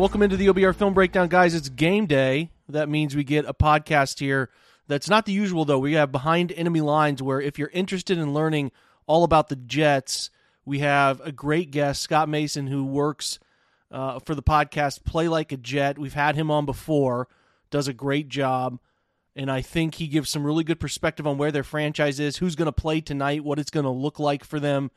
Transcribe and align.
Welcome 0.00 0.22
into 0.22 0.38
the 0.38 0.46
OBR 0.46 0.74
Film 0.74 0.94
Breakdown, 0.94 1.28
guys. 1.28 1.54
It's 1.54 1.68
game 1.68 2.06
day. 2.06 2.48
That 2.70 2.88
means 2.88 3.14
we 3.14 3.22
get 3.22 3.44
a 3.44 3.52
podcast 3.52 4.18
here 4.18 4.48
that's 4.88 5.10
not 5.10 5.26
the 5.26 5.32
usual, 5.32 5.66
though. 5.66 5.78
We 5.78 5.92
have 5.92 6.10
Behind 6.10 6.50
Enemy 6.52 6.80
Lines, 6.80 7.22
where 7.22 7.38
if 7.38 7.58
you're 7.58 7.68
interested 7.68 8.16
in 8.16 8.32
learning 8.32 8.72
all 9.06 9.24
about 9.24 9.50
the 9.50 9.56
Jets, 9.56 10.30
we 10.64 10.78
have 10.78 11.20
a 11.20 11.30
great 11.30 11.70
guest, 11.70 12.00
Scott 12.00 12.30
Mason, 12.30 12.68
who 12.68 12.86
works 12.86 13.40
uh, 13.90 14.20
for 14.20 14.34
the 14.34 14.42
podcast 14.42 15.04
Play 15.04 15.28
Like 15.28 15.52
a 15.52 15.58
Jet. 15.58 15.98
We've 15.98 16.14
had 16.14 16.34
him 16.34 16.50
on 16.50 16.64
before, 16.64 17.28
does 17.70 17.86
a 17.86 17.92
great 17.92 18.30
job. 18.30 18.78
And 19.36 19.50
I 19.50 19.60
think 19.60 19.96
he 19.96 20.06
gives 20.06 20.30
some 20.30 20.46
really 20.46 20.64
good 20.64 20.80
perspective 20.80 21.26
on 21.26 21.36
where 21.36 21.52
their 21.52 21.62
franchise 21.62 22.18
is, 22.18 22.38
who's 22.38 22.56
going 22.56 22.64
to 22.64 22.72
play 22.72 23.02
tonight, 23.02 23.44
what 23.44 23.58
it's 23.58 23.70
going 23.70 23.84
to 23.84 23.90
look 23.90 24.18
like 24.18 24.44
for 24.44 24.60
them, 24.60 24.92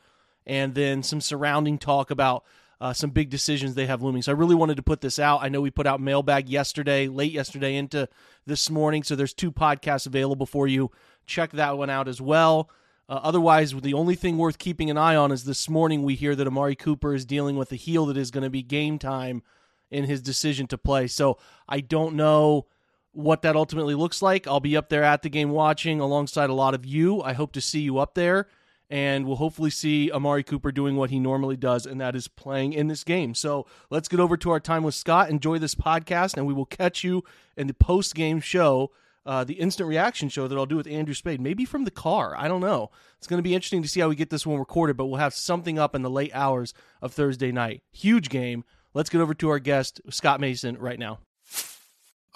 and 0.46 0.74
then 0.74 1.02
some 1.02 1.20
surrounding 1.20 1.76
talk 1.76 2.10
about 2.10 2.42
uh, 2.80 2.92
some 2.92 3.10
big 3.10 3.30
decisions 3.30 3.74
they 3.74 3.86
have 3.86 4.02
looming. 4.02 4.22
So 4.22 4.32
I 4.32 4.34
really 4.34 4.54
wanted 4.54 4.76
to 4.76 4.82
put 4.82 5.00
this 5.00 5.18
out. 5.18 5.42
I 5.42 5.48
know 5.48 5.60
we 5.60 5.70
put 5.70 5.86
out 5.86 6.00
mailbag 6.00 6.48
yesterday, 6.48 7.08
late 7.08 7.32
yesterday 7.32 7.76
into 7.76 8.08
this 8.46 8.70
morning. 8.70 9.02
So 9.02 9.16
there's 9.16 9.34
two 9.34 9.52
podcasts 9.52 10.06
available 10.06 10.46
for 10.46 10.66
you. 10.66 10.90
Check 11.26 11.52
that 11.52 11.78
one 11.78 11.90
out 11.90 12.08
as 12.08 12.20
well. 12.20 12.70
Uh, 13.08 13.20
otherwise, 13.22 13.74
the 13.74 13.94
only 13.94 14.14
thing 14.14 14.38
worth 14.38 14.58
keeping 14.58 14.90
an 14.90 14.96
eye 14.96 15.16
on 15.16 15.30
is 15.30 15.44
this 15.44 15.68
morning 15.68 16.02
we 16.02 16.14
hear 16.14 16.34
that 16.34 16.46
Amari 16.46 16.74
Cooper 16.74 17.14
is 17.14 17.24
dealing 17.24 17.56
with 17.56 17.70
a 17.72 17.76
heel 17.76 18.06
that 18.06 18.16
is 18.16 18.30
going 18.30 18.44
to 18.44 18.50
be 18.50 18.62
game 18.62 18.98
time 18.98 19.42
in 19.90 20.04
his 20.04 20.22
decision 20.22 20.66
to 20.68 20.78
play. 20.78 21.06
So 21.06 21.38
I 21.68 21.80
don't 21.80 22.14
know 22.14 22.66
what 23.12 23.42
that 23.42 23.56
ultimately 23.56 23.94
looks 23.94 24.22
like. 24.22 24.46
I'll 24.46 24.60
be 24.60 24.76
up 24.76 24.88
there 24.88 25.04
at 25.04 25.22
the 25.22 25.28
game 25.28 25.50
watching 25.50 26.00
alongside 26.00 26.50
a 26.50 26.54
lot 26.54 26.74
of 26.74 26.84
you. 26.84 27.22
I 27.22 27.34
hope 27.34 27.52
to 27.52 27.60
see 27.60 27.80
you 27.80 27.98
up 27.98 28.14
there 28.14 28.48
and 28.94 29.26
we'll 29.26 29.34
hopefully 29.34 29.70
see 29.70 30.12
Amari 30.12 30.44
Cooper 30.44 30.70
doing 30.70 30.94
what 30.94 31.10
he 31.10 31.18
normally 31.18 31.56
does, 31.56 31.84
and 31.84 32.00
that 32.00 32.14
is 32.14 32.28
playing 32.28 32.74
in 32.74 32.86
this 32.86 33.02
game. 33.02 33.34
So 33.34 33.66
let's 33.90 34.06
get 34.06 34.20
over 34.20 34.36
to 34.36 34.50
our 34.50 34.60
time 34.60 34.84
with 34.84 34.94
Scott. 34.94 35.30
Enjoy 35.30 35.58
this 35.58 35.74
podcast, 35.74 36.36
and 36.36 36.46
we 36.46 36.54
will 36.54 36.64
catch 36.64 37.02
you 37.02 37.24
in 37.56 37.66
the 37.66 37.74
post 37.74 38.14
game 38.14 38.38
show, 38.38 38.92
uh, 39.26 39.42
the 39.42 39.54
instant 39.54 39.88
reaction 39.88 40.28
show 40.28 40.46
that 40.46 40.56
I'll 40.56 40.64
do 40.64 40.76
with 40.76 40.86
Andrew 40.86 41.12
Spade, 41.12 41.40
maybe 41.40 41.64
from 41.64 41.82
the 41.82 41.90
car. 41.90 42.36
I 42.38 42.46
don't 42.46 42.60
know. 42.60 42.92
It's 43.18 43.26
going 43.26 43.38
to 43.38 43.42
be 43.42 43.56
interesting 43.56 43.82
to 43.82 43.88
see 43.88 43.98
how 43.98 44.08
we 44.08 44.14
get 44.14 44.30
this 44.30 44.46
one 44.46 44.60
recorded, 44.60 44.96
but 44.96 45.06
we'll 45.06 45.18
have 45.18 45.34
something 45.34 45.76
up 45.76 45.96
in 45.96 46.02
the 46.02 46.08
late 46.08 46.30
hours 46.32 46.72
of 47.02 47.12
Thursday 47.12 47.50
night. 47.50 47.82
Huge 47.90 48.28
game. 48.28 48.62
Let's 48.92 49.10
get 49.10 49.20
over 49.20 49.34
to 49.34 49.48
our 49.48 49.58
guest, 49.58 50.02
Scott 50.10 50.38
Mason, 50.38 50.78
right 50.78 51.00
now. 51.00 51.18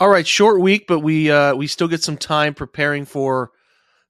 All 0.00 0.08
right, 0.08 0.26
short 0.26 0.60
week, 0.60 0.88
but 0.88 0.98
we 0.98 1.30
uh, 1.30 1.54
we 1.54 1.68
still 1.68 1.86
get 1.86 2.02
some 2.02 2.16
time 2.16 2.52
preparing 2.52 3.04
for 3.04 3.52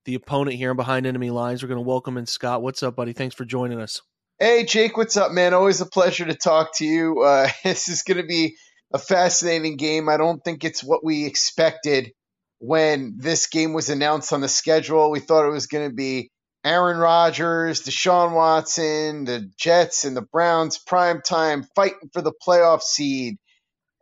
the 0.09 0.15
opponent 0.15 0.57
here 0.57 0.71
and 0.71 0.77
behind 0.79 1.05
enemy 1.05 1.29
lines. 1.29 1.63
We're 1.63 1.69
going 1.69 1.85
to 1.85 1.87
welcome 1.87 2.17
in 2.17 2.25
Scott. 2.25 2.63
What's 2.63 2.83
up, 2.83 2.97
buddy? 2.97 3.13
Thanks 3.13 3.35
for 3.35 3.45
joining 3.45 3.79
us. 3.79 4.01
Hey, 4.39 4.65
Jake. 4.65 4.97
What's 4.97 5.19
up, 5.19 5.33
man? 5.33 5.53
Always 5.53 5.83
a 5.83 5.87
pleasure 5.87 6.25
to 6.25 6.35
talk 6.35 6.75
to 6.77 6.87
you. 6.87 7.21
Uh, 7.21 7.51
this 7.63 7.91
is 7.91 8.05
going 8.05 8.17
to 8.17 8.27
be 8.27 8.57
a 8.95 8.99
fascinating 8.99 9.77
game. 9.77 10.09
I 10.09 10.17
don't 10.17 10.43
think 10.43 10.65
it's 10.65 10.83
what 10.83 11.05
we 11.05 11.27
expected 11.27 12.13
when 12.59 13.17
this 13.19 13.49
game 13.49 13.75
was 13.75 13.91
announced 13.91 14.33
on 14.33 14.41
the 14.41 14.49
schedule. 14.49 15.11
We 15.11 15.21
thought 15.21 15.47
it 15.47 15.53
was 15.53 15.67
going 15.67 15.91
to 15.91 15.95
be 15.95 16.31
Aaron 16.65 16.97
Rodgers, 16.97 17.83
Deshaun 17.83 18.33
Watson, 18.33 19.27
the 19.27 19.51
Jets, 19.59 20.07
and 20.07 20.17
the 20.17 20.23
Browns 20.23 20.79
prime 20.79 21.21
time 21.21 21.67
fighting 21.77 22.09
for 22.15 22.23
the 22.23 22.33
playoff 22.33 22.81
seed. 22.81 23.37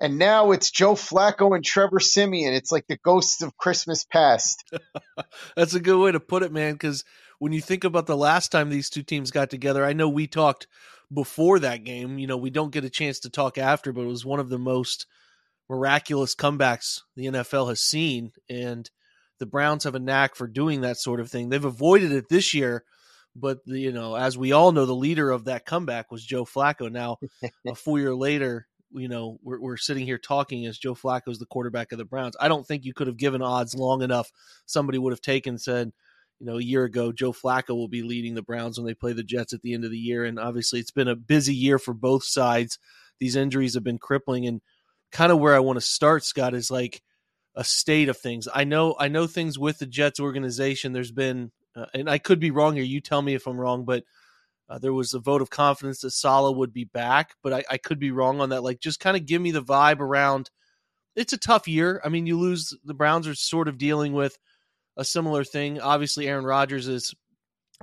And 0.00 0.18
now 0.18 0.52
it's 0.52 0.70
Joe 0.70 0.94
Flacco 0.94 1.54
and 1.54 1.64
Trevor 1.64 2.00
Siemian. 2.00 2.52
It's 2.52 2.70
like 2.70 2.86
the 2.86 2.98
ghosts 2.98 3.42
of 3.42 3.56
Christmas 3.56 4.04
past. 4.04 4.64
That's 5.56 5.74
a 5.74 5.80
good 5.80 5.98
way 5.98 6.12
to 6.12 6.20
put 6.20 6.42
it, 6.42 6.52
man. 6.52 6.74
Because 6.74 7.02
when 7.38 7.52
you 7.52 7.60
think 7.60 7.84
about 7.84 8.06
the 8.06 8.16
last 8.16 8.52
time 8.52 8.68
these 8.68 8.90
two 8.90 9.02
teams 9.02 9.30
got 9.30 9.48
together, 9.48 9.84
I 9.84 9.94
know 9.94 10.08
we 10.08 10.26
talked 10.26 10.66
before 11.12 11.58
that 11.60 11.84
game. 11.84 12.18
You 12.18 12.26
know, 12.26 12.36
we 12.36 12.50
don't 12.50 12.72
get 12.72 12.84
a 12.84 12.90
chance 12.90 13.20
to 13.20 13.30
talk 13.30 13.56
after, 13.56 13.92
but 13.92 14.02
it 14.02 14.08
was 14.08 14.24
one 14.24 14.40
of 14.40 14.50
the 14.50 14.58
most 14.58 15.06
miraculous 15.68 16.34
comebacks 16.34 17.00
the 17.16 17.26
NFL 17.26 17.68
has 17.68 17.80
seen. 17.80 18.32
And 18.50 18.90
the 19.38 19.46
Browns 19.46 19.84
have 19.84 19.94
a 19.94 20.00
knack 20.00 20.34
for 20.34 20.46
doing 20.46 20.82
that 20.82 20.98
sort 20.98 21.20
of 21.20 21.30
thing. 21.30 21.48
They've 21.48 21.64
avoided 21.64 22.12
it 22.12 22.28
this 22.28 22.54
year, 22.54 22.84
but 23.34 23.58
you 23.64 23.92
know, 23.92 24.14
as 24.14 24.36
we 24.36 24.52
all 24.52 24.72
know, 24.72 24.86
the 24.86 24.94
leader 24.94 25.30
of 25.30 25.44
that 25.44 25.66
comeback 25.66 26.10
was 26.10 26.24
Joe 26.24 26.44
Flacco. 26.44 26.90
Now, 26.90 27.18
a 27.66 27.74
full 27.74 27.98
year 27.98 28.14
later, 28.14 28.66
you 28.92 29.08
know, 29.08 29.38
we're, 29.42 29.60
we're 29.60 29.76
sitting 29.76 30.06
here 30.06 30.18
talking 30.18 30.66
as 30.66 30.78
Joe 30.78 30.94
Flacco 30.94 31.28
is 31.28 31.38
the 31.38 31.46
quarterback 31.46 31.92
of 31.92 31.98
the 31.98 32.04
Browns. 32.04 32.36
I 32.40 32.48
don't 32.48 32.66
think 32.66 32.84
you 32.84 32.94
could 32.94 33.06
have 33.06 33.16
given 33.16 33.42
odds 33.42 33.74
long 33.74 34.02
enough. 34.02 34.30
Somebody 34.66 34.98
would 34.98 35.12
have 35.12 35.20
taken 35.20 35.58
said, 35.58 35.92
you 36.38 36.46
know, 36.46 36.58
a 36.58 36.62
year 36.62 36.84
ago, 36.84 37.12
Joe 37.12 37.32
Flacco 37.32 37.70
will 37.70 37.88
be 37.88 38.02
leading 38.02 38.34
the 38.34 38.42
Browns 38.42 38.78
when 38.78 38.86
they 38.86 38.94
play 38.94 39.12
the 39.12 39.22
Jets 39.22 39.52
at 39.52 39.62
the 39.62 39.72
end 39.72 39.84
of 39.84 39.90
the 39.90 39.98
year. 39.98 40.24
And 40.24 40.38
obviously, 40.38 40.80
it's 40.80 40.90
been 40.90 41.08
a 41.08 41.16
busy 41.16 41.54
year 41.54 41.78
for 41.78 41.94
both 41.94 42.24
sides. 42.24 42.78
These 43.18 43.36
injuries 43.36 43.74
have 43.74 43.84
been 43.84 43.98
crippling, 43.98 44.46
and 44.46 44.60
kind 45.10 45.32
of 45.32 45.38
where 45.38 45.54
I 45.54 45.60
want 45.60 45.78
to 45.78 45.80
start, 45.80 46.24
Scott, 46.24 46.54
is 46.54 46.70
like 46.70 47.02
a 47.54 47.64
state 47.64 48.10
of 48.10 48.18
things. 48.18 48.48
I 48.54 48.64
know, 48.64 48.94
I 48.98 49.08
know 49.08 49.26
things 49.26 49.58
with 49.58 49.78
the 49.78 49.86
Jets 49.86 50.20
organization. 50.20 50.92
There's 50.92 51.12
been, 51.12 51.52
uh, 51.74 51.86
and 51.94 52.10
I 52.10 52.18
could 52.18 52.38
be 52.38 52.50
wrong 52.50 52.74
here. 52.74 52.84
You 52.84 53.00
tell 53.00 53.22
me 53.22 53.34
if 53.34 53.46
I'm 53.46 53.58
wrong, 53.58 53.86
but 53.86 54.04
uh, 54.68 54.78
there 54.78 54.92
was 54.92 55.14
a 55.14 55.20
vote 55.20 55.42
of 55.42 55.50
confidence 55.50 56.00
that 56.00 56.10
Saleh 56.10 56.56
would 56.56 56.72
be 56.72 56.84
back, 56.84 57.34
but 57.42 57.52
I, 57.52 57.64
I 57.70 57.78
could 57.78 57.98
be 57.98 58.10
wrong 58.10 58.40
on 58.40 58.50
that. 58.50 58.62
Like, 58.62 58.80
just 58.80 59.00
kind 59.00 59.16
of 59.16 59.26
give 59.26 59.40
me 59.40 59.52
the 59.52 59.62
vibe 59.62 60.00
around. 60.00 60.50
It's 61.14 61.32
a 61.32 61.38
tough 61.38 61.68
year. 61.68 62.00
I 62.04 62.08
mean, 62.08 62.26
you 62.26 62.38
lose. 62.38 62.76
The 62.84 62.94
Browns 62.94 63.28
are 63.28 63.34
sort 63.34 63.68
of 63.68 63.78
dealing 63.78 64.12
with 64.12 64.36
a 64.96 65.04
similar 65.04 65.44
thing. 65.44 65.80
Obviously, 65.80 66.28
Aaron 66.28 66.44
Rodgers 66.44 66.88
is 66.88 67.14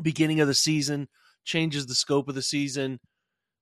beginning 0.02 0.42
of 0.42 0.48
the 0.48 0.54
season 0.54 1.08
changes 1.46 1.86
the 1.86 1.96
scope 1.96 2.30
of 2.30 2.36
the 2.36 2.42
season, 2.42 3.00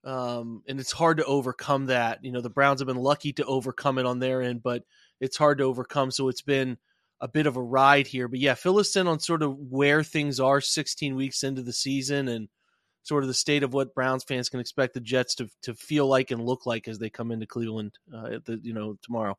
um, 0.03 0.61
and 0.67 0.79
it's 0.79 0.91
hard 0.91 1.17
to 1.17 1.25
overcome 1.25 1.87
that. 1.87 2.23
You 2.23 2.31
know, 2.31 2.41
the 2.41 2.49
Browns 2.49 2.79
have 2.79 2.87
been 2.87 2.97
lucky 2.97 3.33
to 3.33 3.45
overcome 3.45 3.97
it 3.97 4.05
on 4.05 4.19
their 4.19 4.41
end, 4.41 4.63
but 4.63 4.83
it's 5.19 5.37
hard 5.37 5.59
to 5.59 5.63
overcome. 5.65 6.11
So 6.11 6.27
it's 6.27 6.41
been 6.41 6.77
a 7.19 7.27
bit 7.27 7.45
of 7.45 7.55
a 7.55 7.61
ride 7.61 8.07
here. 8.07 8.27
But 8.27 8.39
yeah, 8.39 8.55
fill 8.55 8.79
us 8.79 8.95
in 8.95 9.07
on 9.07 9.19
sort 9.19 9.43
of 9.43 9.55
where 9.55 10.03
things 10.03 10.39
are 10.39 10.59
16 10.59 11.15
weeks 11.15 11.43
into 11.43 11.61
the 11.61 11.73
season 11.73 12.27
and 12.27 12.49
sort 13.03 13.23
of 13.23 13.27
the 13.27 13.33
state 13.33 13.63
of 13.63 13.73
what 13.73 13.93
Browns 13.93 14.23
fans 14.23 14.49
can 14.49 14.59
expect 14.59 14.93
the 14.93 14.99
Jets 14.99 15.35
to 15.35 15.49
to 15.63 15.73
feel 15.73 16.07
like 16.07 16.31
and 16.31 16.45
look 16.45 16.65
like 16.65 16.87
as 16.87 16.99
they 16.99 17.09
come 17.09 17.31
into 17.31 17.45
Cleveland, 17.45 17.93
uh, 18.13 18.39
the, 18.45 18.59
you 18.61 18.73
know, 18.73 18.97
tomorrow. 19.03 19.37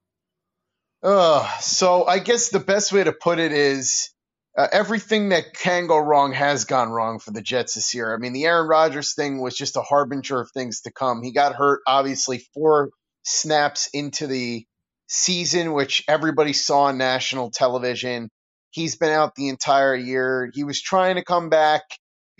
Uh, 1.03 1.49
so 1.59 2.06
I 2.06 2.19
guess 2.19 2.50
the 2.50 2.61
best 2.61 2.93
way 2.93 3.03
to 3.03 3.12
put 3.12 3.38
it 3.41 3.53
is 3.53 4.11
uh, 4.56 4.69
everything 4.70 5.31
that 5.31 5.55
can 5.55 5.87
go 5.87 5.99
wrong 5.99 6.32
has 6.32 6.64
gone 6.64 6.91
wrong 6.91 7.19
for 7.19 7.32
the 7.32 7.43
Jets 7.43 7.75
this 7.75 7.94
year. 7.94 8.14
I 8.14 8.19
mean, 8.19 8.32
the 8.32 8.44
Aaron 8.44 8.69
Rodgers 8.69 9.14
thing 9.14 9.41
was 9.41 9.56
just 9.56 9.76
a 9.76 9.82
harbinger 9.82 10.41
of 10.41 10.50
things 10.53 10.82
to 10.82 10.93
come. 10.93 11.23
He 11.23 11.32
got 11.32 11.55
hurt, 11.55 11.81
obviously, 11.87 12.44
four 12.55 12.91
snaps 13.25 13.88
into 13.93 14.26
the 14.26 14.64
season, 15.09 15.73
which 15.73 16.05
everybody 16.06 16.53
saw 16.53 16.85
on 16.85 16.99
national 16.99 17.50
television. 17.50 18.29
He's 18.70 18.97
been 18.97 19.11
out 19.11 19.35
the 19.35 19.49
entire 19.49 19.94
year. 19.94 20.50
He 20.53 20.64
was 20.64 20.81
trying 20.81 21.17
to 21.17 21.25
come 21.25 21.49
back 21.49 21.82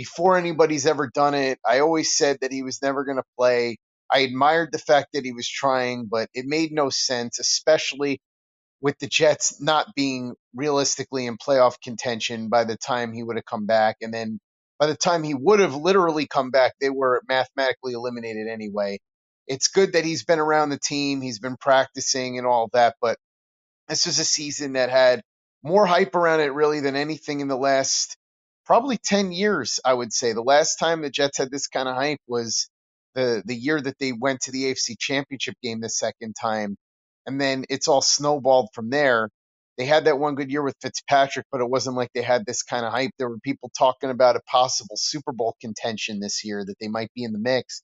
before 0.02 0.37
anybody's 0.37 0.84
ever 0.84 1.08
done 1.14 1.34
it. 1.34 1.60
I 1.64 1.78
always 1.78 2.16
said 2.16 2.38
that 2.40 2.50
he 2.50 2.64
was 2.64 2.82
never 2.82 3.04
going 3.04 3.19
to 3.19 3.25
play. 3.38 3.76
I 4.12 4.20
admired 4.20 4.70
the 4.72 4.81
fact 4.81 5.10
that 5.12 5.25
he 5.25 5.32
was 5.32 5.49
trying, 5.49 6.08
but 6.10 6.28
it 6.34 6.44
made 6.44 6.72
no 6.72 6.90
sense, 6.90 7.38
especially 7.38 8.20
with 8.81 8.99
the 8.99 9.06
Jets 9.06 9.62
not 9.62 9.94
being 9.94 10.34
realistically 10.56 11.26
in 11.26 11.38
playoff 11.38 11.76
contention 11.84 12.49
by 12.49 12.64
the 12.64 12.76
time 12.76 13.12
he 13.12 13.22
would 13.22 13.37
have 13.37 13.44
come 13.44 13.66
back. 13.66 13.99
And 14.02 14.12
then 14.12 14.40
by 14.81 14.88
the 14.88 14.96
time 14.96 15.22
he 15.22 15.34
would 15.34 15.60
have 15.60 15.76
literally 15.76 16.26
come 16.26 16.50
back, 16.50 16.72
they 16.81 16.90
were 16.90 17.22
mathematically 17.28 17.93
eliminated 17.93 18.49
anyway. 18.49 18.99
It's 19.46 19.69
good 19.69 19.93
that 19.93 20.04
he's 20.04 20.25
been 20.25 20.40
around 20.40 20.70
the 20.70 20.81
team, 20.81 21.20
he's 21.20 21.38
been 21.38 21.56
practicing 21.56 22.38
and 22.38 22.46
all 22.46 22.70
that, 22.72 22.96
but 23.00 23.19
this 23.88 24.06
was 24.06 24.19
a 24.19 24.25
season 24.25 24.75
that 24.75 24.90
had 24.90 25.22
more 25.62 25.87
hype 25.87 26.16
around 26.16 26.40
it 26.40 26.54
really 26.54 26.81
than 26.81 26.96
anything 26.96 27.40
in 27.40 27.49
the 27.49 27.56
last 27.56 28.16
probably 28.73 28.97
10 28.97 29.33
years, 29.33 29.81
I 29.85 29.93
would 29.93 30.15
say. 30.15 30.33
The 30.33 30.41
last 30.41 30.77
time 30.77 31.03
the 31.03 31.11
Jets 31.11 31.37
had 31.37 31.51
this 31.51 31.67
kind 31.67 31.91
of 31.91 31.95
hype 31.95 32.23
was 32.27 32.71
the 33.15 33.43
the 33.45 33.55
year 33.55 33.79
that 33.79 33.99
they 33.99 34.13
went 34.13 34.41
to 34.43 34.51
the 34.51 34.73
AFC 34.73 34.99
Championship 34.99 35.57
game 35.63 35.83
the 35.83 35.91
second 35.91 36.35
time. 36.41 36.79
And 37.27 37.39
then 37.39 37.67
it's 37.69 37.87
all 37.87 38.01
snowballed 38.01 38.71
from 38.73 38.89
there. 38.89 39.29
They 39.77 39.85
had 39.85 40.07
that 40.07 40.19
one 40.19 40.37
good 40.37 40.51
year 40.51 40.63
with 40.63 40.75
Fitzpatrick, 40.81 41.45
but 41.53 41.61
it 41.61 41.69
wasn't 41.69 41.97
like 41.97 42.13
they 42.15 42.23
had 42.23 42.47
this 42.47 42.63
kind 42.63 42.87
of 42.87 42.93
hype. 42.93 43.11
There 43.19 43.29
were 43.29 43.39
people 43.41 43.71
talking 43.77 44.09
about 44.09 44.37
a 44.37 44.43
possible 44.51 44.97
Super 44.97 45.33
Bowl 45.33 45.55
contention 45.61 46.19
this 46.19 46.43
year 46.43 46.65
that 46.65 46.79
they 46.81 46.89
might 46.89 47.13
be 47.15 47.25
in 47.25 47.35
the 47.35 47.39
mix. 47.39 47.83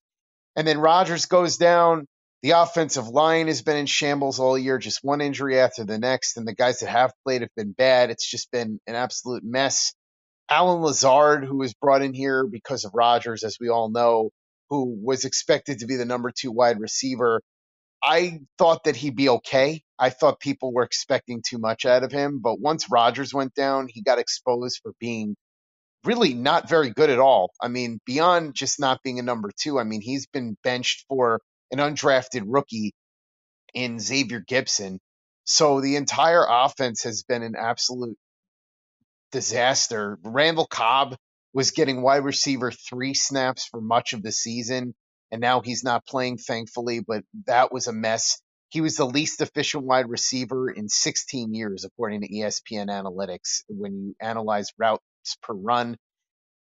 And 0.56 0.66
then 0.66 0.78
Rodgers 0.78 1.26
goes 1.26 1.58
down. 1.58 2.06
The 2.40 2.52
offensive 2.52 3.08
line 3.08 3.48
has 3.48 3.60
been 3.60 3.76
in 3.76 3.84
shambles 3.84 4.40
all 4.40 4.56
year, 4.56 4.78
just 4.78 5.00
one 5.04 5.20
injury 5.20 5.60
after 5.60 5.84
the 5.84 5.98
next. 5.98 6.38
And 6.38 6.48
the 6.48 6.54
guys 6.54 6.78
that 6.78 6.88
have 6.88 7.12
played 7.26 7.42
have 7.42 7.54
been 7.56 7.72
bad. 7.72 8.08
It's 8.08 8.26
just 8.26 8.50
been 8.50 8.80
an 8.86 8.94
absolute 8.94 9.44
mess. 9.44 9.92
Allen 10.50 10.82
Lazard, 10.82 11.44
who 11.44 11.58
was 11.58 11.74
brought 11.74 12.02
in 12.02 12.14
here 12.14 12.46
because 12.46 12.84
of 12.84 12.92
Rodgers, 12.94 13.44
as 13.44 13.58
we 13.60 13.68
all 13.68 13.90
know, 13.90 14.30
who 14.70 14.98
was 15.02 15.24
expected 15.24 15.80
to 15.80 15.86
be 15.86 15.96
the 15.96 16.04
number 16.04 16.30
two 16.30 16.50
wide 16.52 16.80
receiver. 16.80 17.42
I 18.02 18.40
thought 18.58 18.84
that 18.84 18.96
he'd 18.96 19.16
be 19.16 19.28
okay. 19.28 19.82
I 19.98 20.10
thought 20.10 20.40
people 20.40 20.72
were 20.72 20.84
expecting 20.84 21.42
too 21.46 21.58
much 21.58 21.84
out 21.84 22.04
of 22.04 22.12
him. 22.12 22.40
But 22.42 22.60
once 22.60 22.90
Rodgers 22.90 23.34
went 23.34 23.54
down, 23.54 23.88
he 23.88 24.02
got 24.02 24.18
exposed 24.18 24.80
for 24.82 24.92
being 25.00 25.36
really 26.04 26.34
not 26.34 26.68
very 26.68 26.90
good 26.90 27.10
at 27.10 27.18
all. 27.18 27.50
I 27.60 27.68
mean, 27.68 27.98
beyond 28.06 28.54
just 28.54 28.80
not 28.80 29.02
being 29.02 29.18
a 29.18 29.22
number 29.22 29.50
two, 29.60 29.78
I 29.78 29.84
mean, 29.84 30.00
he's 30.00 30.26
been 30.26 30.56
benched 30.62 31.04
for 31.08 31.40
an 31.72 31.78
undrafted 31.78 32.44
rookie 32.46 32.92
in 33.74 33.98
Xavier 33.98 34.40
Gipson. 34.40 34.98
So 35.44 35.80
the 35.80 35.96
entire 35.96 36.44
offense 36.48 37.02
has 37.02 37.24
been 37.24 37.42
an 37.42 37.54
absolute 37.58 38.16
disaster. 39.32 40.18
Randall 40.22 40.66
Cobb 40.66 41.16
was 41.52 41.70
getting 41.70 42.02
wide 42.02 42.24
receiver 42.24 42.70
three 42.70 43.14
snaps 43.14 43.66
for 43.66 43.80
much 43.80 44.12
of 44.12 44.22
the 44.22 44.32
season, 44.32 44.94
and 45.30 45.40
now 45.40 45.60
he's 45.60 45.84
not 45.84 46.06
playing, 46.06 46.38
thankfully, 46.38 47.00
but 47.00 47.24
that 47.46 47.72
was 47.72 47.86
a 47.86 47.92
mess. 47.92 48.40
He 48.70 48.80
was 48.80 48.96
the 48.96 49.06
least 49.06 49.40
efficient 49.40 49.84
wide 49.84 50.08
receiver 50.08 50.70
in 50.70 50.88
16 50.88 51.54
years, 51.54 51.84
according 51.84 52.20
to 52.20 52.28
ESPN 52.28 52.88
Analytics, 52.88 53.62
when 53.68 53.92
you 53.94 54.14
analyze 54.20 54.68
routes 54.78 55.02
per 55.42 55.54
run. 55.54 55.96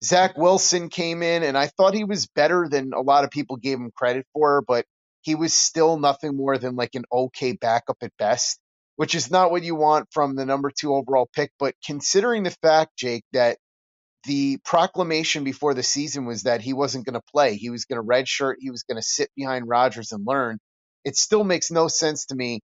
Zach 0.02 0.38
Wilson 0.38 0.88
came 0.88 1.22
in, 1.22 1.42
and 1.42 1.58
I 1.58 1.66
thought 1.66 1.94
he 1.94 2.04
was 2.04 2.26
better 2.28 2.68
than 2.70 2.92
a 2.94 3.00
lot 3.00 3.24
of 3.24 3.30
people 3.30 3.56
gave 3.56 3.78
him 3.78 3.90
credit 3.94 4.26
for, 4.32 4.62
but 4.66 4.86
he 5.22 5.34
was 5.34 5.52
still 5.52 5.98
nothing 5.98 6.36
more 6.36 6.56
than 6.56 6.76
like 6.76 6.94
an 6.94 7.04
okay 7.12 7.52
backup 7.52 7.98
at 8.02 8.12
best, 8.18 8.58
which 8.98 9.14
is 9.16 9.30
not 9.30 9.52
what 9.52 9.64
you 9.64 9.76
want 9.76 10.08
from 10.12 10.36
the 10.36 10.46
number 10.46 10.72
two 10.76 10.94
overall 10.94 11.30
pick. 11.34 11.52
But 11.60 11.76
considering 11.86 12.44
the 12.44 12.56
fact, 12.62 12.98
Jake, 12.98 13.24
that 13.32 13.58
the 14.24 14.58
proclamation 14.64 15.44
before 15.44 15.74
the 15.74 15.84
season 15.84 16.26
was 16.26 16.44
that 16.44 16.60
he 16.62 16.74
wasn't 16.74 17.06
going 17.06 17.14
to 17.14 17.22
play, 17.32 17.56
he 17.56 17.70
was 17.70 17.86
going 17.86 18.00
to 18.02 18.06
redshirt, 18.08 18.56
he 18.60 18.70
was 18.70 18.84
going 18.84 18.96
to 18.96 19.02
sit 19.06 19.30
behind 19.36 19.68
Rodgers 19.68 20.12
and 20.12 20.26
learn. 20.26 20.58
It 21.04 21.16
still 21.16 21.44
makes 21.44 21.70
no 21.70 21.88
sense 21.88 22.26
to 22.26 22.36
me 22.36 22.60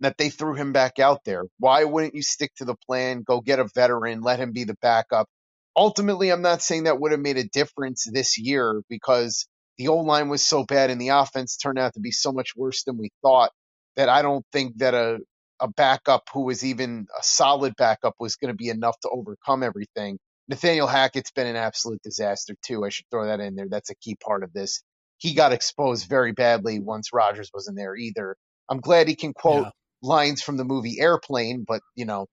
that 0.00 0.16
they 0.18 0.30
threw 0.30 0.54
him 0.54 0.72
back 0.72 0.98
out 0.98 1.20
there. 1.24 1.44
Why 1.58 1.84
wouldn't 1.84 2.14
you 2.14 2.22
stick 2.22 2.52
to 2.56 2.64
the 2.64 2.76
plan, 2.86 3.22
go 3.26 3.40
get 3.40 3.58
a 3.60 3.68
veteran, 3.74 4.22
let 4.22 4.40
him 4.40 4.52
be 4.52 4.64
the 4.64 4.76
backup? 4.82 5.26
Ultimately, 5.76 6.30
I'm 6.30 6.42
not 6.42 6.62
saying 6.62 6.84
that 6.84 7.00
would 7.00 7.12
have 7.12 7.20
made 7.20 7.38
a 7.38 7.44
difference 7.48 8.06
this 8.10 8.38
year 8.38 8.82
because 8.88 9.46
the 9.78 9.88
old 9.88 10.06
line 10.06 10.28
was 10.28 10.44
so 10.44 10.64
bad 10.64 10.90
and 10.90 11.00
the 11.00 11.10
offense 11.10 11.56
turned 11.56 11.78
out 11.78 11.94
to 11.94 12.00
be 12.00 12.12
so 12.12 12.32
much 12.32 12.52
worse 12.56 12.84
than 12.84 12.98
we 12.98 13.10
thought 13.22 13.52
that 13.96 14.08
I 14.08 14.22
don't 14.22 14.44
think 14.52 14.78
that 14.78 14.94
a, 14.94 15.18
a 15.60 15.68
backup 15.68 16.24
who 16.32 16.44
was 16.44 16.64
even 16.64 17.06
a 17.18 17.22
solid 17.22 17.74
backup 17.76 18.14
was 18.18 18.36
going 18.36 18.52
to 18.52 18.56
be 18.56 18.68
enough 18.68 18.98
to 19.00 19.08
overcome 19.10 19.62
everything. 19.62 20.18
Nathaniel 20.48 20.86
Hackett's 20.86 21.30
been 21.30 21.46
an 21.46 21.56
absolute 21.56 22.02
disaster 22.02 22.54
too. 22.64 22.84
I 22.84 22.88
should 22.88 23.06
throw 23.10 23.26
that 23.26 23.40
in 23.40 23.54
there. 23.54 23.68
That's 23.70 23.90
a 23.90 23.94
key 23.96 24.16
part 24.16 24.42
of 24.42 24.52
this. 24.52 24.82
He 25.18 25.34
got 25.34 25.52
exposed 25.52 26.08
very 26.08 26.32
badly 26.32 26.80
once 26.80 27.12
Rodgers 27.12 27.50
wasn't 27.54 27.76
there 27.76 27.94
either. 27.94 28.36
I'm 28.68 28.80
glad 28.80 29.08
he 29.08 29.16
can 29.16 29.32
quote 29.34 29.64
yeah 29.64 29.70
lines 30.02 30.42
from 30.42 30.56
the 30.56 30.64
movie 30.64 31.00
Airplane, 31.00 31.64
but 31.66 31.82
you 31.94 32.04
know 32.04 32.26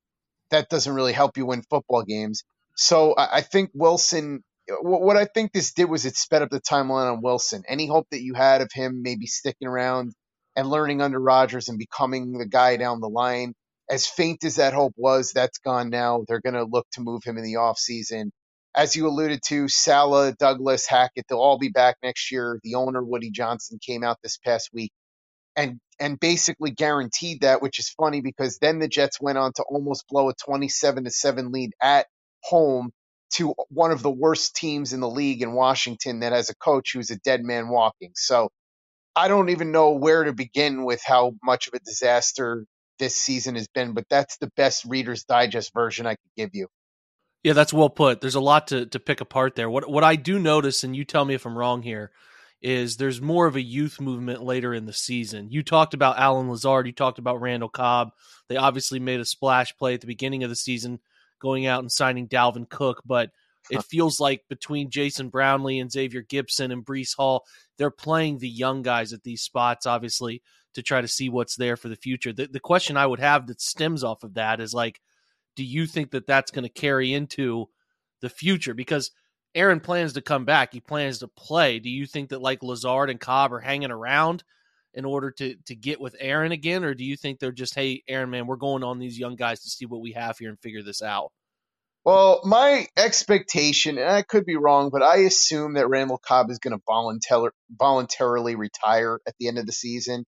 that 0.51 0.69
doesn't 0.69 0.93
really 0.93 1.13
help 1.13 1.37
you 1.37 1.45
win 1.45 1.63
football 1.69 2.03
games. 2.03 2.43
So 2.75 3.13
I, 3.13 3.37
I 3.37 3.41
think 3.41 3.71
Wilson. 3.73 4.43
What 4.81 5.15
I 5.15 5.23
think 5.23 5.53
this 5.53 5.71
did 5.71 5.85
was 5.85 6.05
it 6.05 6.17
sped 6.17 6.41
up 6.41 6.49
the 6.49 6.59
timeline 6.59 7.09
on 7.09 7.21
Wilson. 7.21 7.63
Any 7.69 7.87
hope 7.87 8.05
that 8.11 8.21
you 8.21 8.33
had 8.33 8.59
of 8.59 8.69
him 8.73 9.01
maybe 9.01 9.25
sticking 9.25 9.65
around 9.65 10.11
and 10.57 10.69
learning 10.69 11.01
under 11.01 11.19
Rodgers 11.21 11.69
and 11.69 11.79
becoming 11.79 12.33
the 12.39 12.47
guy 12.47 12.77
down 12.77 13.01
the 13.01 13.09
line, 13.09 13.55
as 13.91 14.07
faint 14.07 14.45
as 14.45 14.57
that 14.57 14.73
hope 14.75 14.95
was, 14.97 15.33
that's 15.33 15.59
gone 15.59 15.91
now. 15.91 16.25
They're 16.27 16.41
going 16.41 16.55
to 16.55 16.65
look 16.65 16.87
to 16.93 17.01
move 17.01 17.23
him 17.25 17.37
in 17.39 17.45
the 17.45 17.55
offseason. 17.55 18.31
As 18.75 18.95
you 18.97 19.07
alluded 19.07 19.41
to, 19.49 19.69
Saleh, 19.69 20.37
Douglas, 20.39 20.87
Hackett, 20.87 21.27
they'll 21.29 21.39
all 21.39 21.59
be 21.59 21.69
back 21.69 21.97
next 22.03 22.31
year. 22.33 22.59
The 22.63 22.75
owner, 22.77 23.03
Woody 23.03 23.31
Johnson, 23.31 23.79
came 23.85 24.03
out 24.05 24.19
this 24.23 24.39
past 24.39 24.71
week 24.73 24.91
and 25.55 25.79
and 25.99 26.19
basically 26.19 26.71
guaranteed 26.71 27.41
that, 27.41 27.61
which 27.61 27.79
is 27.79 27.89
funny 27.89 28.21
because 28.21 28.57
then 28.59 28.79
the 28.79 28.87
Jets 28.87 29.21
went 29.21 29.37
on 29.37 29.53
to 29.55 29.63
almost 29.63 30.05
blow 30.09 30.29
a 30.29 30.33
27 30.33 31.05
to 31.05 31.11
7 31.11 31.51
lead 31.51 31.71
at 31.81 32.07
home 32.43 32.91
to 33.35 33.53
one 33.69 33.91
of 33.91 34.01
the 34.01 34.11
worst 34.11 34.55
teams 34.55 34.93
in 34.93 34.99
the 34.99 35.09
league 35.09 35.41
in 35.41 35.53
Washington 35.53 36.19
that 36.21 36.33
has 36.33 36.49
a 36.49 36.55
coach 36.55 36.91
who's 36.93 37.11
a 37.11 37.17
dead 37.19 37.41
man 37.43 37.69
walking. 37.69 38.11
So 38.15 38.49
I 39.17 39.27
don't 39.27 39.49
even 39.49 39.71
know 39.71 39.91
where 39.91 40.23
to 40.23 40.31
begin 40.31 40.85
with 40.85 41.01
how 41.03 41.33
much 41.43 41.67
of 41.67 41.73
a 41.73 41.79
disaster 41.79 42.65
this 42.99 43.15
season 43.15 43.55
has 43.55 43.67
been, 43.67 43.93
but 43.93 44.05
that's 44.11 44.37
the 44.37 44.51
best 44.55 44.85
Reader's 44.85 45.23
Digest 45.23 45.73
version 45.73 46.05
I 46.05 46.11
could 46.11 46.31
give 46.35 46.51
you. 46.53 46.67
Yeah, 47.43 47.53
that's 47.53 47.73
well 47.73 47.89
put. 47.89 48.21
There's 48.21 48.35
a 48.35 48.39
lot 48.39 48.67
to, 48.67 48.85
to 48.85 48.99
pick 48.99 49.19
apart 49.19 49.55
there. 49.55 49.71
What 49.71 49.89
what 49.89 50.03
I 50.03 50.17
do 50.17 50.37
notice, 50.37 50.83
and 50.83 50.95
you 50.95 51.03
tell 51.03 51.25
me 51.25 51.33
if 51.33 51.47
I'm 51.47 51.57
wrong 51.57 51.81
here, 51.81 52.11
is 52.61 52.97
there's 52.97 53.19
more 53.19 53.47
of 53.47 53.55
a 53.55 53.61
youth 53.61 53.99
movement 53.99 54.43
later 54.43 54.71
in 54.71 54.85
the 54.85 54.93
season. 54.93 55.49
You 55.49 55.63
talked 55.63 55.95
about 55.95 56.19
Allen 56.19 56.49
Lazard, 56.49 56.85
you 56.85 56.93
talked 56.93 57.17
about 57.17 57.41
Randall 57.41 57.69
Cobb. 57.69 58.09
They 58.49 58.57
obviously 58.57 58.99
made 58.99 59.19
a 59.19 59.25
splash 59.25 59.75
play 59.77 59.95
at 59.95 60.01
the 60.01 60.07
beginning 60.07 60.43
of 60.43 60.49
the 60.51 60.55
season, 60.55 60.99
going 61.41 61.65
out 61.65 61.79
and 61.79 61.91
signing 61.91 62.27
Dalvin 62.27 62.69
Cook, 62.69 63.01
but 63.05 63.31
it 63.69 63.83
feels 63.83 64.19
like 64.19 64.43
between 64.49 64.89
Jason 64.89 65.29
Brownlee 65.29 65.79
and 65.79 65.91
Xavier 65.91 66.23
Gipson 66.23 66.71
and 66.71 66.85
Breece 66.85 67.15
Hall, 67.15 67.45
they're 67.77 67.91
playing 67.91 68.37
the 68.37 68.49
young 68.49 68.81
guys 68.81 69.13
at 69.13 69.23
these 69.23 69.41
spots, 69.41 69.85
obviously, 69.85 70.41
to 70.73 70.81
try 70.81 71.01
to 71.01 71.07
see 71.07 71.29
what's 71.29 71.55
there 71.55 71.77
for 71.77 71.89
the 71.89 71.95
future. 71.95 72.33
The, 72.33 72.47
the 72.47 72.59
question 72.59 72.97
I 72.97 73.07
would 73.07 73.19
have 73.19 73.47
that 73.47 73.61
stems 73.61 74.03
off 74.03 74.23
of 74.23 74.35
that 74.35 74.59
is 74.59 74.73
like, 74.73 74.99
do 75.55 75.63
you 75.63 75.85
think 75.85 76.11
that 76.11 76.27
that's 76.27 76.51
going 76.51 76.63
to 76.63 76.69
carry 76.69 77.13
into 77.13 77.69
the 78.21 78.29
future? 78.29 78.73
Because– 78.73 79.11
Aaron 79.55 79.79
plans 79.79 80.13
to 80.13 80.21
come 80.21 80.45
back. 80.45 80.71
He 80.71 80.81
plans 80.81 81.19
to 81.19 81.27
play. 81.27 81.79
Do 81.79 81.89
you 81.89 82.05
think 82.05 82.29
that 82.29 82.41
like 82.41 82.61
Lazard 82.61 83.09
and 83.09 83.19
Cobb 83.19 83.51
are 83.53 83.59
hanging 83.59 83.89
around 83.89 84.43
in 84.93 85.03
order 85.03 85.31
to 85.31 85.55
to 85.65 85.75
get 85.75 85.99
with 85.99 86.15
Aaron 86.19 86.51
again, 86.51 86.83
or 86.83 86.93
do 86.93 87.03
you 87.03 87.17
think 87.17 87.39
they're 87.39 87.51
just, 87.51 87.73
hey, 87.73 88.03
Aaron, 88.07 88.29
man, 88.29 88.45
we're 88.45 88.57
going 88.57 88.83
on 88.83 88.99
these 88.99 89.17
young 89.17 89.35
guys 89.35 89.61
to 89.61 89.69
see 89.69 89.87
what 89.87 90.01
we 90.01 90.11
have 90.11 90.37
here 90.37 90.49
and 90.49 90.59
figure 90.59 90.83
this 90.83 91.01
out? 91.01 91.31
Well, 92.07 92.39
my 92.45 92.87
expectation, 92.95 93.97
and 93.97 94.09
I 94.09 94.21
could 94.21 94.45
be 94.45 94.55
wrong, 94.55 94.91
but 94.91 95.03
I 95.03 95.17
assume 95.23 95.73
that 95.73 95.89
Randall 95.89 96.17
Cobb 96.17 96.49
is 96.49 96.57
going 96.57 96.71
to 96.71 96.81
voluntar- 96.87 97.51
voluntarily 97.69 98.55
retire 98.55 99.19
at 99.27 99.33
the 99.41 99.49
end 99.49 99.57
of 99.57 99.65
the 99.65 99.73
season. 99.73 100.23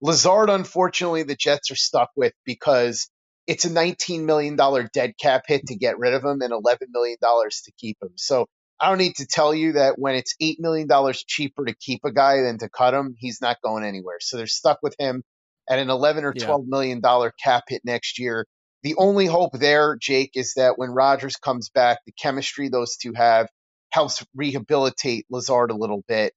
Lazard, 0.00 0.50
unfortunately, 0.50 1.22
the 1.22 1.36
Jets 1.36 1.70
are 1.70 1.76
stuck 1.76 2.10
with 2.16 2.32
because 2.44 3.08
it's 3.46 3.64
a 3.64 3.70
$19 3.70 4.24
million 4.24 4.56
dead 4.92 5.12
cap 5.16 5.44
hit 5.46 5.64
to 5.68 5.76
get 5.76 5.96
rid 5.96 6.12
of 6.12 6.24
him 6.24 6.40
and 6.40 6.52
$11 6.52 6.88
million 6.88 7.18
to 7.20 7.72
keep 7.78 7.98
him. 8.02 8.14
So 8.16 8.46
I 8.80 8.88
don't 8.88 8.98
need 8.98 9.14
to 9.18 9.26
tell 9.26 9.54
you 9.54 9.74
that 9.74 10.00
when 10.00 10.16
it's 10.16 10.34
$8 10.42 10.56
million 10.58 10.88
cheaper 11.28 11.66
to 11.66 11.74
keep 11.76 12.00
a 12.04 12.10
guy 12.10 12.42
than 12.42 12.58
to 12.58 12.68
cut 12.68 12.94
him, 12.94 13.14
he's 13.16 13.40
not 13.40 13.62
going 13.62 13.84
anywhere. 13.84 14.16
So 14.18 14.38
they're 14.38 14.48
stuck 14.48 14.80
with 14.82 14.96
him 14.98 15.22
at 15.70 15.78
an 15.78 15.88
11 15.88 16.24
or 16.24 16.32
$12 16.32 16.66
million 16.66 17.00
cap 17.40 17.62
hit 17.68 17.82
next 17.84 18.18
year. 18.18 18.44
The 18.82 18.96
only 18.98 19.26
hope 19.26 19.52
there, 19.54 19.96
Jake, 20.00 20.32
is 20.34 20.54
that 20.56 20.78
when 20.78 20.90
Rodgers 20.90 21.36
comes 21.36 21.70
back, 21.70 22.00
the 22.06 22.12
chemistry 22.12 22.68
those 22.68 22.96
two 22.96 23.12
have 23.14 23.48
helps 23.90 24.24
rehabilitate 24.34 25.26
Lazard 25.30 25.70
a 25.70 25.76
little 25.76 26.02
bit. 26.08 26.34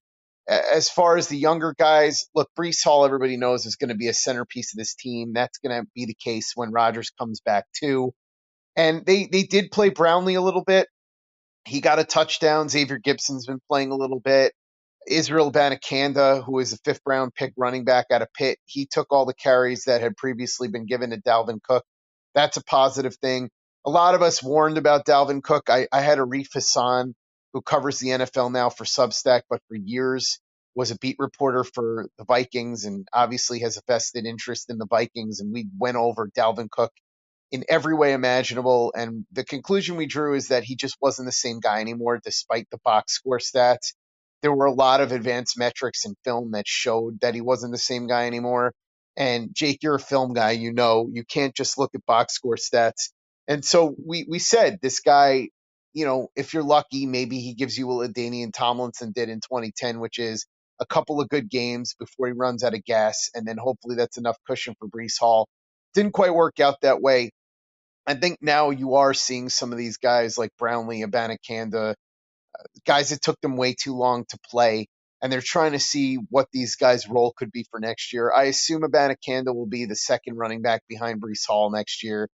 As 0.47 0.89
far 0.89 1.17
as 1.17 1.27
the 1.29 1.37
younger 1.37 1.75
guys, 1.77 2.25
look, 2.35 2.49
Breece 2.59 2.83
Hall, 2.83 3.05
everybody 3.05 3.37
knows, 3.37 3.65
is 3.65 3.77
going 3.77 3.89
to 3.89 3.95
be 3.95 4.09
a 4.09 4.13
centerpiece 4.13 4.73
of 4.73 4.77
this 4.77 4.95
team. 4.95 5.33
That's 5.33 5.59
going 5.59 5.81
to 5.81 5.87
be 5.95 6.05
the 6.05 6.15
case 6.15 6.53
when 6.55 6.71
Rodgers 6.71 7.11
comes 7.19 7.41
back 7.41 7.65
too. 7.79 8.13
And 8.75 9.05
they 9.05 9.27
they 9.31 9.43
did 9.43 9.71
play 9.71 9.89
Brownlee 9.89 10.35
a 10.35 10.41
little 10.41 10.63
bit. 10.63 10.87
He 11.65 11.81
got 11.81 11.99
a 11.99 12.05
touchdown. 12.05 12.69
Xavier 12.69 12.99
Gipson's 12.99 13.47
been 13.47 13.61
playing 13.69 13.91
a 13.91 13.95
little 13.95 14.19
bit. 14.19 14.53
Israel 15.07 15.51
Abanikanda, 15.51 16.43
who 16.45 16.59
is 16.59 16.73
a 16.73 16.77
fifth 16.85 17.01
round 17.05 17.33
pick 17.35 17.53
running 17.57 17.85
back 17.85 18.07
out 18.11 18.21
of 18.21 18.29
Pitt, 18.33 18.59
he 18.65 18.87
took 18.91 19.07
all 19.11 19.25
the 19.25 19.33
carries 19.33 19.85
that 19.85 20.01
had 20.01 20.17
previously 20.17 20.67
been 20.67 20.85
given 20.85 21.11
to 21.11 21.21
Dalvin 21.21 21.59
Cook. 21.63 21.85
That's 22.36 22.58
a 22.58 22.65
positive 22.65 23.15
thing. 23.18 23.50
A 23.86 23.92
lot 23.92 24.15
of 24.15 24.24
us 24.24 24.44
warned 24.44 24.80
about 24.80 25.08
Dalvin 25.08 25.44
Cook. 25.44 25.70
I, 25.70 25.88
I 25.94 26.01
had 26.01 26.20
Arif 26.20 26.50
Hassan, 26.54 27.15
who 27.54 27.62
covers 27.63 28.00
the 28.00 28.10
NFL 28.10 28.54
now 28.54 28.70
for 28.70 28.86
Substack, 28.86 29.44
but 29.50 29.62
for 29.70 29.75
years 29.77 30.39
was 30.75 30.92
a 30.92 31.00
beat 31.00 31.18
reporter 31.20 31.65
for 31.65 32.08
the 32.20 32.25
Vikings 32.25 32.86
and 32.86 33.08
obviously 33.13 33.60
has 33.62 33.77
a 33.77 33.82
vested 33.88 34.25
interest 34.27 34.70
in 34.70 34.80
the 34.80 34.88
Vikings. 34.88 35.42
And 35.42 35.54
we 35.54 35.68
went 35.80 35.98
over 35.98 36.30
Dalvin 36.38 36.70
Cook 36.72 36.94
in 37.51 37.65
every 37.70 37.96
way 37.96 38.13
imaginable. 38.13 38.94
And 38.96 39.25
the 39.34 39.46
conclusion 39.46 39.98
we 39.98 40.08
drew 40.08 40.36
is 40.36 40.50
that 40.50 40.65
he 40.65 40.75
just 40.77 40.98
wasn't 41.01 41.27
the 41.27 41.34
same 41.34 41.62
guy 41.62 41.82
anymore, 41.82 42.22
despite 42.24 42.70
the 42.72 42.80
box 42.86 43.13
score 43.15 43.39
stats 43.39 43.89
there 44.44 44.54
were 44.54 44.68
a 44.68 44.74
lot 44.74 45.01
of 45.01 45.13
advanced 45.13 45.60
metrics 45.60 46.06
in 46.06 46.15
film 46.25 46.54
that 46.54 46.68
showed 46.68 47.22
that 47.22 47.36
he 47.36 47.42
wasn't 47.42 47.74
the 47.74 47.80
same 47.80 48.08
guy 48.08 48.27
anymore. 48.27 48.74
And 49.17 49.53
Jake, 49.53 49.79
you're 49.84 49.95
a 49.95 50.00
film 50.00 50.34
guy, 50.34 50.51
you 50.51 50.74
know, 50.74 51.10
you 51.12 51.24
can't 51.25 51.55
just 51.55 51.77
look 51.77 51.91
at 51.95 52.05
box 52.05 52.34
score 52.36 52.55
stats. 52.55 53.12
And 53.48 53.63
so 53.63 53.95
we 54.05 54.25
we 54.29 54.39
said 54.39 54.79
this 54.81 55.00
guy, 55.01 55.50
you 55.93 56.05
know, 56.05 56.29
if 56.36 56.53
you're 56.53 56.63
lucky, 56.63 57.05
maybe 57.05 57.39
he 57.39 57.53
gives 57.53 57.77
you 57.77 57.88
what 57.88 58.10
LaDainian 58.12 58.53
Tomlinson 58.53 59.12
did 59.12 59.29
in 59.29 59.39
2010, 59.41 60.00
which 60.00 60.19
is 60.19 60.45
a 60.79 60.86
couple 60.86 61.22
of 61.22 61.29
good 61.29 61.50
games 61.50 61.95
before 62.00 62.27
he 62.27 62.34
runs 62.34 62.63
out 62.63 62.74
of 62.74 62.84
gas, 62.86 63.29
and 63.36 63.48
then 63.48 63.57
hopefully 63.57 63.95
that's 63.95 64.17
enough 64.17 64.38
cushion 64.48 64.75
for 64.79 64.88
Breece 64.88 65.19
Hall. 65.19 65.48
Didn't 65.93 66.13
quite 66.13 66.34
work 66.36 66.60
out 66.60 66.81
that 66.81 67.01
way. 67.01 67.31
I 68.07 68.15
think 68.15 68.39
now 68.41 68.72
you 68.72 68.95
are 68.95 69.13
seeing 69.13 69.50
some 69.50 69.72
of 69.72 69.77
these 69.77 69.98
guys 69.98 70.38
like 70.38 70.51
Brownlee, 70.60 71.03
Abanikanda, 71.03 71.91
uh, 71.91 71.95
guys 72.86 73.10
that 73.12 73.22
took 73.22 73.39
them 73.41 73.57
way 73.57 73.75
too 73.75 73.95
long 73.95 74.25
to 74.29 74.39
play, 74.50 74.88
and 75.22 75.31
they're 75.31 75.41
trying 75.41 75.74
to 75.74 75.79
see 75.79 76.17
what 76.29 76.48
these 76.51 76.75
guys' 76.75 77.07
role 77.10 77.34
could 77.36 77.51
be 77.51 77.65
for 77.72 77.79
next 77.79 78.13
year. 78.13 78.31
I 78.36 78.43
assume 78.45 78.84
Abanikanda 78.84 79.53
will 79.55 79.67
be 79.67 79.86
the 79.86 79.95
second 79.95 80.36
running 80.36 80.62
back 80.62 80.84
behind 80.88 81.22
Breece 81.22 81.48
Hall 81.48 81.72
next 81.72 82.03
year. 82.03 82.29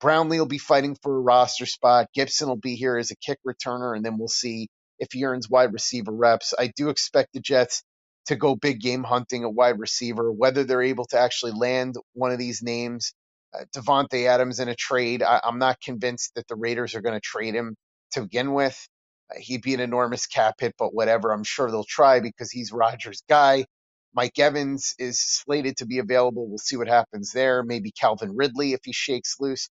Brownlee 0.00 0.38
will 0.38 0.46
be 0.46 0.58
fighting 0.58 0.96
for 1.02 1.16
a 1.16 1.20
roster 1.20 1.66
spot. 1.66 2.08
Gipson 2.16 2.48
will 2.48 2.56
be 2.56 2.76
here 2.76 2.96
as 2.98 3.10
a 3.10 3.16
kick 3.16 3.38
returner, 3.46 3.96
and 3.96 4.04
then 4.04 4.18
we'll 4.18 4.28
see 4.28 4.68
if 4.98 5.08
he 5.12 5.24
earns 5.24 5.48
wide 5.48 5.72
receiver 5.72 6.12
reps. 6.12 6.54
I 6.58 6.72
do 6.76 6.90
expect 6.90 7.32
the 7.32 7.40
Jets 7.40 7.82
to 8.26 8.36
go 8.36 8.54
big 8.56 8.80
game 8.80 9.04
hunting 9.04 9.44
at 9.44 9.54
wide 9.54 9.78
receiver. 9.78 10.30
Whether 10.30 10.64
they're 10.64 10.82
able 10.82 11.06
to 11.06 11.18
actually 11.18 11.52
land 11.52 11.96
one 12.12 12.32
of 12.32 12.38
these 12.38 12.62
names, 12.62 13.14
uh, 13.54 13.64
Davante 13.74 14.26
Adams 14.26 14.60
in 14.60 14.68
a 14.68 14.74
trade, 14.74 15.22
I, 15.22 15.40
I'm 15.42 15.58
not 15.58 15.80
convinced 15.80 16.34
that 16.34 16.46
the 16.48 16.56
Raiders 16.56 16.94
are 16.94 17.00
going 17.00 17.14
to 17.14 17.20
trade 17.20 17.54
him 17.54 17.76
to 18.12 18.22
begin 18.22 18.52
with. 18.52 18.86
He'd 19.38 19.62
be 19.62 19.74
an 19.74 19.80
enormous 19.80 20.26
cap 20.26 20.56
hit, 20.60 20.74
but 20.78 20.94
whatever. 20.94 21.32
I'm 21.32 21.44
sure 21.44 21.70
they'll 21.70 21.84
try 21.84 22.20
because 22.20 22.50
he's 22.50 22.72
Rodgers' 22.72 23.22
guy. 23.28 23.66
Mike 24.14 24.38
Evans 24.38 24.94
is 24.98 25.20
slated 25.20 25.78
to 25.78 25.86
be 25.86 25.98
available. 25.98 26.48
We'll 26.48 26.58
see 26.58 26.76
what 26.76 26.88
happens 26.88 27.32
there. 27.32 27.62
Maybe 27.62 27.90
Calvin 27.90 28.34
Ridley 28.34 28.72
if 28.72 28.80
he 28.84 28.92
shakes 28.92 29.36
loose. 29.40 29.68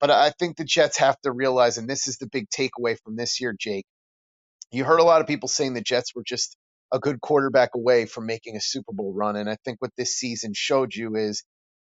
But 0.00 0.10
I 0.10 0.30
think 0.30 0.56
the 0.56 0.64
Jets 0.64 0.98
have 0.98 1.20
to 1.22 1.32
realize, 1.32 1.78
and 1.78 1.88
this 1.88 2.06
is 2.06 2.18
the 2.18 2.28
big 2.28 2.48
takeaway 2.50 2.96
from 3.02 3.16
this 3.16 3.40
year, 3.40 3.54
Jake. 3.58 3.86
You 4.70 4.84
heard 4.84 5.00
a 5.00 5.04
lot 5.04 5.20
of 5.20 5.26
people 5.26 5.48
saying 5.48 5.74
the 5.74 5.80
Jets 5.80 6.14
were 6.14 6.24
just 6.24 6.56
a 6.92 6.98
good 6.98 7.20
quarterback 7.20 7.70
away 7.74 8.06
from 8.06 8.26
making 8.26 8.56
a 8.56 8.60
Super 8.60 8.92
Bowl 8.92 9.12
run. 9.12 9.36
And 9.36 9.48
I 9.48 9.56
think 9.64 9.80
what 9.80 9.90
this 9.96 10.14
season 10.14 10.52
showed 10.54 10.94
you 10.94 11.16
is 11.16 11.42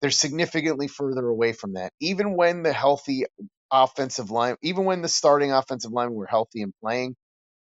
they're 0.02 0.12
significantly 0.12 0.88
further 0.88 1.28
away 1.28 1.54
from 1.54 1.74
that. 1.74 1.92
Even 2.00 2.36
when 2.36 2.64
the 2.64 2.74
healthy 2.74 3.26
offensive 3.72 4.32
line, 4.32 4.56
even 4.62 4.86
when 4.86 5.02
the 5.02 5.10
starting 5.10 5.52
offensive 5.52 5.92
line 5.92 6.14
were 6.14 6.28
healthy 6.28 6.62
and 6.62 6.74
playing, 6.82 7.16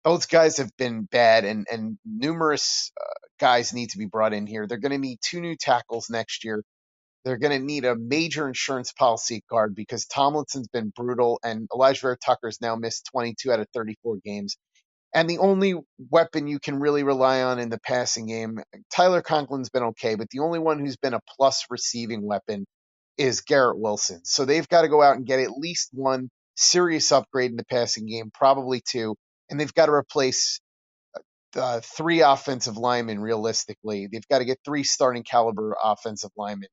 those 0.04 0.26
guys 0.26 0.58
have 0.58 0.72
been 0.78 1.04
bad, 1.04 1.46
and 1.46 1.68
and 1.72 1.98
numerous 2.06 2.92
uh, 3.00 3.06
guys 3.40 3.74
need 3.74 3.92
to 3.92 3.98
be 3.98 4.06
brought 4.08 4.34
in 4.34 4.48
here. 4.48 4.68
They're 4.68 4.80
going 4.80 4.94
to 4.94 4.98
need 4.98 5.20
two 5.22 5.42
new 5.42 5.56
tackles 5.56 6.10
next 6.10 6.44
year. 6.44 6.64
They're 7.26 7.38
going 7.38 7.60
to 7.60 7.66
need 7.66 7.86
a 7.86 7.96
major 7.96 8.48
insurance 8.48 8.94
policy 8.94 9.44
guard 9.50 9.76
because 9.76 10.08
Tomlinson's 10.08 10.70
been 10.70 10.92
brutal, 10.96 11.40
and 11.44 11.68
Elijah 11.74 12.02
Vera-Tucker's 12.02 12.62
now 12.62 12.76
missed 12.76 13.10
22 13.12 13.52
out 13.52 13.60
of 13.60 13.68
34 13.76 14.18
games. 14.26 14.58
And 15.14 15.30
the 15.30 15.40
only 15.40 15.76
weapon 16.10 16.48
you 16.48 16.60
can 16.60 16.80
really 16.80 17.04
rely 17.04 17.44
on 17.44 17.60
in 17.60 17.70
the 17.70 17.80
passing 17.80 18.28
game, 18.28 18.60
Tyler 18.94 19.22
Conklin's 19.22 19.70
been 19.70 19.84
okay, 19.84 20.16
but 20.16 20.30
the 20.32 20.40
only 20.40 20.60
one 20.60 20.80
who's 20.80 20.98
been 20.98 21.14
a 21.14 21.22
plus 21.38 21.66
receiving 21.70 22.26
weapon 22.26 22.66
is 23.18 23.42
Garrett 23.42 23.80
Wilson. 23.80 24.22
So 24.26 24.46
they've 24.46 24.68
got 24.68 24.84
to 24.84 24.90
go 24.90 25.02
out 25.02 25.16
and 25.16 25.26
get 25.26 25.40
at 25.40 25.52
least 25.52 25.90
one 25.94 26.30
serious 26.56 27.12
upgrade 27.12 27.52
in 27.52 27.58
the 27.58 27.66
passing 27.66 28.08
game, 28.08 28.32
probably 28.34 28.82
two, 28.88 29.16
and 29.50 29.60
they've 29.60 29.74
got 29.74 29.88
to 29.88 29.94
replace 29.94 30.60
uh, 31.56 31.82
three 31.82 32.22
offensive 32.22 32.78
linemen 32.78 33.20
realistically. 33.20 34.08
They've 34.12 34.28
got 34.30 34.40
to 34.40 34.46
get 34.46 34.60
three 34.66 34.84
starting 34.84 35.24
caliber 35.24 35.76
offensive 35.84 36.32
linemen 36.38 36.70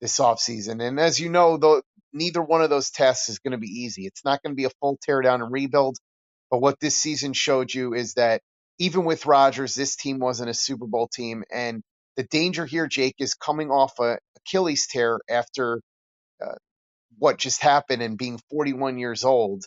this 0.00 0.18
offseason. 0.18 0.82
And 0.82 0.98
as 0.98 1.20
you 1.20 1.28
know, 1.30 1.56
though, 1.56 1.82
neither 2.12 2.42
one 2.42 2.62
of 2.62 2.70
those 2.70 2.90
tests 2.90 3.28
is 3.28 3.38
going 3.38 3.52
to 3.52 3.58
be 3.58 3.68
easy. 3.68 4.06
It's 4.06 4.24
not 4.24 4.42
going 4.42 4.52
to 4.52 4.56
be 4.56 4.64
a 4.64 4.70
full 4.80 4.98
teardown 5.08 5.42
and 5.42 5.52
rebuild. 5.52 5.96
But 6.50 6.60
what 6.60 6.80
this 6.80 6.96
season 6.96 7.32
showed 7.32 7.72
you 7.72 7.94
is 7.94 8.14
that 8.14 8.42
even 8.78 9.04
with 9.04 9.26
Rodgers, 9.26 9.74
this 9.74 9.96
team 9.96 10.18
wasn't 10.18 10.50
a 10.50 10.54
Super 10.54 10.86
Bowl 10.86 11.08
team. 11.08 11.44
And 11.52 11.82
the 12.20 12.28
danger 12.30 12.66
here, 12.66 12.88
Jake, 12.88 13.16
is 13.20 13.34
coming 13.34 13.70
off 13.70 13.94
a 14.00 14.18
Achilles 14.38 14.88
tear 14.88 15.20
after 15.30 15.82
uh, 16.44 16.54
what 17.18 17.38
just 17.38 17.62
happened 17.62 18.02
and 18.02 18.18
being 18.18 18.40
41 18.50 18.98
years 18.98 19.24
old. 19.24 19.64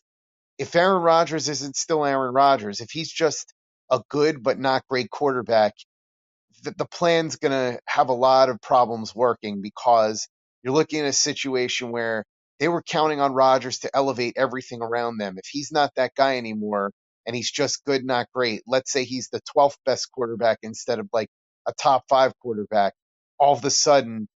If 0.60 0.76
Aaron 0.76 1.02
Rodgers 1.04 1.50
isn't 1.50 1.76
still 1.78 2.06
Aaron 2.06 2.34
Rodgers, 2.34 2.82
if 2.82 2.92
he's 2.92 3.12
just 3.12 3.54
a 3.92 4.02
good 4.10 4.44
but 4.44 4.60
not 4.60 4.88
great 4.90 5.10
quarterback, 5.12 5.74
the, 6.64 6.74
the 6.78 6.86
plan's 6.86 7.38
going 7.38 7.54
to 7.54 7.80
have 7.88 8.10
a 8.10 8.14
lot 8.14 8.50
of 8.50 8.62
problems 8.62 9.16
working 9.16 9.62
because 9.62 10.28
you're 10.64 10.74
looking 10.74 11.02
at 11.02 11.08
a 11.08 11.14
situation 11.14 11.92
where 11.92 12.26
they 12.60 12.70
were 12.70 12.84
counting 12.84 13.22
on 13.22 13.34
Rodgers 13.34 13.80
to 13.80 13.92
elevate 13.96 14.36
everything 14.38 14.82
around 14.82 15.18
them. 15.18 15.36
If 15.38 15.48
he's 15.52 15.72
not 15.72 15.92
that 15.96 16.14
guy 16.16 16.38
anymore 16.38 16.92
and 17.28 17.36
he's 17.36 17.52
just 17.52 17.86
good, 17.86 18.06
not 18.06 18.28
great, 18.34 18.64
let's 18.68 18.92
say 18.92 19.06
he's 19.06 19.30
the 19.30 19.42
12th 19.58 19.78
best 19.86 20.12
quarterback 20.14 20.60
instead 20.64 21.00
of 21.00 21.10
like 21.14 21.30
a 21.68 21.74
top 21.74 22.04
five 22.10 22.34
quarterback, 22.40 22.94
all 23.40 23.54
of 23.54 23.64
a 23.66 23.70
sudden 23.70 24.28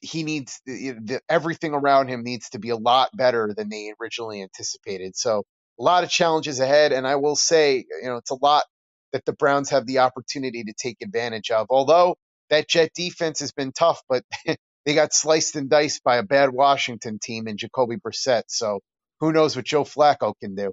he 0.00 0.22
needs 0.22 0.60
the, 0.66 1.20
everything 1.28 1.74
around 1.74 2.08
him 2.08 2.22
needs 2.22 2.50
to 2.50 2.58
be 2.58 2.70
a 2.70 2.76
lot 2.76 3.10
better 3.14 3.52
than 3.56 3.68
they 3.68 3.92
originally 4.00 4.42
anticipated. 4.42 5.16
So 5.16 5.42
a 5.78 5.82
lot 5.82 6.04
of 6.04 6.10
challenges 6.10 6.60
ahead, 6.60 6.92
and 6.92 7.06
I 7.06 7.16
will 7.16 7.36
say, 7.36 7.78
you 8.02 8.08
know, 8.08 8.16
it's 8.16 8.30
a 8.30 8.38
lot 8.40 8.64
that 9.12 9.24
the 9.24 9.32
Browns 9.32 9.70
have 9.70 9.86
the 9.86 9.98
opportunity 9.98 10.62
to 10.64 10.72
take 10.72 10.98
advantage 11.02 11.50
of. 11.50 11.66
Although 11.70 12.16
that 12.50 12.68
Jet 12.68 12.90
defense 12.94 13.40
has 13.40 13.52
been 13.52 13.72
tough, 13.72 14.02
but 14.08 14.24
they 14.84 14.94
got 14.94 15.12
sliced 15.12 15.56
and 15.56 15.68
diced 15.68 16.04
by 16.04 16.16
a 16.16 16.22
bad 16.22 16.50
Washington 16.52 17.18
team 17.20 17.46
and 17.46 17.58
Jacoby 17.58 17.96
Brissett. 17.96 18.44
So 18.48 18.80
who 19.20 19.32
knows 19.32 19.56
what 19.56 19.64
Joe 19.64 19.84
Flacco 19.84 20.34
can 20.40 20.54
do? 20.54 20.72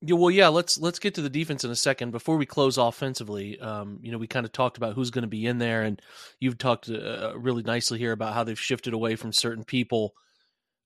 Yeah, 0.00 0.14
well, 0.14 0.30
yeah. 0.30 0.48
Let's 0.48 0.78
let's 0.78 1.00
get 1.00 1.14
to 1.16 1.22
the 1.22 1.30
defense 1.30 1.64
in 1.64 1.70
a 1.70 1.76
second. 1.76 2.12
Before 2.12 2.36
we 2.36 2.46
close 2.46 2.78
offensively, 2.78 3.58
um, 3.58 3.98
you 4.00 4.12
know, 4.12 4.18
we 4.18 4.28
kind 4.28 4.46
of 4.46 4.52
talked 4.52 4.76
about 4.76 4.94
who's 4.94 5.10
going 5.10 5.22
to 5.22 5.28
be 5.28 5.44
in 5.44 5.58
there, 5.58 5.82
and 5.82 6.00
you've 6.38 6.58
talked 6.58 6.88
uh, 6.88 7.32
really 7.36 7.64
nicely 7.64 7.98
here 7.98 8.12
about 8.12 8.34
how 8.34 8.44
they've 8.44 8.58
shifted 8.58 8.94
away 8.94 9.16
from 9.16 9.32
certain 9.32 9.64
people. 9.64 10.14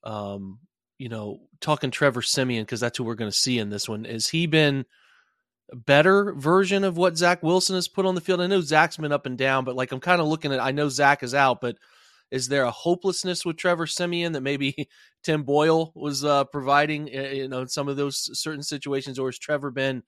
Um, 0.02 0.60
you 0.96 1.10
know, 1.10 1.40
talking 1.60 1.90
Trevor 1.90 2.22
Siemian 2.22 2.64
because 2.64 2.80
that's 2.80 2.96
who 2.96 3.04
we're 3.04 3.14
going 3.14 3.30
to 3.30 3.36
see 3.36 3.58
in 3.58 3.68
this 3.68 3.88
one. 3.88 4.04
Has 4.04 4.28
he 4.28 4.46
been 4.46 4.86
a 5.70 5.76
better 5.76 6.32
version 6.32 6.82
of 6.82 6.96
what 6.96 7.18
Zach 7.18 7.42
Wilson 7.42 7.74
has 7.74 7.88
put 7.88 8.06
on 8.06 8.14
the 8.14 8.20
field? 8.20 8.40
I 8.40 8.46
know 8.46 8.60
Zach's 8.62 8.96
been 8.96 9.12
up 9.12 9.26
and 9.26 9.36
down, 9.36 9.64
but 9.64 9.76
like 9.76 9.92
I'm 9.92 10.00
kind 10.00 10.22
of 10.22 10.26
looking 10.26 10.52
at. 10.52 10.60
I 10.60 10.70
know 10.70 10.88
Zach 10.88 11.22
is 11.22 11.34
out, 11.34 11.60
but 11.60 11.76
is 12.32 12.48
there 12.48 12.64
a 12.64 12.70
hopelessness 12.70 13.44
with 13.44 13.58
Trevor 13.58 13.86
Siemian 13.86 14.32
that 14.32 14.40
maybe 14.40 14.88
Tim 15.22 15.42
Boyle 15.44 15.92
was 15.94 16.24
uh, 16.24 16.44
providing, 16.44 17.06
you 17.08 17.46
know, 17.46 17.60
in 17.60 17.68
some 17.68 17.88
of 17.88 17.96
those 17.96 18.30
certain 18.40 18.62
situations, 18.62 19.18
or 19.18 19.28
has 19.28 19.38
Trevor 19.38 19.70
been 19.70 20.02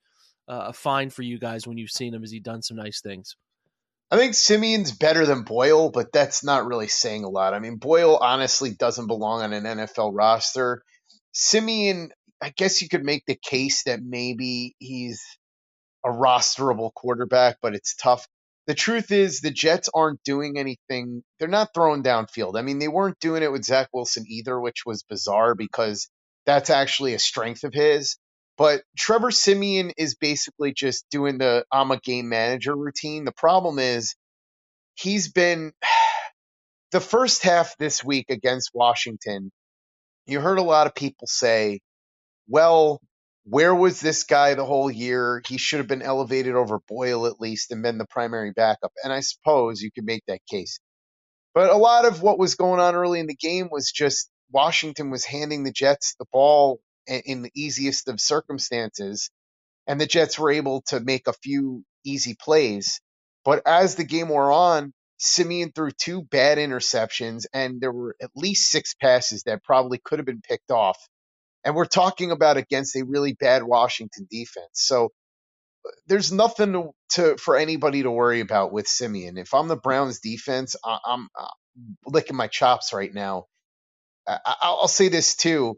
uh, 0.47 0.65
a 0.67 0.73
fine 0.73 1.11
for 1.11 1.21
you 1.21 1.39
guys 1.39 1.67
when 1.67 1.77
you've 1.77 1.91
seen 1.91 2.13
him? 2.13 2.21
Has 2.21 2.31
he 2.31 2.39
done 2.39 2.63
some 2.63 2.77
nice 2.77 2.99
things? 2.99 3.37
I 4.09 4.17
think 4.17 4.33
Siemian's 4.33 4.91
better 4.91 5.25
than 5.25 5.43
Boyle, 5.43 5.91
but 5.91 6.11
that's 6.11 6.43
not 6.43 6.65
really 6.65 6.87
saying 6.87 7.23
a 7.23 7.29
lot. 7.29 7.53
I 7.53 7.59
mean, 7.59 7.77
Boyle 7.77 8.17
honestly 8.17 8.71
doesn't 8.71 9.07
belong 9.07 9.43
on 9.43 9.53
an 9.53 9.63
NFL 9.63 10.11
roster. 10.13 10.81
Siemian, 11.31 12.09
I 12.41 12.49
guess 12.49 12.81
you 12.81 12.89
could 12.89 13.03
make 13.03 13.23
the 13.27 13.37
case 13.41 13.83
that 13.83 13.99
maybe 14.01 14.75
he's 14.79 15.23
a 16.03 16.09
rosterable 16.09 16.91
quarterback, 16.93 17.57
but 17.61 17.75
it's 17.75 17.95
tough 17.95 18.27
the 18.67 18.73
truth 18.73 19.11
is 19.11 19.41
the 19.41 19.51
Jets 19.51 19.89
aren't 19.93 20.23
doing 20.23 20.57
anything. 20.57 21.23
They're 21.39 21.47
not 21.47 21.73
throwing 21.73 22.03
downfield. 22.03 22.57
I 22.57 22.63
mean, 22.63 22.79
they 22.79 22.87
weren't 22.87 23.19
doing 23.19 23.43
it 23.43 23.51
with 23.51 23.63
Zach 23.63 23.89
Wilson 23.93 24.25
either, 24.27 24.59
which 24.59 24.85
was 24.85 25.03
bizarre 25.03 25.53
because 25.55 26.09
that's 26.45 26.69
actually 26.69 27.13
a 27.13 27.19
strength 27.19 27.63
of 27.63 27.73
his. 27.73 28.17
But 28.57 28.83
Trevor 28.97 29.31
Siemian 29.31 29.91
is 29.97 30.15
basically 30.15 30.73
just 30.73 31.05
doing 31.11 31.37
the 31.37 31.65
I'm 31.71 31.91
a 31.91 31.99
game 31.99 32.29
manager 32.29 32.75
routine. 32.75 33.25
The 33.25 33.33
problem 33.33 33.79
is 33.79 34.15
he's 34.95 35.31
been 35.31 35.73
the 36.91 37.01
first 37.01 37.43
half 37.43 37.75
this 37.77 38.03
week 38.03 38.27
against 38.29 38.71
Washington. 38.73 39.51
You 40.25 40.39
heard 40.39 40.57
a 40.57 40.63
lot 40.63 40.87
of 40.87 40.95
people 40.95 41.27
say, 41.27 41.81
well, 42.47 42.99
where 43.45 43.73
was 43.75 44.01
this 44.01 44.23
guy 44.23 44.55
the 44.55 44.65
whole 44.65 44.89
year? 44.89 45.41
He 45.47 45.57
should 45.57 45.79
have 45.79 45.87
been 45.87 46.01
elevated 46.01 46.55
over 46.55 46.79
Boyle 46.87 47.27
at 47.27 47.39
least 47.39 47.71
and 47.71 47.83
been 47.83 47.97
the 47.97 48.07
primary 48.07 48.51
backup. 48.51 48.91
And 49.03 49.13
I 49.13 49.19
suppose 49.19 49.81
you 49.81 49.91
could 49.91 50.05
make 50.05 50.23
that 50.27 50.41
case. 50.49 50.79
But 51.53 51.69
a 51.69 51.77
lot 51.77 52.05
of 52.05 52.21
what 52.21 52.39
was 52.39 52.55
going 52.55 52.79
on 52.79 52.95
early 52.95 53.19
in 53.19 53.27
the 53.27 53.35
game 53.35 53.69
was 53.71 53.91
just 53.91 54.29
Washington 54.51 55.09
was 55.09 55.25
handing 55.25 55.63
the 55.63 55.71
Jets 55.71 56.15
the 56.19 56.25
ball 56.31 56.79
in 57.07 57.43
the 57.43 57.51
easiest 57.55 58.07
of 58.07 58.19
circumstances, 58.19 59.29
and 59.87 60.01
the 60.01 60.07
Jets 60.07 60.39
were 60.39 60.51
able 60.51 60.81
to 60.87 60.99
make 60.99 61.27
a 61.27 61.33
few 61.33 61.83
easy 62.03 62.35
plays. 62.39 62.99
But 63.43 63.61
as 63.67 63.95
the 63.95 64.03
game 64.03 64.29
wore 64.29 64.51
on, 64.51 64.91
Siemian 65.17 65.71
threw 65.71 65.91
two 65.91 66.23
bad 66.23 66.57
interceptions, 66.57 67.45
and 67.53 67.79
there 67.79 67.91
were 67.91 68.15
at 68.21 68.31
least 68.35 68.71
six 68.71 68.95
passes 68.95 69.43
that 69.43 69.63
probably 69.63 69.99
could 70.03 70.19
have 70.19 70.25
been 70.25 70.41
picked 70.41 70.71
off. 70.71 70.97
And 71.65 71.75
we're 71.75 71.85
talking 71.85 72.31
about 72.31 72.57
against 72.57 72.95
a 72.95 73.03
really 73.03 73.33
bad 73.33 73.63
Washington 73.63 74.27
defense. 74.31 74.69
So 74.73 75.09
there's 76.07 76.31
nothing 76.31 76.73
to, 76.73 76.91
to, 77.13 77.37
for 77.37 77.57
anybody 77.57 78.03
to 78.03 78.11
worry 78.11 78.39
about 78.39 78.71
with 78.71 78.87
Siemian. 78.87 79.37
If 79.37 79.53
I'm 79.53 79.67
the 79.67 79.75
Browns 79.75 80.19
defense, 80.19 80.75
I, 80.85 80.99
am 81.07 81.27
uh, 81.37 81.47
licking 82.05 82.37
my 82.37 82.47
chops 82.47 82.93
right 82.93 83.13
now. 83.13 83.45
I, 84.27 84.39
I'll 84.61 84.87
say 84.87 85.09
this 85.09 85.35
too. 85.35 85.77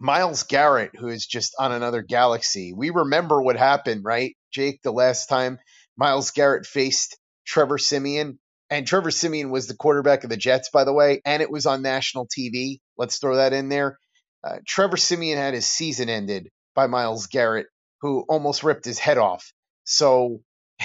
Myles 0.00 0.44
Garrett, 0.44 0.92
who 0.96 1.08
is 1.08 1.26
just 1.26 1.54
on 1.58 1.72
another 1.72 2.02
galaxy. 2.02 2.72
We 2.72 2.90
remember 2.90 3.42
what 3.42 3.56
happened, 3.56 4.04
right, 4.04 4.36
Jake, 4.52 4.80
the 4.82 4.92
last 4.92 5.28
time 5.28 5.58
Myles 5.96 6.30
Garrett 6.30 6.66
faced 6.66 7.16
Trevor 7.46 7.78
Siemian. 7.78 8.38
And 8.70 8.86
Trevor 8.86 9.10
Siemian 9.10 9.50
was 9.50 9.66
the 9.66 9.74
quarterback 9.74 10.24
of 10.24 10.30
the 10.30 10.36
Jets, 10.36 10.70
by 10.70 10.84
the 10.84 10.92
way, 10.92 11.20
and 11.24 11.42
it 11.42 11.50
was 11.50 11.66
on 11.66 11.82
national 11.82 12.28
TV. 12.28 12.78
Let's 12.96 13.18
throw 13.18 13.36
that 13.36 13.52
in 13.52 13.68
there. 13.68 13.98
Uh, 14.44 14.58
Trevor 14.66 14.96
Siemian 14.96 15.38
had 15.38 15.54
his 15.54 15.66
season 15.66 16.08
ended 16.08 16.48
by 16.74 16.86
Myles 16.86 17.26
Garrett 17.26 17.66
who 18.00 18.24
almost 18.28 18.62
ripped 18.62 18.84
his 18.84 18.98
head 18.98 19.18
off. 19.18 19.52
So 19.84 20.40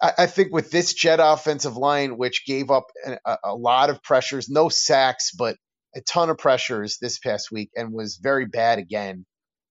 I 0.00 0.26
think 0.26 0.52
with 0.52 0.70
this 0.70 0.92
Jet 0.94 1.20
offensive 1.22 1.76
line, 1.76 2.18
which 2.18 2.44
gave 2.46 2.70
up 2.70 2.84
a, 3.24 3.38
a, 3.44 3.54
lot 3.54 3.90
of 3.90 4.02
pressures, 4.02 4.48
no 4.48 4.68
sacks, 4.68 5.32
but 5.32 5.56
a 5.94 6.00
ton 6.02 6.28
of 6.28 6.38
pressures 6.38 6.98
this 7.00 7.18
past 7.18 7.50
week 7.50 7.70
and 7.74 7.92
was 7.92 8.18
very 8.22 8.46
bad 8.46 8.78
again. 8.78 9.24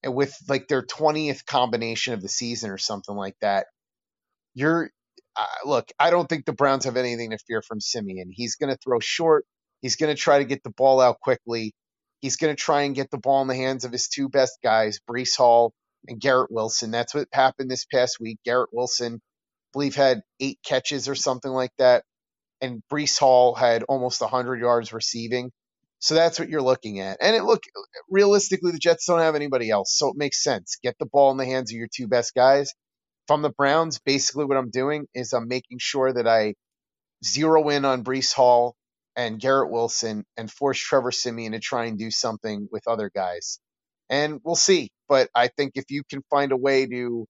And 0.04 0.16
with 0.16 0.36
like 0.50 0.68
their 0.68 0.84
20th 0.84 1.46
combination 1.46 2.14
of 2.14 2.22
the 2.22 2.28
season 2.30 2.72
or 2.72 2.78
something 2.78 3.16
like 3.16 3.36
that, 3.42 3.68
you're 4.56 4.90
uh, 5.38 5.46
look, 5.66 5.92
I 6.00 6.10
don't 6.10 6.28
think 6.28 6.46
the 6.46 6.54
Browns 6.54 6.86
have 6.86 6.98
anything 6.98 7.32
to 7.32 7.38
fear 7.38 7.62
from 7.62 7.80
Siemian. 7.80 8.30
He's 8.32 8.56
going 8.56 8.74
to 8.74 8.80
throw 8.84 9.00
short. 9.00 9.46
He's 9.82 9.98
going 9.98 10.16
to 10.16 10.20
try 10.20 10.40
to 10.40 10.46
get 10.46 10.64
the 10.64 10.72
ball 10.72 11.02
out 11.02 11.20
quickly. 11.20 11.74
He's 12.26 12.38
going 12.38 12.56
to 12.56 12.60
try 12.60 12.82
and 12.82 12.96
get 12.96 13.12
the 13.12 13.20
ball 13.20 13.44
in 13.44 13.48
the 13.48 13.54
hands 13.56 13.86
of 13.86 13.92
his 13.92 14.08
two 14.08 14.30
best 14.30 14.58
guys, 14.64 15.00
Breece 15.08 15.38
Hall 15.38 15.74
and 16.08 16.20
Garrett 16.20 16.50
Wilson. 16.50 16.90
That's 16.90 17.14
what 17.14 17.28
happened 17.32 17.70
this 17.70 17.86
past 17.86 18.18
week. 18.20 18.40
Garrett 18.44 18.72
Wilson, 18.74 19.22
I 19.22 19.68
believe, 19.74 19.96
had 19.96 20.24
eight 20.40 20.58
catches 20.66 21.08
or 21.08 21.14
something 21.14 21.52
like 21.52 21.70
that, 21.78 22.04
and 22.62 22.82
Breece 22.92 23.20
Hall 23.20 23.54
had 23.54 23.84
almost 23.84 24.22
100 24.22 24.60
yards 24.60 24.92
receiving. 24.92 25.52
So 26.00 26.16
that's 26.16 26.40
what 26.40 26.50
you're 26.50 26.64
looking 26.64 27.00
at. 27.00 27.20
And 27.22 27.36
it 27.36 27.44
look 27.44 27.62
realistically, 28.10 28.72
the 28.72 28.80
Jets 28.80 29.06
don't 29.06 29.20
have 29.20 29.36
anybody 29.36 29.70
else, 29.70 29.96
so 29.96 30.10
it 30.10 30.18
makes 30.18 30.42
sense. 30.42 30.80
Get 30.82 30.96
the 30.98 31.06
ball 31.06 31.30
in 31.30 31.38
the 31.38 31.46
hands 31.46 31.72
of 31.72 31.78
your 31.78 31.90
two 31.96 32.08
best 32.08 32.34
guys. 32.34 32.74
I'm 33.30 33.44
the 33.44 33.52
Browns, 33.52 34.00
basically 34.00 34.46
what 34.46 34.58
I'm 34.58 34.72
doing 34.72 35.06
is 35.14 35.32
I'm 35.32 35.48
making 35.48 35.78
sure 35.80 36.12
that 36.12 36.28
I 36.28 36.56
zero 37.24 37.70
in 37.70 37.86
on 37.86 38.04
Breece 38.04 38.34
Hall 38.34 38.76
and 39.16 39.40
Garrett 39.40 39.72
Wilson 39.72 40.26
and 40.38 40.52
force 40.52 40.80
Trevor 40.80 41.12
Siemian 41.12 41.54
to 41.54 41.60
try 41.60 41.86
and 41.86 41.98
do 41.98 42.12
something 42.12 42.68
with 42.72 42.88
other 42.88 43.10
guys 43.14 43.60
and 44.10 44.40
we'll 44.44 44.56
see. 44.56 44.90
But 45.08 45.30
I 45.36 45.48
think 45.48 45.74
if 45.76 45.86
you 45.90 46.04
can 46.10 46.22
find 46.30 46.52
a 46.52 46.58
way 46.58 46.86
to 46.88 47.26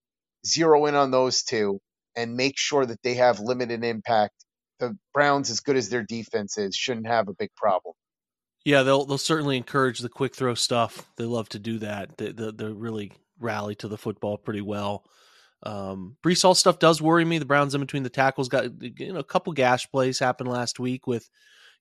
zero 0.45 0.86
in 0.86 0.95
on 0.95 1.12
those 1.12 1.43
two 1.43 1.80
and 2.15 2.36
make 2.36 2.58
sure 2.58 2.86
that 2.86 3.02
they 3.04 3.15
have 3.15 3.39
limited 3.39 3.84
impact, 3.84 4.34
the 4.80 4.98
Browns, 5.13 5.50
as 5.50 5.62
good 5.62 5.78
as 5.78 5.89
their 5.89 6.04
defense 6.04 6.58
is, 6.58 6.76
shouldn't 6.76 7.08
have 7.08 7.28
a 7.28 7.34
big 7.34 7.50
problem. 7.56 7.93
Yeah, 8.65 8.84
they'll 8.84 9.06
they'll 9.06 9.17
certainly 9.17 9.58
encourage 9.58 10.00
the 10.00 10.10
quick 10.10 10.36
throw 10.36 10.56
stuff. 10.56 11.06
They 11.17 11.26
love 11.26 11.50
to 11.50 11.60
do 11.60 11.80
that. 11.80 12.17
They 12.17 12.32
they, 12.32 12.52
they 12.52 12.65
really 12.65 13.12
rally 13.39 13.76
to 13.76 13.88
the 13.88 13.98
football 13.98 14.38
pretty 14.38 14.62
well. 14.62 15.06
Um, 15.63 16.17
Breece 16.24 16.41
Hall 16.41 16.56
stuff 16.56 16.80
does 16.80 17.02
worry 17.02 17.24
me. 17.26 17.38
The 17.38 17.45
Browns 17.45 17.76
in 17.76 17.82
between 17.82 18.04
the 18.04 18.10
tackles 18.10 18.50
got 18.50 18.82
you 18.82 19.13
know 19.13 19.19
a 19.19 19.24
couple 19.24 19.54
gash 19.54 19.89
plays 19.91 20.19
happened 20.19 20.50
last 20.50 20.80
week 20.80 21.06
with 21.06 21.30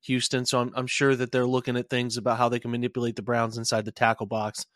Houston, 0.05 0.47
so 0.47 0.61
I'm 0.61 0.73
I'm 0.75 0.87
sure 0.87 1.15
that 1.15 1.33
they're 1.33 1.47
looking 1.47 1.77
at 1.77 1.91
things 1.91 2.17
about 2.17 2.39
how 2.39 2.49
they 2.49 2.59
can 2.59 2.71
manipulate 2.71 3.17
the 3.17 3.23
Browns 3.23 3.59
inside 3.59 3.85
the 3.85 3.93
tackle 3.93 4.27
box 4.27 4.67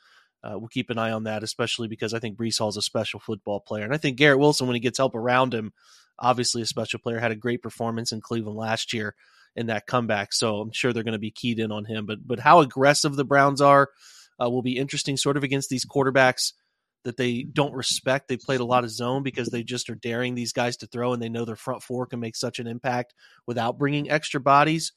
uh, 0.42 0.54
we'll 0.56 0.68
keep 0.68 0.90
an 0.90 0.98
eye 0.98 1.10
on 1.10 1.24
that, 1.24 1.42
especially 1.42 1.88
because 1.88 2.14
I 2.14 2.20
think 2.20 2.36
Breece 2.36 2.58
Hall 2.58 2.68
is 2.68 2.76
a 2.76 2.82
special 2.82 3.20
football 3.20 3.60
player, 3.60 3.84
and 3.84 3.94
I 3.94 3.98
think 3.98 4.16
Garrett 4.16 4.38
Wilson, 4.38 4.66
when 4.66 4.74
he 4.74 4.80
gets 4.80 4.98
help 4.98 5.14
around 5.14 5.52
him, 5.52 5.72
obviously 6.18 6.62
a 6.62 6.66
special 6.66 7.00
player, 7.00 7.18
had 7.18 7.32
a 7.32 7.36
great 7.36 7.62
performance 7.62 8.12
in 8.12 8.20
Cleveland 8.20 8.56
last 8.56 8.92
year 8.92 9.14
in 9.56 9.66
that 9.66 9.86
comeback. 9.86 10.32
So 10.32 10.60
I'm 10.60 10.72
sure 10.72 10.92
they're 10.92 11.02
going 11.02 11.12
to 11.12 11.18
be 11.18 11.30
keyed 11.30 11.58
in 11.58 11.72
on 11.72 11.84
him. 11.84 12.06
But 12.06 12.26
but 12.26 12.38
how 12.38 12.60
aggressive 12.60 13.16
the 13.16 13.24
Browns 13.24 13.60
are 13.60 13.90
uh, 14.40 14.48
will 14.48 14.62
be 14.62 14.76
interesting, 14.76 15.16
sort 15.16 15.36
of 15.36 15.42
against 15.42 15.70
these 15.70 15.84
quarterbacks 15.84 16.52
that 17.04 17.16
they 17.16 17.42
don't 17.42 17.74
respect. 17.74 18.28
They 18.28 18.36
played 18.36 18.60
a 18.60 18.64
lot 18.64 18.84
of 18.84 18.90
zone 18.90 19.22
because 19.22 19.48
they 19.48 19.62
just 19.62 19.88
are 19.90 19.94
daring 19.94 20.34
these 20.34 20.52
guys 20.52 20.76
to 20.78 20.86
throw, 20.86 21.12
and 21.12 21.22
they 21.22 21.28
know 21.28 21.44
their 21.44 21.56
front 21.56 21.82
four 21.82 22.06
can 22.06 22.20
make 22.20 22.36
such 22.36 22.58
an 22.58 22.66
impact 22.66 23.14
without 23.46 23.78
bringing 23.78 24.10
extra 24.10 24.40
bodies. 24.40 24.92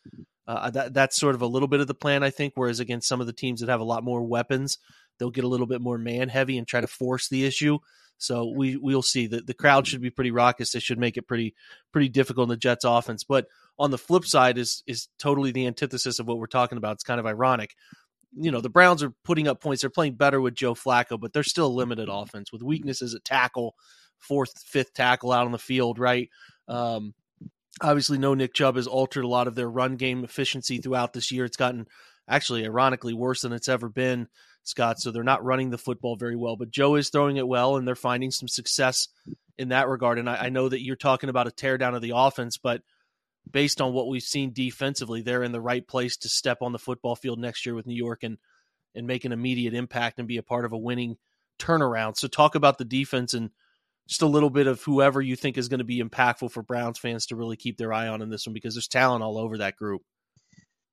Uh, 0.48 0.70
that, 0.72 0.94
that's 0.94 1.20
sort 1.20 1.36
of 1.36 1.42
a 1.42 1.48
little 1.48 1.68
bit 1.68 1.80
of 1.80 1.88
the 1.88 1.94
plan, 1.94 2.24
I 2.24 2.30
think. 2.30 2.54
Whereas 2.56 2.80
against 2.80 3.08
some 3.08 3.22
of 3.22 3.28
the 3.28 3.34
teams 3.34 3.62
that 3.62 3.70
have 3.70 3.80
a 3.80 3.86
lot 3.86 4.04
more 4.04 4.24
weapons, 4.24 4.78
they'll 5.18 5.30
get 5.30 5.44
a 5.44 5.48
little 5.48 5.68
bit 5.68 5.82
more 5.82 5.98
man 5.98 6.30
heavy 6.30 6.58
and 6.58 6.68
try 6.68 6.82
to 6.82 6.88
force 6.88 7.30
the 7.30 7.46
issue. 7.46 7.78
So 8.18 8.54
we 8.56 8.78
we'll 8.78 9.02
see 9.02 9.28
that 9.28 9.48
the 9.48 9.54
crowd 9.54 9.88
should 9.88 10.02
be 10.02 10.12
pretty 10.12 10.30
raucous. 10.32 10.72
They 10.72 10.80
should 10.80 11.00
make 11.00 11.18
it 11.18 11.28
pretty 11.28 11.56
pretty 11.92 12.10
difficult 12.10 12.46
in 12.46 12.50
the 12.50 12.58
Jets 12.58 12.86
offense. 12.86 13.24
But 13.24 13.48
on 13.80 13.90
the 13.90 13.98
flip 13.98 14.26
side 14.26 14.60
is 14.60 14.84
is 14.86 15.08
totally 15.18 15.52
the 15.52 15.66
antithesis 15.66 16.20
of 16.20 16.28
what 16.28 16.38
we're 16.38 16.46
talking 16.46 16.78
about. 16.78 16.94
It's 16.94 17.04
kind 17.04 17.20
of 17.20 17.26
ironic. 17.26 17.76
You 18.34 18.52
know, 18.52 18.62
the 18.62 18.70
Browns 18.70 19.04
are 19.04 19.14
putting 19.24 19.48
up 19.48 19.62
points. 19.62 19.82
They're 19.82 19.90
playing 19.90 20.16
better 20.16 20.40
with 20.40 20.56
Joe 20.56 20.74
Flacco, 20.74 21.20
but 21.20 21.34
they're 21.34 21.44
still 21.44 21.68
a 21.68 21.68
limited 21.68 22.10
offense 22.10 22.52
with 22.52 22.64
weaknesses 22.64 23.14
at 23.14 23.26
tackle, 23.26 23.76
fourth, 24.20 24.54
fifth 24.66 24.94
tackle 24.94 25.32
out 25.32 25.46
on 25.46 25.52
the 25.52 25.58
field, 25.58 26.00
right? 26.00 26.30
Um, 26.68 27.14
obviously, 27.82 28.18
no 28.18 28.34
Nick 28.34 28.54
Chubb 28.54 28.78
has 28.78 28.88
altered 28.88 29.26
a 29.26 29.28
lot 29.28 29.48
of 29.48 29.56
their 29.56 29.70
run 29.70 29.98
game 29.98 30.24
efficiency 30.24 30.78
throughout 30.78 31.14
this 31.14 31.32
year. 31.32 31.46
It's 31.46 31.58
gotten 31.58 31.88
actually, 32.28 32.66
ironically, 32.66 33.14
worse 33.14 33.42
than 33.42 33.54
it's 33.54 33.70
ever 33.70 33.90
been. 33.90 34.28
Scott. 34.64 35.00
So 35.00 35.12
they're 35.12 35.24
not 35.24 35.44
running 35.44 35.70
the 35.70 35.78
football 35.78 36.16
very 36.16 36.36
well, 36.36 36.56
but 36.56 36.72
Joe 36.72 36.96
is 36.96 37.10
throwing 37.10 37.38
it 37.38 37.48
well, 37.48 37.78
and 37.78 37.88
they're 37.88 37.96
finding 37.96 38.32
some 38.32 38.48
success 38.48 39.08
in 39.58 39.70
that 39.70 39.88
regard. 39.88 40.20
And 40.20 40.30
I, 40.30 40.46
I 40.46 40.50
know 40.50 40.70
that 40.70 40.84
you're 40.84 40.96
talking 40.96 41.30
about 41.30 41.48
a 41.48 41.52
teardown 41.52 41.96
of 41.96 42.02
the 42.02 42.14
offense, 42.16 42.58
but 42.58 42.82
based 43.50 43.82
on 43.82 43.94
what 43.94 44.08
we've 44.08 44.22
seen 44.22 44.54
defensively, 44.54 45.22
they're 45.22 45.44
in 45.44 45.52
the 45.52 45.62
right 45.62 45.86
place 45.86 46.18
to 46.18 46.30
step 46.30 46.62
on 46.62 46.72
the 46.72 46.80
football 46.80 47.16
field 47.16 47.40
next 47.40 47.66
year 47.66 47.76
with 47.76 47.88
New 47.88 47.96
York 47.96 48.24
and 48.24 48.38
and 48.94 49.08
make 49.08 49.24
an 49.24 49.32
immediate 49.32 49.74
impact 49.74 50.20
and 50.20 50.28
be 50.28 50.38
a 50.38 50.44
part 50.44 50.66
of 50.66 50.74
a 50.74 50.78
winning 50.78 51.16
turnaround. 51.58 52.18
So 52.18 52.28
talk 52.28 52.56
about 52.56 52.78
the 52.78 52.84
defense 52.84 53.34
and 53.34 53.50
just 54.08 54.22
a 54.22 54.28
little 54.28 54.50
bit 54.50 54.68
of 54.68 54.82
whoever 54.82 55.22
you 55.22 55.38
think 55.38 55.58
is 55.58 55.70
going 55.70 55.80
to 55.80 55.86
be 55.86 56.02
impactful 56.02 56.52
for 56.52 56.62
Browns 56.62 57.00
fans 57.00 57.28
to 57.28 57.38
really 57.38 57.56
keep 57.56 57.78
their 57.78 57.94
eye 57.94 58.10
on 58.10 58.22
in 58.22 58.30
this 58.30 58.46
one 58.46 58.54
because 58.54 58.76
there's 58.76 58.90
talent 58.90 59.24
all 59.24 59.38
over 59.38 59.60
that 59.60 59.78
group. 59.78 60.02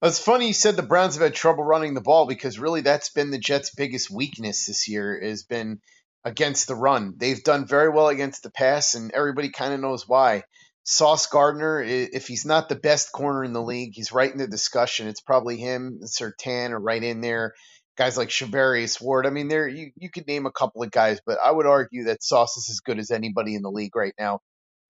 It's 0.00 0.20
funny 0.20 0.46
you 0.46 0.52
said 0.52 0.76
the 0.76 0.82
Browns 0.82 1.14
have 1.14 1.24
had 1.24 1.34
trouble 1.34 1.64
running 1.64 1.94
the 1.94 2.00
ball 2.00 2.26
because 2.26 2.60
really 2.60 2.82
that's 2.82 3.10
been 3.10 3.32
the 3.32 3.38
Jets' 3.38 3.74
biggest 3.74 4.10
weakness 4.10 4.66
this 4.66 4.86
year 4.86 5.20
has 5.20 5.42
been 5.42 5.80
against 6.24 6.68
the 6.68 6.76
run. 6.76 7.14
They've 7.16 7.42
done 7.42 7.66
very 7.66 7.88
well 7.88 8.08
against 8.08 8.44
the 8.44 8.50
pass, 8.50 8.94
and 8.94 9.10
everybody 9.10 9.50
kind 9.50 9.74
of 9.74 9.80
knows 9.80 10.06
why. 10.06 10.44
Sauce 10.90 11.26
Gardner, 11.26 11.82
if 11.82 12.26
he's 12.26 12.46
not 12.46 12.70
the 12.70 12.74
best 12.74 13.12
corner 13.12 13.44
in 13.44 13.52
the 13.52 13.60
league, 13.60 13.92
he's 13.92 14.10
right 14.10 14.32
in 14.32 14.38
the 14.38 14.46
discussion. 14.46 15.06
It's 15.06 15.20
probably 15.20 15.58
him, 15.58 16.00
Surtain, 16.04 16.70
or 16.70 16.78
right 16.78 17.02
in 17.02 17.20
there. 17.20 17.52
Guys 17.98 18.16
like 18.16 18.30
Charvarius 18.30 18.98
Ward. 18.98 19.26
I 19.26 19.30
mean, 19.30 19.48
there 19.48 19.68
you, 19.68 19.90
you 19.98 20.08
could 20.10 20.26
name 20.26 20.46
a 20.46 20.50
couple 20.50 20.82
of 20.82 20.90
guys, 20.90 21.20
but 21.26 21.38
I 21.44 21.50
would 21.50 21.66
argue 21.66 22.04
that 22.04 22.22
Sauce 22.22 22.56
is 22.56 22.70
as 22.70 22.80
good 22.80 22.98
as 22.98 23.10
anybody 23.10 23.54
in 23.54 23.60
the 23.60 23.70
league 23.70 23.94
right 23.94 24.14
now. 24.18 24.40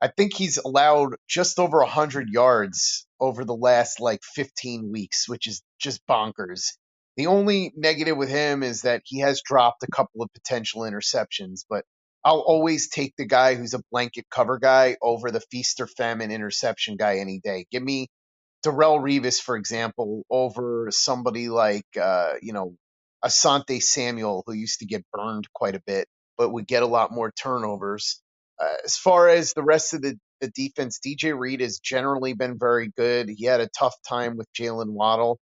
I 0.00 0.06
think 0.06 0.34
he's 0.34 0.58
allowed 0.58 1.16
just 1.28 1.58
over 1.58 1.78
100 1.78 2.28
yards 2.28 3.04
over 3.18 3.44
the 3.44 3.56
last 3.56 3.98
like 3.98 4.20
15 4.22 4.92
weeks, 4.92 5.28
which 5.28 5.48
is 5.48 5.64
just 5.80 6.06
bonkers. 6.06 6.74
The 7.16 7.26
only 7.26 7.72
negative 7.74 8.16
with 8.16 8.28
him 8.28 8.62
is 8.62 8.82
that 8.82 9.02
he 9.04 9.18
has 9.18 9.42
dropped 9.42 9.82
a 9.82 9.90
couple 9.90 10.22
of 10.22 10.32
potential 10.32 10.82
interceptions, 10.82 11.64
but 11.68 11.84
I'll 12.24 12.40
always 12.40 12.90
take 12.90 13.14
the 13.18 13.26
guy 13.26 13.56
who's 13.56 13.74
a 13.74 13.82
blanket 13.92 14.26
cover 14.30 14.58
guy 14.58 14.96
over 15.02 15.32
the 15.32 15.40
feast 15.52 15.80
or 15.80 15.88
famine 15.88 16.32
interception 16.32 16.96
guy 16.96 17.18
any 17.18 17.40
day. 17.44 17.66
Give 17.72 17.82
me 17.82 18.08
Darrelle 18.66 19.00
Revis, 19.00 19.40
for 19.42 19.56
example, 19.56 20.24
over 20.30 20.88
somebody 20.92 21.50
like, 21.50 21.86
uh, 22.00 22.34
you 22.42 22.54
know, 22.54 22.76
Asante 23.24 23.82
Samuel, 23.82 24.44
who 24.46 24.54
used 24.54 24.80
to 24.80 24.86
get 24.86 25.04
burned 25.12 25.48
quite 25.54 25.76
a 25.76 25.82
bit, 25.86 26.08
but 26.38 26.50
would 26.52 26.68
get 26.68 26.84
a 26.84 26.88
lot 26.88 27.12
more 27.12 27.32
turnovers. 27.32 28.22
Uh, 28.60 28.74
as 28.84 28.98
far 28.98 29.30
as 29.30 29.54
the 29.54 29.64
rest 29.64 29.94
of 29.94 30.02
the, 30.02 30.18
the 30.42 30.50
defense, 30.50 31.00
DJ 31.06 31.38
Reed 31.38 31.62
has 31.62 31.80
generally 31.80 32.34
been 32.34 32.58
very 32.60 32.90
good. 32.96 33.30
He 33.30 33.46
had 33.46 33.62
a 33.62 33.70
tough 33.78 33.96
time 34.08 34.38
with 34.38 34.48
Jaylen 34.54 34.90
Waddle. 34.90 35.40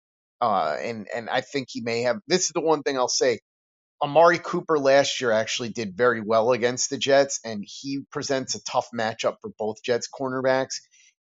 Uh, 0.41 0.77
and, 0.83 1.09
and 1.15 1.31
I 1.31 1.43
think 1.43 1.69
he 1.71 1.83
may 1.83 2.03
have. 2.03 2.19
This 2.29 2.47
is 2.47 2.53
the 2.55 2.63
one 2.63 2.83
thing 2.85 2.99
I'll 2.99 3.09
say. 3.09 3.41
Amari 4.03 4.39
Cooper 4.39 4.79
last 4.79 5.21
year 5.21 5.33
actually 5.33 5.71
did 5.71 5.97
very 5.97 6.21
well 6.21 6.53
against 6.53 6.91
the 6.91 6.99
Jets, 6.99 7.41
and 7.45 7.65
he 7.67 8.01
presents 8.13 8.55
a 8.55 8.63
tough 8.63 8.89
matchup 8.95 9.37
for 9.41 9.51
both 9.59 9.83
Jets 9.83 10.09
cornerbacks. 10.09 10.81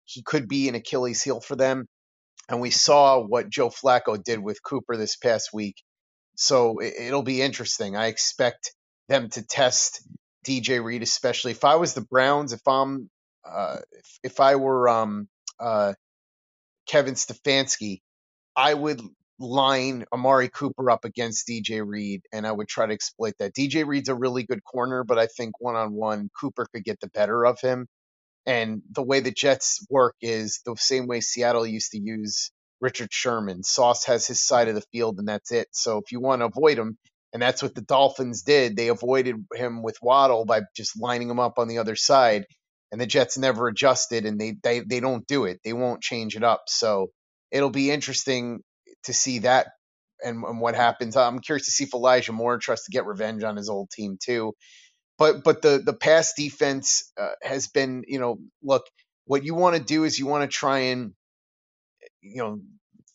He 0.05 0.21
could 0.21 0.47
be 0.47 0.67
an 0.69 0.75
Achilles 0.75 1.21
heel 1.21 1.39
for 1.39 1.55
them. 1.55 1.87
And 2.49 2.61
we 2.61 2.71
saw 2.71 3.19
what 3.19 3.49
Joe 3.49 3.69
Flacco 3.69 4.21
did 4.21 4.39
with 4.39 4.63
Cooper 4.63 4.95
this 4.97 5.15
past 5.17 5.49
week. 5.53 5.75
So 6.35 6.81
it'll 6.81 7.23
be 7.23 7.41
interesting. 7.41 7.95
I 7.97 8.07
expect 8.07 8.73
them 9.09 9.29
to 9.31 9.41
test 9.45 10.01
DJ 10.45 10.83
Reed, 10.83 11.03
especially 11.03 11.51
if 11.51 11.65
I 11.65 11.75
was 11.75 11.93
the 11.93 12.01
Browns. 12.01 12.53
If 12.53 12.65
I'm, 12.67 13.09
uh, 13.45 13.77
if, 13.91 14.19
if 14.23 14.39
I 14.39 14.55
were 14.55 14.87
um, 14.87 15.27
uh, 15.59 15.93
Kevin 16.87 17.15
Stefanski, 17.15 18.01
I 18.55 18.73
would 18.73 19.01
line 19.39 20.05
Amari 20.11 20.49
Cooper 20.49 20.89
up 20.89 21.05
against 21.05 21.47
DJ 21.47 21.85
Reed, 21.85 22.21
and 22.31 22.47
I 22.47 22.51
would 22.51 22.67
try 22.67 22.85
to 22.85 22.93
exploit 22.93 23.33
that. 23.39 23.53
DJ 23.53 23.85
Reed's 23.85 24.09
a 24.09 24.15
really 24.15 24.43
good 24.43 24.63
corner, 24.63 25.03
but 25.03 25.19
I 25.19 25.27
think 25.27 25.59
one 25.59 25.75
on 25.75 25.93
one, 25.93 26.29
Cooper 26.39 26.67
could 26.73 26.83
get 26.83 26.99
the 26.99 27.09
better 27.09 27.45
of 27.45 27.59
him. 27.61 27.87
And 28.45 28.81
the 28.91 29.03
way 29.03 29.19
the 29.19 29.31
Jets 29.31 29.85
work 29.89 30.15
is 30.21 30.61
the 30.65 30.75
same 30.77 31.07
way 31.07 31.21
Seattle 31.21 31.67
used 31.67 31.91
to 31.91 31.99
use 31.99 32.51
Richard 32.79 33.09
Sherman. 33.11 33.63
Sauce 33.63 34.05
has 34.05 34.25
his 34.25 34.45
side 34.45 34.69
of 34.69 34.75
the 34.75 34.83
field, 34.91 35.19
and 35.19 35.27
that's 35.27 35.51
it. 35.51 35.67
So 35.71 35.97
if 35.97 36.11
you 36.11 36.19
want 36.19 36.41
to 36.41 36.45
avoid 36.45 36.77
him, 36.77 36.97
and 37.33 37.41
that's 37.41 37.61
what 37.61 37.75
the 37.75 37.81
Dolphins 37.81 38.43
did. 38.43 38.75
They 38.75 38.87
avoided 38.87 39.35
him 39.53 39.83
with 39.83 39.97
Waddle 40.01 40.45
by 40.45 40.61
just 40.75 40.99
lining 40.99 41.29
him 41.29 41.39
up 41.39 41.59
on 41.59 41.67
the 41.67 41.79
other 41.79 41.95
side. 41.95 42.45
And 42.91 43.01
the 43.01 43.05
Jets 43.05 43.37
never 43.37 43.67
adjusted 43.67 44.25
and 44.25 44.39
they, 44.39 44.55
they, 44.63 44.79
they 44.79 45.01
don't 45.01 45.27
do 45.27 45.43
it. 45.43 45.59
They 45.63 45.73
won't 45.73 46.01
change 46.01 46.37
it 46.37 46.43
up. 46.43 46.63
So 46.67 47.09
it'll 47.51 47.69
be 47.69 47.91
interesting 47.91 48.61
to 49.03 49.13
see 49.13 49.39
that 49.39 49.67
and, 50.23 50.43
and 50.43 50.59
what 50.59 50.75
happens. 50.75 51.15
I'm 51.15 51.39
curious 51.39 51.65
to 51.65 51.71
see 51.71 51.85
if 51.85 51.93
Elijah 51.93 52.31
Moore 52.33 52.57
tries 52.57 52.83
to 52.83 52.91
get 52.91 53.05
revenge 53.05 53.43
on 53.43 53.55
his 53.55 53.69
old 53.69 53.89
team 53.89 54.17
too. 54.21 54.53
But 55.17 55.43
but 55.43 55.61
the 55.61 55.81
the 55.83 55.93
pass 55.93 56.33
defense 56.33 57.11
uh, 57.19 57.31
has 57.41 57.67
been 57.67 58.03
you 58.07 58.19
know 58.19 58.37
look 58.63 58.85
what 59.25 59.43
you 59.43 59.55
want 59.55 59.75
to 59.75 59.83
do 59.83 60.03
is 60.03 60.19
you 60.19 60.27
want 60.27 60.49
to 60.49 60.55
try 60.55 60.79
and 60.79 61.13
you 62.21 62.37
know 62.37 62.59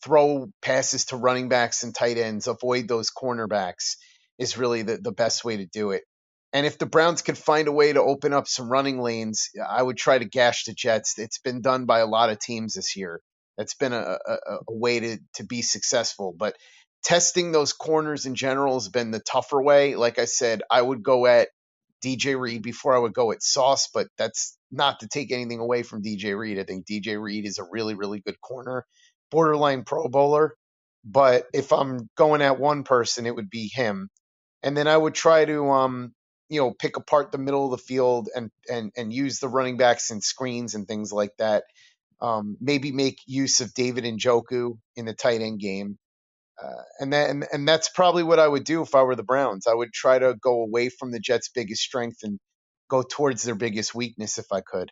throw 0.03 0.47
passes 0.61 1.05
to 1.05 1.17
running 1.17 1.49
backs 1.49 1.83
and 1.83 1.95
tight 1.95 2.17
ends, 2.17 2.47
avoid 2.47 2.87
those 2.87 3.09
cornerbacks 3.09 3.95
is 4.37 4.57
really 4.57 4.81
the, 4.81 4.97
the 4.97 5.11
best 5.13 5.45
way 5.45 5.57
to 5.57 5.65
do 5.65 5.91
it. 5.91 6.03
And 6.51 6.65
if 6.65 6.77
the 6.77 6.85
Browns 6.85 7.21
could 7.21 7.37
find 7.37 7.67
a 7.67 7.71
way 7.71 7.93
to 7.93 8.01
open 8.01 8.33
up 8.33 8.47
some 8.47 8.69
running 8.69 8.99
lanes, 8.99 9.49
I 9.67 9.81
would 9.81 9.97
try 9.97 10.19
to 10.19 10.25
gash 10.25 10.65
the 10.65 10.73
Jets. 10.73 11.17
It's 11.17 11.39
been 11.39 11.61
done 11.61 11.85
by 11.85 11.99
a 11.99 12.05
lot 12.05 12.29
of 12.29 12.39
teams 12.39 12.73
this 12.73 12.95
year. 12.95 13.21
That's 13.57 13.75
been 13.75 13.93
a, 13.93 14.19
a, 14.27 14.33
a 14.69 14.73
way 14.73 14.99
to, 15.01 15.17
to 15.35 15.45
be 15.45 15.61
successful. 15.61 16.35
But 16.37 16.55
testing 17.03 17.51
those 17.51 17.73
corners 17.73 18.25
in 18.25 18.35
general 18.35 18.75
has 18.75 18.89
been 18.89 19.11
the 19.11 19.19
tougher 19.21 19.61
way. 19.61 19.95
Like 19.95 20.19
I 20.19 20.25
said, 20.25 20.63
I 20.71 20.81
would 20.81 21.03
go 21.03 21.27
at 21.27 21.49
DJ 22.03 22.39
Reed 22.39 22.63
before 22.63 22.95
I 22.95 22.99
would 22.99 23.13
go 23.13 23.31
at 23.31 23.43
Sauce, 23.43 23.89
but 23.93 24.07
that's 24.17 24.57
not 24.71 25.01
to 25.01 25.07
take 25.07 25.31
anything 25.31 25.59
away 25.59 25.83
from 25.83 26.03
DJ 26.03 26.37
Reed. 26.37 26.59
I 26.59 26.63
think 26.63 26.87
DJ 26.87 27.21
Reed 27.21 27.45
is 27.45 27.59
a 27.59 27.65
really, 27.71 27.95
really 27.95 28.21
good 28.21 28.41
corner, 28.41 28.85
borderline 29.31 29.83
Pro 29.85 30.09
Bowler. 30.09 30.55
But 31.05 31.47
if 31.53 31.73
I'm 31.73 32.09
going 32.17 32.41
at 32.41 32.59
one 32.59 32.83
person, 32.83 33.25
it 33.27 33.35
would 33.35 33.49
be 33.49 33.69
him 33.73 34.07
and 34.63 34.75
then 34.75 34.87
I 34.87 34.97
would 34.97 35.13
try 35.13 35.45
to 35.45 35.69
um 35.69 36.13
you 36.49 36.59
know 36.59 36.73
pick 36.77 36.97
apart 36.97 37.31
the 37.31 37.37
middle 37.37 37.65
of 37.65 37.71
the 37.71 37.83
field 37.83 38.29
and 38.35 38.49
and 38.69 38.91
and 38.97 39.13
use 39.13 39.39
the 39.39 39.47
running 39.47 39.77
backs 39.77 40.09
and 40.11 40.23
screens 40.23 40.75
and 40.75 40.87
things 40.87 41.11
like 41.11 41.31
that. 41.37 41.63
Um, 42.23 42.55
maybe 42.61 42.91
make 42.91 43.19
use 43.27 43.59
of 43.59 43.73
David 43.73 44.05
Njoku 44.05 44.77
in 44.95 45.05
the 45.05 45.13
tight 45.13 45.41
end 45.41 45.59
game. 45.59 45.97
Uh, 46.61 46.83
and 46.99 47.13
and, 47.13 47.45
and 47.51 47.67
that's 47.67 47.89
probably 47.89 48.23
what 48.23 48.39
I 48.39 48.47
would 48.47 48.63
do 48.63 48.81
if 48.81 48.95
I 48.95 49.03
were 49.03 49.15
the 49.15 49.23
Browns. 49.23 49.67
I 49.67 49.73
would 49.73 49.91
try 49.91 50.17
to 50.19 50.33
go 50.33 50.63
away 50.63 50.89
from 50.89 51.11
the 51.11 51.19
Jets' 51.19 51.49
biggest 51.53 51.81
strength 51.81 52.19
and 52.23 52.39
go 52.89 53.03
towards 53.03 53.43
their 53.43 53.55
biggest 53.55 53.93
weakness 53.93 54.37
if 54.37 54.45
I 54.51 54.61
could. 54.61 54.91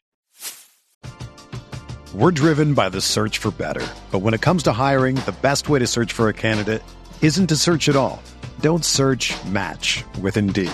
We're 2.13 2.31
driven 2.31 2.73
by 2.73 2.89
the 2.89 2.99
search 2.99 3.37
for 3.37 3.51
better. 3.51 3.87
But 4.11 4.19
when 4.19 4.33
it 4.33 4.41
comes 4.41 4.63
to 4.63 4.73
hiring, 4.73 5.15
the 5.15 5.35
best 5.41 5.69
way 5.69 5.79
to 5.79 5.87
search 5.87 6.11
for 6.11 6.27
a 6.27 6.33
candidate 6.33 6.83
isn't 7.21 7.47
to 7.47 7.55
search 7.55 7.87
at 7.87 7.95
all. 7.95 8.21
Don't 8.59 8.83
search 8.83 9.33
match 9.45 10.03
with 10.21 10.35
Indeed. 10.35 10.73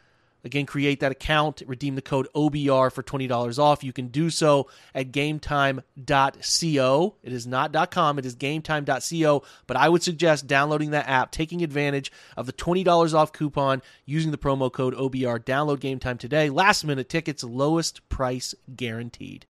Again, 0.43 0.65
create 0.65 1.01
that 1.01 1.11
account, 1.11 1.61
redeem 1.67 1.95
the 1.95 2.01
code 2.01 2.27
OBR 2.35 2.91
for 2.91 3.03
$20 3.03 3.59
off. 3.59 3.83
You 3.83 3.93
can 3.93 4.07
do 4.07 4.29
so 4.29 4.67
at 4.95 5.11
gametime.co. 5.11 7.15
It 7.23 7.33
is 7.33 7.47
not 7.47 7.91
.com, 7.91 8.19
it 8.19 8.25
is 8.25 8.35
gametime.co, 8.35 9.43
but 9.67 9.77
I 9.77 9.89
would 9.89 10.03
suggest 10.03 10.47
downloading 10.47 10.91
that 10.91 11.07
app, 11.07 11.31
taking 11.31 11.63
advantage 11.63 12.11
of 12.35 12.45
the 12.45 12.53
$20 12.53 13.13
off 13.13 13.31
coupon 13.31 13.81
using 14.05 14.31
the 14.31 14.37
promo 14.37 14.71
code 14.71 14.95
OBR. 14.95 15.39
Download 15.39 15.77
GameTime 15.77 16.19
today. 16.19 16.49
Last 16.49 16.83
minute 16.83 17.09
tickets, 17.09 17.43
lowest 17.43 18.07
price 18.09 18.55
guaranteed. 18.75 19.45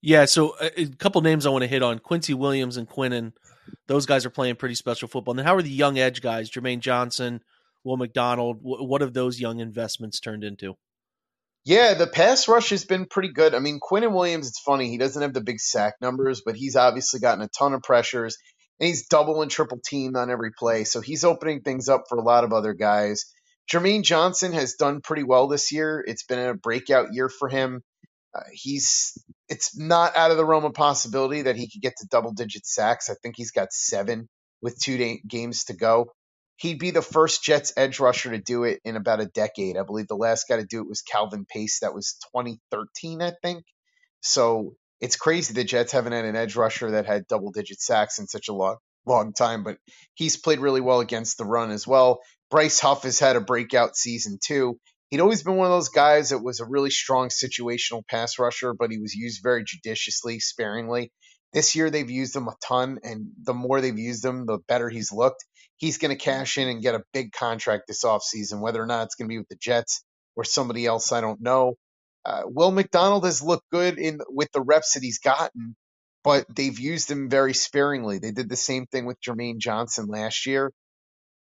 Yeah, 0.00 0.26
so 0.26 0.54
uh, 0.60 0.70
a, 0.76 0.86
couple 0.86 1.20
names 1.22 1.44
I 1.44 1.50
want 1.50 1.62
to 1.62 1.68
hit 1.68 1.82
on 1.82 1.98
Quincy 1.98 2.34
Williams 2.34 2.76
and 2.76 2.88
Quinnen. 2.88 3.32
Those 3.86 4.06
guys 4.06 4.24
are 4.24 4.30
playing 4.30 4.56
pretty 4.56 4.74
special 4.74 5.08
football. 5.08 5.32
And 5.32 5.40
then 5.40 5.46
how 5.46 5.56
are 5.56 5.62
the 5.62 5.70
young 5.70 5.98
edge 5.98 6.22
guys, 6.22 6.50
Jermaine 6.50 6.80
Johnson, 6.80 7.42
Will 7.88 7.96
McDonald? 7.96 8.58
What 8.60 9.00
have 9.00 9.14
those 9.14 9.40
young 9.40 9.60
investments 9.60 10.20
turned 10.20 10.44
into? 10.44 10.76
Yeah, 11.64 11.94
the 11.94 12.06
pass 12.06 12.46
rush 12.46 12.68
has 12.68 12.84
been 12.84 13.06
pretty 13.06 13.32
good. 13.32 13.54
I 13.54 13.60
mean, 13.60 13.80
Quinnen 13.80 14.12
Williams, 14.12 14.46
it's 14.46 14.60
funny, 14.60 14.90
he 14.90 14.98
doesn't 14.98 15.22
have 15.22 15.32
the 15.32 15.40
big 15.40 15.58
sack 15.58 15.94
numbers, 16.02 16.42
but 16.44 16.54
he's 16.54 16.76
obviously 16.76 17.20
gotten 17.20 17.42
a 17.42 17.48
ton 17.48 17.72
of 17.72 17.82
pressures 17.82 18.36
and 18.78 18.88
he's 18.88 19.08
double 19.08 19.40
and 19.40 19.50
triple 19.50 19.80
teamed 19.82 20.16
on 20.16 20.30
every 20.30 20.50
play. 20.52 20.84
So 20.84 21.00
he's 21.00 21.24
opening 21.24 21.62
things 21.62 21.88
up 21.88 22.04
for 22.10 22.18
a 22.18 22.22
lot 22.22 22.44
of 22.44 22.52
other 22.52 22.74
guys. 22.74 23.24
Jermaine 23.72 24.02
Johnson 24.02 24.52
has 24.52 24.74
done 24.74 25.00
pretty 25.00 25.22
well 25.22 25.48
this 25.48 25.72
year. 25.72 26.04
It's 26.06 26.24
been 26.24 26.38
a 26.38 26.54
breakout 26.54 27.14
year 27.14 27.30
for 27.30 27.48
him. 27.48 27.82
Uh, 28.34 28.42
he's 28.52 29.16
it's 29.48 29.78
not 29.78 30.14
out 30.14 30.30
of 30.30 30.36
the 30.36 30.44
realm 30.44 30.66
of 30.66 30.74
possibility 30.74 31.42
that 31.42 31.56
he 31.56 31.70
could 31.70 31.80
get 31.80 31.94
to 31.98 32.06
double 32.06 32.34
digit 32.34 32.66
sacks. 32.66 33.08
I 33.08 33.14
think 33.22 33.36
he's 33.38 33.50
got 33.50 33.72
seven 33.72 34.28
with 34.60 34.78
two 34.78 34.98
day, 34.98 35.22
games 35.26 35.64
to 35.64 35.74
go. 35.74 36.12
He'd 36.58 36.78
be 36.78 36.90
the 36.90 37.02
first 37.02 37.42
Jets 37.42 37.72
edge 37.76 38.00
rusher 38.00 38.30
to 38.30 38.38
do 38.38 38.64
it 38.64 38.80
in 38.84 38.96
about 38.96 39.20
a 39.20 39.26
decade. 39.26 39.76
I 39.76 39.84
believe 39.84 40.08
the 40.08 40.16
last 40.16 40.46
guy 40.48 40.56
to 40.56 40.64
do 40.64 40.80
it 40.80 40.88
was 40.88 41.02
Calvin 41.02 41.46
Pace. 41.48 41.80
That 41.80 41.94
was 41.94 42.16
2013, 42.34 43.22
I 43.22 43.32
think. 43.42 43.64
So 44.20 44.74
it's 45.00 45.16
crazy 45.16 45.54
the 45.54 45.64
Jets 45.64 45.92
haven't 45.92 46.12
had 46.12 46.24
an 46.24 46.36
edge 46.36 46.56
rusher 46.56 46.92
that 46.92 47.06
had 47.06 47.28
double 47.28 47.52
digit 47.52 47.80
sacks 47.80 48.18
in 48.18 48.26
such 48.26 48.48
a 48.48 48.54
long 48.54 48.76
long 49.06 49.32
time, 49.32 49.64
but 49.64 49.78
he's 50.14 50.36
played 50.36 50.58
really 50.58 50.82
well 50.82 51.00
against 51.00 51.38
the 51.38 51.44
run 51.44 51.70
as 51.70 51.86
well. 51.86 52.20
Bryce 52.50 52.78
Huff 52.80 53.04
has 53.04 53.18
had 53.18 53.36
a 53.36 53.40
breakout 53.40 53.96
season 53.96 54.38
too 54.44 54.78
he'd 55.10 55.20
always 55.20 55.42
been 55.42 55.56
one 55.56 55.66
of 55.66 55.72
those 55.72 55.88
guys 55.88 56.30
that 56.30 56.42
was 56.42 56.60
a 56.60 56.66
really 56.66 56.90
strong 56.90 57.28
situational 57.28 58.06
pass 58.06 58.38
rusher, 58.38 58.74
but 58.74 58.90
he 58.90 58.98
was 58.98 59.14
used 59.14 59.42
very 59.42 59.64
judiciously, 59.64 60.40
sparingly. 60.40 61.12
This 61.52 61.74
year 61.76 61.90
they've 61.90 62.10
used 62.10 62.36
him 62.36 62.48
a 62.48 62.56
ton, 62.66 63.00
and 63.02 63.28
the 63.42 63.54
more 63.54 63.80
they've 63.80 63.98
used 63.98 64.24
him, 64.24 64.46
the 64.46 64.58
better 64.68 64.88
he's 64.88 65.12
looked. 65.12 65.44
He's 65.76 65.98
going 65.98 66.16
to 66.16 66.22
cash 66.22 66.58
in 66.58 66.68
and 66.68 66.82
get 66.82 66.94
a 66.94 67.04
big 67.12 67.32
contract 67.32 67.84
this 67.88 68.04
offseason, 68.04 68.60
whether 68.60 68.82
or 68.82 68.86
not 68.86 69.04
it's 69.04 69.14
going 69.14 69.28
to 69.28 69.32
be 69.32 69.38
with 69.38 69.48
the 69.48 69.56
Jets 69.56 70.04
or 70.36 70.44
somebody 70.44 70.86
else, 70.86 71.12
I 71.12 71.20
don't 71.20 71.40
know. 71.40 71.74
Uh, 72.24 72.42
Will 72.46 72.70
McDonald 72.70 73.24
has 73.24 73.42
looked 73.42 73.70
good 73.72 73.98
in 73.98 74.20
with 74.28 74.50
the 74.52 74.60
reps 74.60 74.94
that 74.94 75.02
he's 75.02 75.18
gotten, 75.20 75.76
but 76.24 76.44
they've 76.54 76.78
used 76.78 77.10
him 77.10 77.30
very 77.30 77.54
sparingly. 77.54 78.18
They 78.18 78.32
did 78.32 78.48
the 78.48 78.56
same 78.56 78.86
thing 78.86 79.06
with 79.06 79.20
Jermaine 79.20 79.58
Johnson 79.58 80.06
last 80.08 80.46
year, 80.46 80.72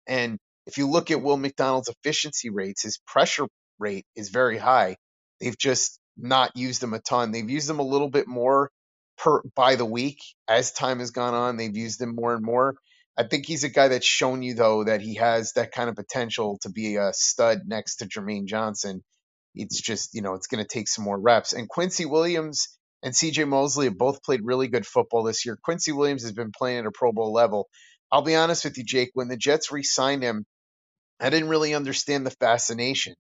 and 0.07 0.39
if 0.67 0.79
you 0.79 0.89
look 0.89 1.11
at 1.11 1.23
Will 1.23 1.37
McDonald's 1.37 1.89
efficiency 1.89 2.51
rates, 2.51 2.83
his 2.83 3.01
pressure 3.07 3.47
rate 3.79 4.07
is 4.17 4.31
very 4.31 4.59
high. 4.59 4.97
They've 5.41 5.59
just 5.59 5.99
not 6.17 6.57
used 6.57 6.83
him 6.83 6.95
a 6.95 7.01
ton. 7.01 7.33
They've 7.33 7.51
used 7.51 7.71
him 7.71 7.81
a 7.81 7.85
little 7.85 8.11
bit 8.11 8.29
more 8.29 8.71
per 9.23 9.43
by 9.55 9.77
the 9.77 9.85
week 9.85 10.19
as 10.49 10.73
time 10.73 10.99
has 10.99 11.11
gone 11.11 11.35
on. 11.35 11.57
They've 11.57 11.77
used 11.77 12.01
him 12.01 12.15
more 12.15 12.35
and 12.35 12.45
more. 12.45 12.77
I 13.17 13.25
think 13.25 13.47
he's 13.47 13.65
a 13.65 13.69
guy 13.69 13.89
that's 13.89 14.07
shown 14.07 14.43
you 14.43 14.55
though 14.55 14.85
that 14.85 15.01
he 15.01 15.17
has 15.17 15.53
that 15.53 15.73
kind 15.73 15.89
of 15.89 15.97
potential 15.97 16.59
to 16.63 16.71
be 16.71 16.97
a 16.97 17.13
stud 17.13 17.61
next 17.67 17.97
to 17.97 18.07
Jermaine 18.07 18.47
Johnson. 18.47 19.03
It's 19.55 19.81
just 19.81 20.15
you 20.15 20.23
know 20.23 20.35
it's 20.35 20.47
going 20.49 20.65
to 20.65 20.69
take 20.69 20.89
some 20.89 21.05
more 21.05 21.21
reps. 21.21 21.53
And 21.53 21.69
Quincy 21.69 22.07
Williams 22.07 22.69
and 23.03 23.15
C.J. 23.15 23.45
Mosley 23.45 23.87
have 23.87 23.99
both 23.99 24.23
played 24.23 24.41
really 24.45 24.69
good 24.69 24.87
football 24.87 25.25
this 25.25 25.45
year. 25.45 25.59
Quincy 25.63 25.93
Williams 25.93 26.23
has 26.23 26.33
been 26.33 26.53
playing 26.57 26.79
at 26.81 26.87
a 26.87 26.93
Pro 26.93 27.13
Bowl 27.13 27.33
level. 27.33 27.69
I'll 28.11 28.23
be 28.23 28.37
honest 28.37 28.65
with 28.65 28.79
you, 28.79 28.85
Jake. 28.85 29.11
When 29.15 29.29
the 29.29 29.37
Jets 29.37 29.73
re-signed 29.73 30.23
him, 30.23 30.45
I 31.21 31.31
didn't 31.31 31.49
really 31.49 31.75
understand 31.75 32.27
the 32.27 32.31
fascination. 32.31 33.15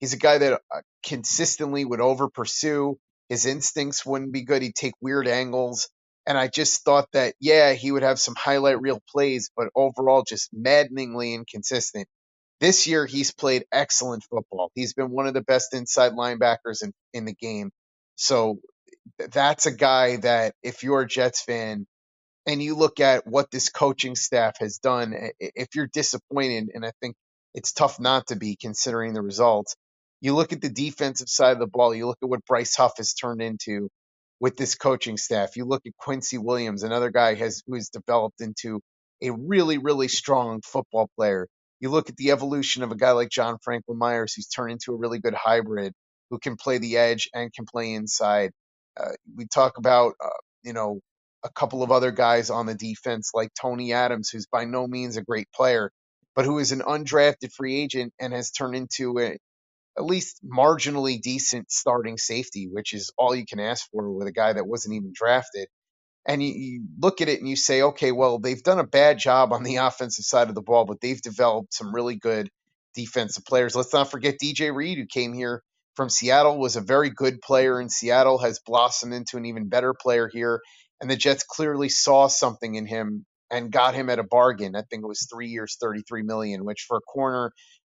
He's 0.00 0.14
a 0.14 0.18
guy 0.18 0.38
that 0.38 0.60
uh, 0.74 0.80
consistently 1.04 1.84
would 1.84 2.00
over 2.00 2.28
pursue. 2.28 2.98
His 3.32 3.46
instincts 3.46 4.04
wouldn't 4.04 4.34
be 4.34 4.42
good. 4.42 4.60
He'd 4.60 4.74
take 4.74 4.92
weird 5.00 5.26
angles. 5.26 5.88
And 6.26 6.36
I 6.36 6.48
just 6.48 6.84
thought 6.84 7.08
that, 7.14 7.34
yeah, 7.40 7.72
he 7.72 7.90
would 7.90 8.02
have 8.02 8.18
some 8.20 8.34
highlight 8.36 8.78
reel 8.82 9.00
plays, 9.10 9.50
but 9.56 9.68
overall 9.74 10.22
just 10.22 10.50
maddeningly 10.52 11.32
inconsistent. 11.32 12.06
This 12.60 12.86
year, 12.86 13.06
he's 13.06 13.32
played 13.32 13.64
excellent 13.72 14.22
football. 14.28 14.70
He's 14.74 14.92
been 14.92 15.08
one 15.08 15.26
of 15.26 15.32
the 15.32 15.40
best 15.40 15.72
inside 15.72 16.12
linebackers 16.12 16.82
in, 16.82 16.92
in 17.14 17.24
the 17.24 17.32
game. 17.32 17.70
So 18.16 18.58
that's 19.18 19.64
a 19.64 19.74
guy 19.74 20.16
that, 20.16 20.52
if 20.62 20.82
you're 20.82 21.00
a 21.00 21.08
Jets 21.08 21.40
fan, 21.40 21.86
and 22.46 22.62
you 22.62 22.74
look 22.74 23.00
at 23.00 23.26
what 23.26 23.50
this 23.50 23.70
coaching 23.70 24.14
staff 24.14 24.58
has 24.60 24.76
done, 24.76 25.14
if 25.40 25.74
you're 25.74 25.88
disappointed, 25.90 26.68
and 26.74 26.84
I 26.84 26.92
think 27.00 27.16
it's 27.54 27.72
tough 27.72 27.98
not 27.98 28.26
to 28.26 28.36
be 28.36 28.56
considering 28.60 29.14
the 29.14 29.22
results, 29.22 29.74
you 30.22 30.34
look 30.34 30.54
at 30.54 30.62
the 30.62 30.70
defensive 30.70 31.28
side 31.28 31.52
of 31.52 31.58
the 31.58 31.66
ball, 31.66 31.94
you 31.94 32.06
look 32.06 32.18
at 32.22 32.30
what 32.30 32.46
Bryce 32.46 32.76
Huff 32.76 32.94
has 32.98 33.12
turned 33.12 33.42
into 33.42 33.90
with 34.40 34.56
this 34.56 34.76
coaching 34.76 35.18
staff. 35.18 35.56
You 35.56 35.66
look 35.66 35.82
at 35.86 35.96
Quincy 35.98 36.38
Williams, 36.38 36.84
another 36.84 37.10
guy 37.10 37.34
has 37.34 37.62
who 37.66 37.74
has 37.74 37.90
developed 37.90 38.40
into 38.40 38.80
a 39.22 39.30
really, 39.30 39.78
really 39.78 40.08
strong 40.08 40.62
football 40.64 41.10
player. 41.18 41.48
You 41.80 41.90
look 41.90 42.08
at 42.08 42.16
the 42.16 42.30
evolution 42.30 42.84
of 42.84 42.92
a 42.92 42.96
guy 42.96 43.12
like 43.12 43.30
John 43.30 43.58
Franklin 43.62 43.98
Myers, 43.98 44.34
who's 44.34 44.46
turned 44.46 44.72
into 44.72 44.92
a 44.92 44.96
really 44.96 45.18
good 45.18 45.34
hybrid 45.34 45.92
who 46.30 46.38
can 46.38 46.56
play 46.56 46.78
the 46.78 46.98
edge 46.98 47.28
and 47.34 47.52
can 47.52 47.66
play 47.66 47.92
inside. 47.92 48.52
Uh, 48.98 49.10
we 49.36 49.46
talk 49.46 49.78
about, 49.78 50.14
uh, 50.24 50.28
you 50.62 50.72
know, 50.72 51.00
a 51.44 51.50
couple 51.50 51.82
of 51.82 51.90
other 51.90 52.12
guys 52.12 52.50
on 52.50 52.66
the 52.66 52.74
defense 52.74 53.32
like 53.34 53.50
Tony 53.60 53.92
Adams, 53.92 54.30
who's 54.30 54.46
by 54.46 54.64
no 54.64 54.86
means 54.86 55.16
a 55.16 55.22
great 55.22 55.48
player, 55.52 55.90
but 56.36 56.44
who 56.44 56.60
is 56.60 56.70
an 56.70 56.80
undrafted 56.80 57.52
free 57.52 57.80
agent 57.80 58.12
and 58.20 58.32
has 58.32 58.52
turned 58.52 58.76
into 58.76 59.18
a, 59.18 59.36
at 59.96 60.04
least 60.04 60.40
marginally 60.44 61.20
decent 61.20 61.70
starting 61.70 62.16
safety, 62.16 62.68
which 62.70 62.94
is 62.94 63.12
all 63.18 63.34
you 63.34 63.44
can 63.46 63.60
ask 63.60 63.88
for 63.90 64.10
with 64.10 64.26
a 64.26 64.32
guy 64.32 64.52
that 64.52 64.66
wasn't 64.66 64.94
even 64.94 65.12
drafted. 65.14 65.68
And 66.26 66.42
you, 66.42 66.52
you, 66.54 66.84
look 67.00 67.20
at 67.20 67.28
it 67.28 67.40
and 67.40 67.48
you 67.48 67.56
say, 67.56 67.82
okay, 67.82 68.12
well, 68.12 68.38
they've 68.38 68.62
done 68.62 68.78
a 68.78 68.86
bad 68.86 69.18
job 69.18 69.52
on 69.52 69.64
the 69.64 69.76
offensive 69.86 70.24
side 70.24 70.48
of 70.48 70.54
the 70.54 70.62
ball, 70.62 70.84
but 70.84 71.00
they've 71.00 71.20
developed 71.20 71.74
some 71.74 71.94
really 71.94 72.16
good 72.16 72.48
defensive 72.94 73.44
players. 73.44 73.74
Let's 73.74 73.92
not 73.92 74.10
forget 74.10 74.36
DJ 74.42 74.74
Reed, 74.74 74.98
who 74.98 75.06
came 75.06 75.32
here 75.32 75.62
from 75.94 76.08
Seattle, 76.08 76.58
was 76.58 76.76
a 76.76 76.80
very 76.80 77.10
good 77.10 77.42
player 77.42 77.80
in 77.80 77.88
Seattle, 77.88 78.38
has 78.38 78.60
blossomed 78.64 79.12
into 79.12 79.36
an 79.36 79.46
even 79.46 79.68
better 79.68 79.94
player 79.94 80.30
here. 80.32 80.60
And 81.00 81.10
the 81.10 81.16
Jets 81.16 81.44
clearly 81.44 81.88
saw 81.88 82.28
something 82.28 82.74
in 82.76 82.86
him 82.86 83.26
and 83.50 83.70
got 83.70 83.94
him 83.94 84.08
at 84.08 84.18
a 84.18 84.24
bargain. 84.24 84.74
I 84.74 84.82
think 84.82 85.02
it 85.02 85.08
was 85.08 85.28
three 85.30 85.48
years, 85.48 85.76
33 85.80 86.22
million, 86.22 86.64
which 86.64 86.86
for 86.88 86.96
a 86.96 87.00
corner 87.00 87.52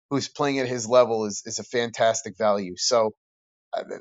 who's 0.10 0.28
playing 0.28 0.60
at 0.60 0.67
his 0.67 0.88
level 0.88 1.26
is, 1.26 1.43
is 1.45 1.60
a 1.60 1.63
fantastic 1.63 2.38
value. 2.38 2.76
So 2.78 3.13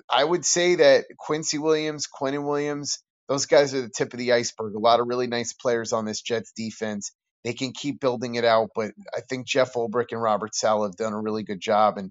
I 0.08 0.24
would 0.24 0.44
say 0.44 0.76
that 0.76 1.04
Quincy 1.18 1.58
Williams, 1.58 2.06
Quinnen 2.08 2.46
Williams, 2.46 3.00
those 3.28 3.46
guys 3.46 3.74
are 3.74 3.82
the 3.82 3.90
tip 3.90 4.14
of 4.14 4.18
the 4.18 4.32
iceberg. 4.32 4.74
A 4.74 4.78
lot 4.78 5.00
of 5.00 5.06
really 5.06 5.26
nice 5.26 5.52
players 5.52 5.92
on 5.92 6.06
this 6.06 6.22
Jets 6.22 6.52
defense. 6.56 7.12
They 7.44 7.52
can 7.52 7.72
keep 7.72 8.00
building 8.00 8.36
it 8.36 8.44
out, 8.44 8.70
but 8.74 8.92
I 9.14 9.20
think 9.20 9.46
Jeff 9.46 9.74
Ulbrich 9.74 10.12
and 10.12 10.22
Robert 10.22 10.54
Saleh 10.54 10.88
have 10.88 10.96
done 10.96 11.12
a 11.12 11.20
really 11.20 11.42
good 11.42 11.60
job. 11.60 11.98
And 11.98 12.10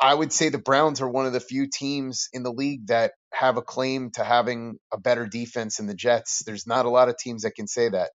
I 0.00 0.14
would 0.14 0.32
say 0.32 0.48
the 0.48 0.58
Browns 0.58 1.00
are 1.00 1.08
one 1.08 1.26
of 1.26 1.32
the 1.32 1.40
few 1.40 1.68
teams 1.68 2.28
in 2.32 2.42
the 2.42 2.52
league 2.52 2.86
that 2.88 3.12
have 3.32 3.58
a 3.58 3.62
claim 3.62 4.10
to 4.12 4.24
having 4.24 4.78
a 4.92 4.98
better 4.98 5.26
defense 5.26 5.76
than 5.76 5.86
the 5.86 5.94
Jets. 5.94 6.42
There's 6.44 6.66
not 6.66 6.86
a 6.86 6.90
lot 6.90 7.08
of 7.08 7.18
teams 7.18 7.42
that 7.42 7.54
can 7.54 7.68
say 7.68 7.90
that. 7.90 8.10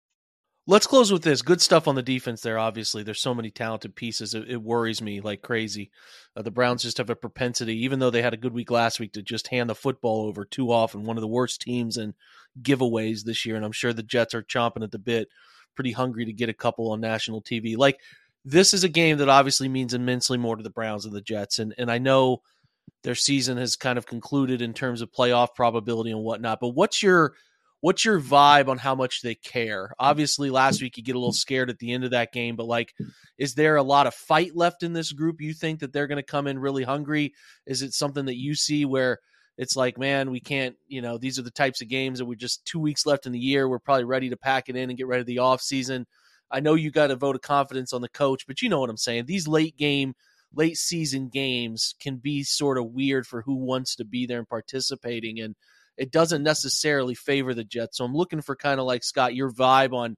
Let's 0.70 0.86
close 0.86 1.14
with 1.14 1.24
this. 1.24 1.42
Good 1.42 1.62
stuff 1.62 1.88
on 1.88 1.96
the 1.96 2.02
defense 2.02 2.42
there. 2.42 2.60
Obviously, 2.60 3.02
there's 3.02 3.22
so 3.22 3.34
many 3.34 3.50
talented 3.50 3.96
pieces. 3.96 4.34
It, 4.34 4.50
it 4.50 4.62
worries 4.62 5.02
me 5.02 5.22
like 5.22 5.42
crazy. 5.42 5.92
Uh, 6.36 6.42
the 6.42 6.52
Browns 6.52 6.84
just 6.84 6.98
have 6.98 7.10
a 7.10 7.16
propensity, 7.16 7.86
even 7.86 8.00
though 8.00 8.10
they 8.10 8.22
had 8.22 8.34
a 8.34 8.38
good 8.38 8.54
week 8.54 8.70
last 8.70 9.00
week, 9.00 9.14
to 9.14 9.22
just 9.22 9.48
hand 9.48 9.70
the 9.70 9.76
football 9.76 10.26
over 10.28 10.44
too 10.44 10.70
often. 10.74 11.06
One 11.06 11.16
of 11.16 11.22
the 11.22 11.28
worst 11.28 11.62
teams 11.62 11.96
in 11.96 12.14
giveaways 12.62 13.24
this 13.24 13.46
year, 13.46 13.56
and 13.56 13.64
I'm 13.64 13.72
sure 13.72 13.94
the 13.94 14.04
Jets 14.04 14.36
are 14.36 14.44
chomping 14.44 14.84
at 14.84 14.92
the 14.92 15.00
bit, 15.00 15.30
pretty 15.74 15.94
hungry 15.94 16.26
to 16.26 16.34
get 16.34 16.50
a 16.50 16.54
couple 16.54 16.92
on 16.92 17.00
national 17.00 17.42
TV. 17.42 17.78
Like 17.78 18.02
this 18.44 18.74
is 18.74 18.84
a 18.84 18.90
game 18.90 19.20
that 19.20 19.30
obviously 19.30 19.70
means 19.70 19.94
immensely 19.94 20.38
more 20.38 20.58
to 20.58 20.64
the 20.64 20.70
Browns 20.70 21.06
and 21.06 21.16
the 21.16 21.22
Jets, 21.22 21.60
and 21.60 21.74
and 21.78 21.90
I 21.90 21.98
know 21.98 22.42
their 23.04 23.16
season 23.16 23.58
has 23.58 23.78
kind 23.78 23.98
of 23.98 24.06
concluded 24.06 24.62
in 24.62 24.74
terms 24.74 25.02
of 25.02 25.14
playoff 25.14 25.56
probability 25.56 26.12
and 26.12 26.24
whatnot. 26.24 26.60
But 26.60 26.70
what's 26.70 27.02
your 27.02 27.36
what's 27.88 28.04
your 28.04 28.20
vibe 28.20 28.68
on 28.68 28.78
how 28.78 28.96
much 28.96 29.22
they 29.22 29.34
care? 29.34 29.94
Obviously, 29.98 30.50
last 30.50 30.82
week 30.82 30.98
you 30.98 31.04
get 31.04 31.16
a 31.16 31.20
little 31.20 31.32
scared 31.32 31.70
at 31.70 31.80
the 31.80 31.94
end 31.94 32.04
of 32.04 32.12
that 32.12 32.34
game, 32.34 32.58
but 32.58 32.66
like, 32.66 32.94
is 33.38 33.54
there 33.54 33.78
a 33.78 33.82
lot 33.82 34.08
of 34.08 34.14
fight 34.14 34.54
left 34.54 34.84
in 34.84 34.92
this 34.92 35.14
group? 35.14 35.40
You 35.40 35.54
think 35.54 35.80
that 35.80 35.94
they're 35.94 36.08
going 36.08 36.18
to 36.18 36.22
come 36.22 36.48
in 36.48 36.60
really 36.60 36.84
hungry? 36.84 37.34
Is 37.66 37.84
it 37.84 37.94
something 37.94 38.26
that 38.26 38.36
you 38.36 38.56
see 38.56 38.84
where 38.84 39.20
it's 39.58 39.78
like, 39.78 39.98
man, 39.98 40.32
we 40.32 40.42
can't, 40.42 40.76
you 40.90 41.02
know, 41.02 41.18
these 41.18 41.40
are 41.40 41.44
the 41.44 41.50
types 41.50 41.82
of 41.82 41.88
games 41.88 42.20
that 42.20 42.26
we're 42.26 42.36
just 42.36 42.66
two 42.66 42.80
weeks 42.82 43.06
left 43.06 43.26
in 43.26 43.32
the 43.32 43.40
year. 43.40 43.70
We're 43.70 43.80
probably 43.80 44.04
ready 44.04 44.32
to 44.32 44.38
pack 44.38 44.68
it 44.68 44.76
in 44.76 44.90
and 44.90 44.98
get 44.98 45.08
ready 45.08 45.22
for 45.22 45.28
the 45.28 45.40
off 45.40 45.62
season. 45.62 46.08
I 46.52 46.60
know 46.60 46.74
you 46.74 46.92
got 46.92 47.10
a 47.10 47.16
vote 47.16 47.38
of 47.38 47.42
confidence 47.42 47.94
on 47.94 48.02
the 48.02 48.10
coach, 48.10 48.48
but 48.48 48.62
you 48.62 48.68
know 48.68 48.82
what 48.82 48.90
I'm 48.90 48.98
saying. 48.98 49.28
These 49.28 49.48
late 49.48 49.78
game 49.78 50.14
late 50.54 50.76
season 50.76 51.30
games 51.30 51.96
can 52.02 52.18
be 52.18 52.44
sort 52.44 52.78
of 52.78 52.92
weird 52.92 53.26
for 53.26 53.44
who 53.44 53.56
wants 53.56 53.96
to 53.96 54.04
be 54.04 54.26
there 54.26 54.40
and 54.40 54.50
participating 54.50 55.40
and 55.40 55.56
it 55.98 56.12
doesn't 56.12 56.44
necessarily 56.44 57.16
favor 57.16 57.54
the 57.54 57.64
Jets. 57.64 57.98
So 57.98 58.06
I'm 58.06 58.16
looking 58.16 58.42
for 58.42 58.56
kind 58.56 58.80
of 58.80 58.86
like 58.86 59.04
Scott 59.04 59.36
your 59.36 59.52
vibe 59.52 59.94
on 59.94 60.16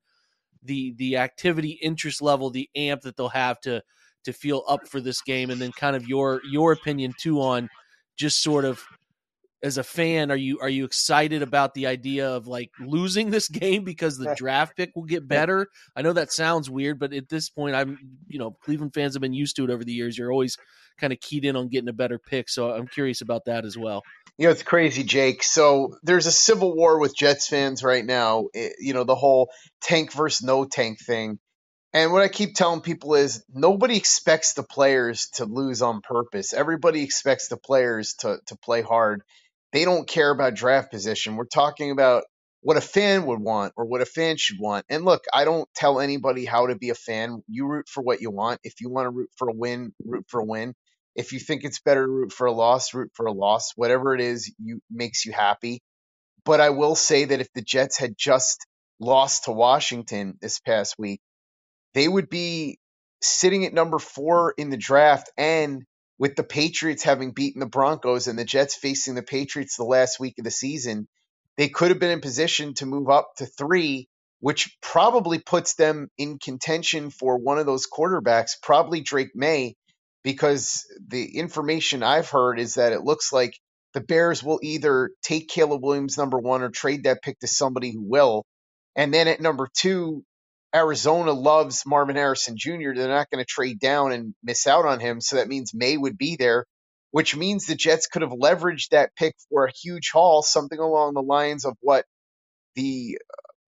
the 0.63 0.93
the 0.97 1.17
activity 1.17 1.79
interest 1.81 2.21
level, 2.21 2.49
the 2.49 2.69
amp 2.75 3.01
that 3.01 3.15
they'll 3.15 3.29
have 3.29 3.59
to 3.61 3.81
to 4.25 4.33
feel 4.33 4.63
up 4.67 4.87
for 4.87 4.99
this 4.99 5.21
game 5.21 5.49
and 5.49 5.61
then 5.61 5.71
kind 5.71 5.95
of 5.95 6.07
your 6.07 6.41
your 6.49 6.71
opinion 6.73 7.13
too 7.17 7.41
on 7.41 7.69
just 8.17 8.41
sort 8.41 8.65
of 8.65 8.83
as 9.61 9.77
a 9.77 9.83
fan, 9.83 10.31
are 10.31 10.37
you 10.37 10.59
are 10.59 10.69
you 10.69 10.85
excited 10.85 11.41
about 11.41 11.73
the 11.73 11.87
idea 11.87 12.29
of 12.29 12.47
like 12.47 12.71
losing 12.79 13.29
this 13.29 13.47
game 13.49 13.83
because 13.83 14.17
the 14.17 14.33
draft 14.37 14.77
pick 14.77 14.91
will 14.95 15.03
get 15.03 15.27
better? 15.27 15.67
I 15.95 16.01
know 16.01 16.13
that 16.13 16.31
sounds 16.31 16.69
weird, 16.69 16.99
but 16.99 17.13
at 17.13 17.29
this 17.29 17.49
point, 17.49 17.75
I'm 17.75 17.97
you 18.27 18.39
know 18.39 18.51
Cleveland 18.51 18.93
fans 18.93 19.15
have 19.15 19.21
been 19.21 19.33
used 19.33 19.55
to 19.57 19.65
it 19.65 19.69
over 19.69 19.83
the 19.83 19.93
years. 19.93 20.17
You're 20.17 20.31
always 20.31 20.57
kind 20.99 21.13
of 21.13 21.19
keyed 21.19 21.45
in 21.45 21.55
on 21.55 21.69
getting 21.69 21.89
a 21.89 21.93
better 21.93 22.19
pick, 22.19 22.49
so 22.49 22.71
I'm 22.71 22.87
curious 22.87 23.21
about 23.21 23.45
that 23.45 23.65
as 23.65 23.77
well. 23.77 24.03
You 24.37 24.45
know, 24.45 24.51
it's 24.51 24.63
crazy, 24.63 25.03
Jake. 25.03 25.43
So 25.43 25.97
there's 26.03 26.27
a 26.27 26.31
civil 26.31 26.75
war 26.75 26.99
with 26.99 27.15
Jets 27.15 27.47
fans 27.47 27.83
right 27.83 28.05
now. 28.05 28.47
It, 28.53 28.73
you 28.79 28.93
know, 28.93 29.03
the 29.03 29.15
whole 29.15 29.51
tank 29.81 30.13
versus 30.13 30.45
no 30.45 30.65
tank 30.65 30.99
thing. 30.99 31.39
And 31.93 32.13
what 32.13 32.23
I 32.23 32.27
keep 32.27 32.55
telling 32.55 32.81
people 32.81 33.15
is 33.15 33.43
nobody 33.53 33.97
expects 33.97 34.53
the 34.53 34.63
players 34.63 35.29
to 35.35 35.45
lose 35.45 35.81
on 35.81 36.01
purpose. 36.01 36.53
Everybody 36.53 37.03
expects 37.03 37.47
the 37.49 37.57
players 37.57 38.15
to 38.19 38.39
to 38.47 38.57
play 38.57 38.81
hard 38.81 39.23
they 39.73 39.85
don't 39.85 40.07
care 40.07 40.31
about 40.31 40.55
draft 40.55 40.91
position. 40.91 41.35
We're 41.35 41.45
talking 41.45 41.91
about 41.91 42.23
what 42.61 42.77
a 42.77 42.81
fan 42.81 43.25
would 43.25 43.39
want 43.39 43.73
or 43.77 43.85
what 43.85 44.01
a 44.01 44.05
fan 44.05 44.37
should 44.37 44.59
want. 44.59 44.85
And 44.89 45.05
look, 45.05 45.23
I 45.33 45.45
don't 45.45 45.69
tell 45.75 46.01
anybody 46.01 46.45
how 46.45 46.67
to 46.67 46.75
be 46.75 46.89
a 46.89 46.95
fan. 46.95 47.43
You 47.47 47.67
root 47.67 47.87
for 47.89 48.03
what 48.03 48.21
you 48.21 48.31
want. 48.31 48.61
If 48.63 48.81
you 48.81 48.89
want 48.89 49.05
to 49.05 49.11
root 49.11 49.29
for 49.37 49.49
a 49.49 49.53
win, 49.53 49.93
root 50.05 50.25
for 50.27 50.41
a 50.41 50.45
win. 50.45 50.75
If 51.15 51.33
you 51.33 51.39
think 51.39 51.63
it's 51.63 51.79
better 51.79 52.05
to 52.05 52.11
root 52.11 52.31
for 52.31 52.47
a 52.47 52.51
loss, 52.51 52.93
root 52.93 53.11
for 53.13 53.25
a 53.25 53.31
loss. 53.31 53.73
Whatever 53.75 54.15
it 54.15 54.21
is, 54.21 54.53
you 54.59 54.81
makes 54.89 55.25
you 55.25 55.31
happy. 55.31 55.81
But 56.45 56.61
I 56.61 56.69
will 56.69 56.95
say 56.95 57.25
that 57.25 57.41
if 57.41 57.51
the 57.53 57.61
Jets 57.61 57.97
had 57.97 58.17
just 58.17 58.65
lost 58.99 59.45
to 59.45 59.51
Washington 59.51 60.37
this 60.41 60.59
past 60.59 60.95
week, 60.97 61.21
they 61.93 62.07
would 62.07 62.29
be 62.29 62.79
sitting 63.21 63.65
at 63.65 63.73
number 63.73 63.99
4 63.99 64.53
in 64.57 64.69
the 64.69 64.77
draft 64.77 65.31
and 65.37 65.83
with 66.17 66.35
the 66.35 66.43
Patriots 66.43 67.03
having 67.03 67.31
beaten 67.31 67.61
the 67.61 67.65
Broncos 67.65 68.27
and 68.27 68.37
the 68.37 68.45
Jets 68.45 68.75
facing 68.75 69.15
the 69.15 69.23
Patriots 69.23 69.77
the 69.77 69.85
last 69.85 70.19
week 70.19 70.35
of 70.37 70.43
the 70.43 70.51
season, 70.51 71.07
they 71.57 71.69
could 71.69 71.89
have 71.89 71.99
been 71.99 72.11
in 72.11 72.21
position 72.21 72.73
to 72.75 72.85
move 72.85 73.09
up 73.09 73.31
to 73.37 73.45
three, 73.45 74.09
which 74.41 74.77
probably 74.81 75.39
puts 75.39 75.75
them 75.75 76.09
in 76.17 76.37
contention 76.37 77.09
for 77.09 77.37
one 77.37 77.57
of 77.57 77.65
those 77.65 77.87
quarterbacks, 77.87 78.51
probably 78.61 79.01
Drake 79.01 79.31
Maye, 79.33 79.75
because 80.23 80.85
the 81.07 81.37
information 81.37 82.03
I've 82.03 82.29
heard 82.29 82.59
is 82.59 82.75
that 82.75 82.93
it 82.93 83.03
looks 83.03 83.31
like 83.31 83.57
the 83.93 84.01
Bears 84.01 84.43
will 84.43 84.59
either 84.61 85.11
take 85.23 85.47
Caleb 85.47 85.83
Williams 85.83 86.17
number 86.17 86.37
one 86.37 86.61
or 86.61 86.69
trade 86.69 87.03
that 87.03 87.21
pick 87.21 87.39
to 87.39 87.47
somebody 87.47 87.91
who 87.91 88.03
will. 88.03 88.45
And 88.95 89.13
then 89.13 89.27
at 89.27 89.41
number 89.41 89.67
two, 89.73 90.23
Arizona 90.75 91.31
loves 91.31 91.83
Marvin 91.85 92.15
Harrison 92.15 92.55
Jr., 92.57 92.93
they're 92.93 93.07
not 93.07 93.29
going 93.31 93.43
to 93.43 93.45
trade 93.45 93.79
down 93.79 94.11
and 94.11 94.35
miss 94.43 94.67
out 94.67 94.85
on 94.85 94.99
him. 94.99 95.21
So 95.21 95.37
that 95.37 95.47
means 95.47 95.73
Maye 95.73 95.97
would 95.97 96.17
be 96.17 96.35
there, 96.35 96.65
which 97.11 97.35
means 97.35 97.65
the 97.65 97.75
Jets 97.75 98.07
could 98.07 98.21
have 98.21 98.31
leveraged 98.31 98.89
that 98.89 99.15
pick 99.15 99.35
for 99.49 99.65
a 99.65 99.71
huge 99.71 100.11
haul, 100.11 100.43
something 100.43 100.77
along 100.77 101.13
the 101.15 101.23
lines 101.23 101.65
of 101.65 101.75
what 101.81 102.05
the 102.75 103.17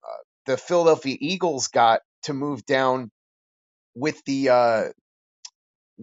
uh, 0.04 0.22
the 0.46 0.56
Philadelphia 0.56 1.16
Eagles 1.20 1.68
got 1.68 2.00
to 2.24 2.34
move 2.34 2.64
down 2.66 3.10
with 3.94 4.22
the 4.24 4.48
uh, 4.48 4.84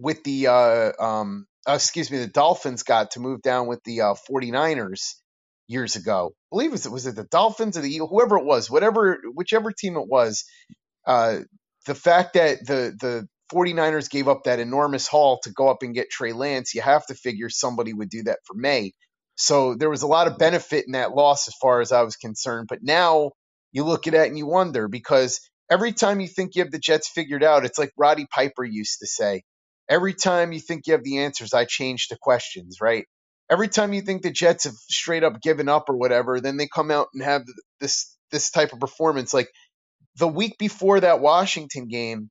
with 0.00 0.24
the 0.24 0.48
uh, 0.48 0.92
um, 1.00 1.46
uh, 1.68 1.74
excuse 1.74 2.10
me, 2.10 2.18
the 2.18 2.28
Dolphins 2.28 2.84
got 2.84 3.12
to 3.12 3.20
move 3.20 3.42
down 3.42 3.68
with 3.68 3.82
the 3.84 4.02
uh, 4.02 4.14
49ers 4.30 5.14
years 5.68 5.96
ago. 5.96 6.32
I 6.34 6.56
believe 6.56 6.70
it 6.70 6.72
was, 6.72 6.88
was 6.88 7.06
it 7.06 7.16
the 7.16 7.24
Dolphins 7.24 7.78
or 7.78 7.82
the 7.82 7.90
Eagles, 7.90 8.10
whoever 8.10 8.38
it 8.38 8.44
was, 8.46 8.70
whatever 8.70 9.20
whichever 9.34 9.72
team 9.72 9.96
it 9.96 10.08
was 10.08 10.38
uh, 11.06 11.38
the 11.86 11.94
fact 11.94 12.34
that 12.34 12.66
the 12.66 12.94
the 13.00 13.28
49ers 13.52 14.08
gave 14.10 14.28
up 14.28 14.44
that 14.44 14.60
enormous 14.60 15.06
haul 15.06 15.38
to 15.42 15.50
go 15.50 15.68
up 15.68 15.82
and 15.82 15.94
get 15.94 16.08
Trey 16.10 16.32
Lance, 16.32 16.74
you 16.74 16.80
have 16.80 17.04
to 17.06 17.14
figure 17.14 17.50
somebody 17.50 17.92
would 17.92 18.08
do 18.08 18.22
that 18.22 18.38
for 18.46 18.54
Maye. 18.54 18.92
So 19.36 19.74
there 19.74 19.90
was 19.90 20.02
a 20.02 20.06
lot 20.06 20.26
of 20.26 20.38
benefit 20.38 20.86
in 20.86 20.92
that 20.92 21.12
loss 21.14 21.48
as 21.48 21.54
far 21.60 21.80
as 21.80 21.92
I 21.92 22.02
was 22.02 22.16
concerned. 22.16 22.68
But 22.68 22.78
now 22.82 23.32
you 23.72 23.84
look 23.84 24.06
at 24.06 24.14
it 24.14 24.28
and 24.28 24.38
you 24.38 24.46
wonder 24.46 24.88
because 24.88 25.40
every 25.70 25.92
time 25.92 26.20
you 26.20 26.28
think 26.28 26.54
you 26.54 26.62
have 26.62 26.70
the 26.70 26.78
Jets 26.78 27.08
figured 27.08 27.42
out, 27.44 27.64
it's 27.64 27.78
like 27.78 27.90
Roddy 27.98 28.26
Piper 28.32 28.64
used 28.64 29.00
to 29.00 29.06
say. 29.06 29.42
Every 29.90 30.14
time 30.14 30.52
you 30.52 30.60
think 30.60 30.86
you 30.86 30.94
have 30.94 31.04
the 31.04 31.18
answers, 31.18 31.52
I 31.52 31.66
change 31.66 32.08
the 32.08 32.16
questions, 32.16 32.78
right? 32.80 33.06
Every 33.50 33.68
time 33.68 33.92
you 33.92 34.02
think 34.02 34.22
the 34.22 34.30
Jets 34.30 34.64
have 34.64 34.74
straight 34.74 35.24
up 35.24 35.42
given 35.42 35.68
up 35.68 35.90
or 35.90 35.96
whatever, 35.96 36.40
then 36.40 36.56
they 36.56 36.68
come 36.68 36.92
out 36.92 37.08
and 37.12 37.22
have 37.24 37.42
this 37.80 38.16
this 38.30 38.50
type 38.52 38.72
of 38.72 38.80
performance. 38.80 39.34
Like 39.34 39.50
the 40.16 40.28
week 40.28 40.56
before 40.58 41.00
that 41.00 41.20
Washington 41.20 41.88
game, 41.88 42.30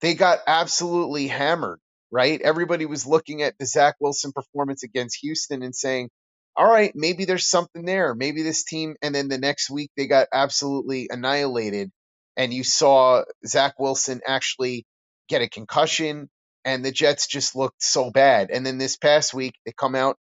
they 0.00 0.14
got 0.14 0.40
absolutely 0.48 1.28
hammered, 1.28 1.80
right? 2.10 2.40
Everybody 2.42 2.86
was 2.86 3.06
looking 3.06 3.42
at 3.42 3.56
the 3.58 3.66
Zach 3.66 3.96
Wilson 4.00 4.32
performance 4.32 4.82
against 4.82 5.18
Houston 5.22 5.62
and 5.62 5.74
saying, 5.74 6.10
all 6.56 6.68
right, 6.68 6.92
maybe 6.96 7.24
there's 7.24 7.48
something 7.48 7.84
there. 7.84 8.16
Maybe 8.16 8.42
this 8.42 8.64
team, 8.64 8.96
and 9.00 9.14
then 9.14 9.28
the 9.28 9.38
next 9.38 9.70
week 9.70 9.92
they 9.96 10.08
got 10.08 10.28
absolutely 10.32 11.08
annihilated. 11.10 11.90
And 12.36 12.52
you 12.52 12.64
saw 12.64 13.24
Zach 13.46 13.74
Wilson 13.78 14.20
actually 14.26 14.84
get 15.28 15.42
a 15.42 15.48
concussion, 15.48 16.28
and 16.64 16.84
the 16.84 16.92
Jets 16.92 17.26
just 17.26 17.56
looked 17.56 17.82
so 17.82 18.10
bad. 18.10 18.50
And 18.50 18.66
then 18.66 18.78
this 18.78 18.96
past 18.96 19.34
week, 19.34 19.54
they 19.66 19.72
come 19.72 19.94
out 19.94 20.16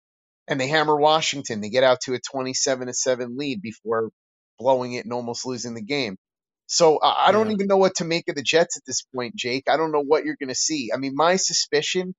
and 0.47 0.59
they 0.59 0.67
hammer 0.67 0.95
Washington. 0.95 1.61
They 1.61 1.69
get 1.69 1.83
out 1.83 2.01
to 2.01 2.13
a 2.13 2.19
27 2.19 2.87
to 2.87 2.93
7 2.93 3.37
lead 3.37 3.61
before 3.61 4.09
blowing 4.59 4.93
it 4.93 5.05
and 5.05 5.13
almost 5.13 5.45
losing 5.45 5.75
the 5.75 5.83
game. 5.83 6.17
So 6.67 6.97
uh, 6.97 7.13
I 7.17 7.31
don't 7.31 7.47
yeah. 7.47 7.53
even 7.53 7.67
know 7.67 7.77
what 7.77 7.95
to 7.95 8.05
make 8.05 8.29
of 8.29 8.35
the 8.35 8.43
Jets 8.43 8.77
at 8.77 8.83
this 8.85 9.03
point, 9.15 9.35
Jake. 9.35 9.65
I 9.69 9.77
don't 9.77 9.91
know 9.91 10.03
what 10.03 10.25
you're 10.25 10.37
going 10.39 10.49
to 10.49 10.55
see. 10.55 10.89
I 10.93 10.97
mean, 10.97 11.13
my 11.15 11.37
suspicion 11.37 12.13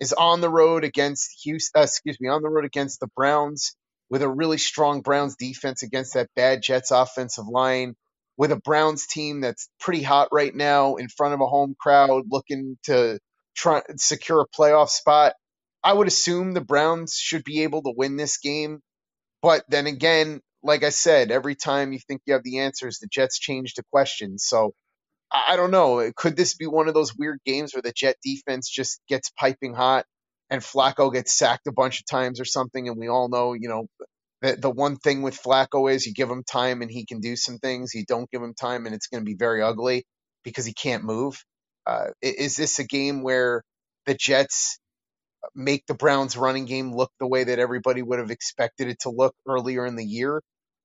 is 0.00 0.12
on 0.12 0.40
the 0.40 0.50
road 0.50 0.84
against 0.84 1.40
Houston, 1.44 1.80
uh, 1.80 1.84
excuse 1.84 2.20
me, 2.20 2.28
on 2.28 2.42
the 2.42 2.50
road 2.50 2.64
against 2.64 3.00
the 3.00 3.08
Browns 3.16 3.76
with 4.10 4.22
a 4.22 4.28
really 4.28 4.58
strong 4.58 5.00
Browns 5.00 5.36
defense 5.36 5.82
against 5.82 6.14
that 6.14 6.28
bad 6.36 6.62
Jets 6.62 6.90
offensive 6.90 7.46
line, 7.48 7.94
with 8.36 8.52
a 8.52 8.56
Browns 8.56 9.06
team 9.06 9.40
that's 9.40 9.68
pretty 9.80 10.02
hot 10.02 10.28
right 10.32 10.54
now 10.54 10.96
in 10.96 11.08
front 11.08 11.34
of 11.34 11.40
a 11.40 11.46
home 11.46 11.74
crowd 11.80 12.24
looking 12.30 12.76
to 12.84 13.18
try 13.54 13.82
secure 13.96 14.40
a 14.40 14.48
playoff 14.48 14.88
spot. 14.88 15.34
I 15.82 15.92
would 15.92 16.08
assume 16.08 16.52
the 16.52 16.60
Browns 16.60 17.14
should 17.16 17.44
be 17.44 17.62
able 17.62 17.82
to 17.82 17.94
win 17.96 18.16
this 18.16 18.38
game. 18.38 18.80
But 19.42 19.64
then 19.68 19.86
again, 19.86 20.40
like 20.62 20.82
I 20.82 20.90
said, 20.90 21.30
every 21.30 21.54
time 21.54 21.92
you 21.92 21.98
think 21.98 22.22
you 22.26 22.34
have 22.34 22.44
the 22.44 22.60
answers, 22.60 22.98
the 22.98 23.08
Jets 23.08 23.38
change 23.38 23.74
the 23.74 23.84
questions. 23.92 24.44
So 24.46 24.72
I 25.30 25.56
don't 25.56 25.70
know. 25.72 26.10
Could 26.16 26.36
this 26.36 26.54
be 26.54 26.66
one 26.66 26.88
of 26.88 26.94
those 26.94 27.14
weird 27.16 27.40
games 27.44 27.74
where 27.74 27.82
the 27.82 27.92
Jet 27.92 28.16
defense 28.22 28.68
just 28.68 29.00
gets 29.08 29.30
piping 29.30 29.74
hot 29.74 30.06
and 30.48 30.62
Flacco 30.62 31.12
gets 31.12 31.36
sacked 31.36 31.66
a 31.66 31.72
bunch 31.72 32.00
of 32.00 32.06
times 32.06 32.40
or 32.40 32.44
something? 32.44 32.88
And 32.88 32.96
we 32.96 33.08
all 33.08 33.28
know, 33.28 33.52
you 33.52 33.68
know, 33.68 33.86
the, 34.42 34.56
the 34.56 34.70
one 34.70 34.96
thing 34.96 35.22
with 35.22 35.42
Flacco 35.42 35.92
is 35.92 36.06
you 36.06 36.14
give 36.14 36.30
him 36.30 36.44
time 36.44 36.82
and 36.82 36.90
he 36.90 37.04
can 37.04 37.20
do 37.20 37.36
some 37.36 37.58
things. 37.58 37.94
You 37.94 38.04
don't 38.06 38.30
give 38.30 38.42
him 38.42 38.54
time 38.54 38.86
and 38.86 38.94
it's 38.94 39.08
going 39.08 39.22
to 39.22 39.26
be 39.26 39.36
very 39.36 39.60
ugly 39.60 40.04
because 40.44 40.66
he 40.66 40.72
can't 40.72 41.04
move. 41.04 41.44
Uh, 41.86 42.08
is 42.22 42.56
this 42.56 42.78
a 42.78 42.84
game 42.84 43.22
where 43.22 43.62
the 44.06 44.14
Jets 44.14 44.78
make 45.54 45.84
the 45.86 45.94
Browns 45.94 46.36
running 46.36 46.64
game 46.64 46.94
look 46.94 47.12
the 47.20 47.26
way 47.26 47.44
that 47.44 47.58
everybody 47.58 48.02
would 48.02 48.18
have 48.18 48.30
expected 48.30 48.88
it 48.88 49.00
to 49.00 49.10
look 49.10 49.34
earlier 49.46 49.84
in 49.84 49.96
the 49.96 50.04
year? 50.04 50.40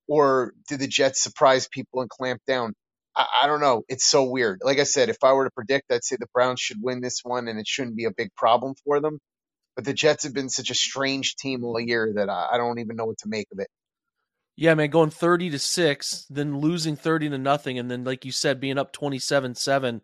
or 0.10 0.54
did 0.68 0.80
the 0.80 0.88
Jets 0.88 1.22
surprise 1.22 1.70
people 1.70 2.02
and 2.02 2.10
clamp 2.10 2.42
down? 2.46 2.74
I, 3.16 3.26
I, 3.44 3.48
don't 3.48 3.62
know. 3.62 3.84
It's 3.88 4.06
so 4.06 4.24
weird. 4.24 4.60
Like 4.64 4.80
I 4.80 4.84
said, 4.84 5.08
if 5.08 5.24
I 5.24 5.34
were 5.34 5.46
to 5.46 5.52
predict, 5.52 5.92
I'd 5.92 6.04
say 6.04 6.18
the 6.20 6.28
Browns 6.34 6.60
should 6.60 6.82
win 6.82 7.00
this 7.00 7.22
one, 7.24 7.48
and 7.48 7.60
it 7.60 7.68
shouldn't 7.68 7.96
be 7.96 8.06
a 8.06 8.12
big 8.12 8.34
problem 8.36 8.74
for 8.84 9.00
them. 9.00 9.20
But 9.76 9.86
the 9.86 9.94
Jets 9.94 10.24
have 10.24 10.34
been 10.34 10.50
such 10.50 10.72
a 10.72 10.76
strange 10.76 11.36
team 11.36 11.64
all 11.64 11.80
year 11.80 12.12
that 12.16 12.28
I, 12.28 12.50
I 12.54 12.58
don't 12.58 12.80
even 12.80 12.98
know 12.98 13.06
what 13.06 13.20
to 13.20 13.30
make 13.30 13.48
of 13.54 13.60
it. 13.60 13.70
Yeah, 14.58 14.74
man, 14.74 14.90
going 14.90 15.12
thirty 15.12 15.50
to 15.52 15.60
six, 15.60 16.26
then 16.30 16.60
losing 16.60 16.98
thirty 16.98 17.30
to 17.30 17.38
nothing, 17.38 17.80
and 17.80 17.90
then 17.90 18.04
like 18.04 18.26
you 18.26 18.34
said, 18.34 18.60
being 18.60 18.78
up 18.78 18.92
twenty 18.92 19.20
seven 19.20 19.56
seven 19.56 20.02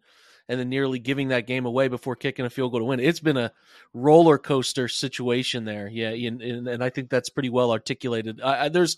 and 0.47 0.60
then 0.60 0.69
nearly 0.69 0.99
giving 0.99 1.29
that 1.29 1.47
game 1.47 1.65
away 1.65 1.88
before 1.88 2.15
kicking 2.15 2.45
a 2.45 2.49
field 2.49 2.71
goal 2.71 2.81
to 2.81 2.86
win. 2.86 2.99
It's 2.99 3.19
been 3.19 3.38
a 3.38 3.51
roller 3.93 4.38
coaster 4.38 4.88
situation 4.88 5.65
there. 5.65 5.88
Yeah, 5.88 6.10
and, 6.10 6.41
and, 6.41 6.67
and 6.67 6.84
I 6.84 6.89
think 6.89 7.10
that's 7.10 7.29
pretty 7.29 7.49
well 7.49 7.71
articulated. 7.71 8.41
I, 8.41 8.65
I, 8.65 8.69
there's 8.69 8.97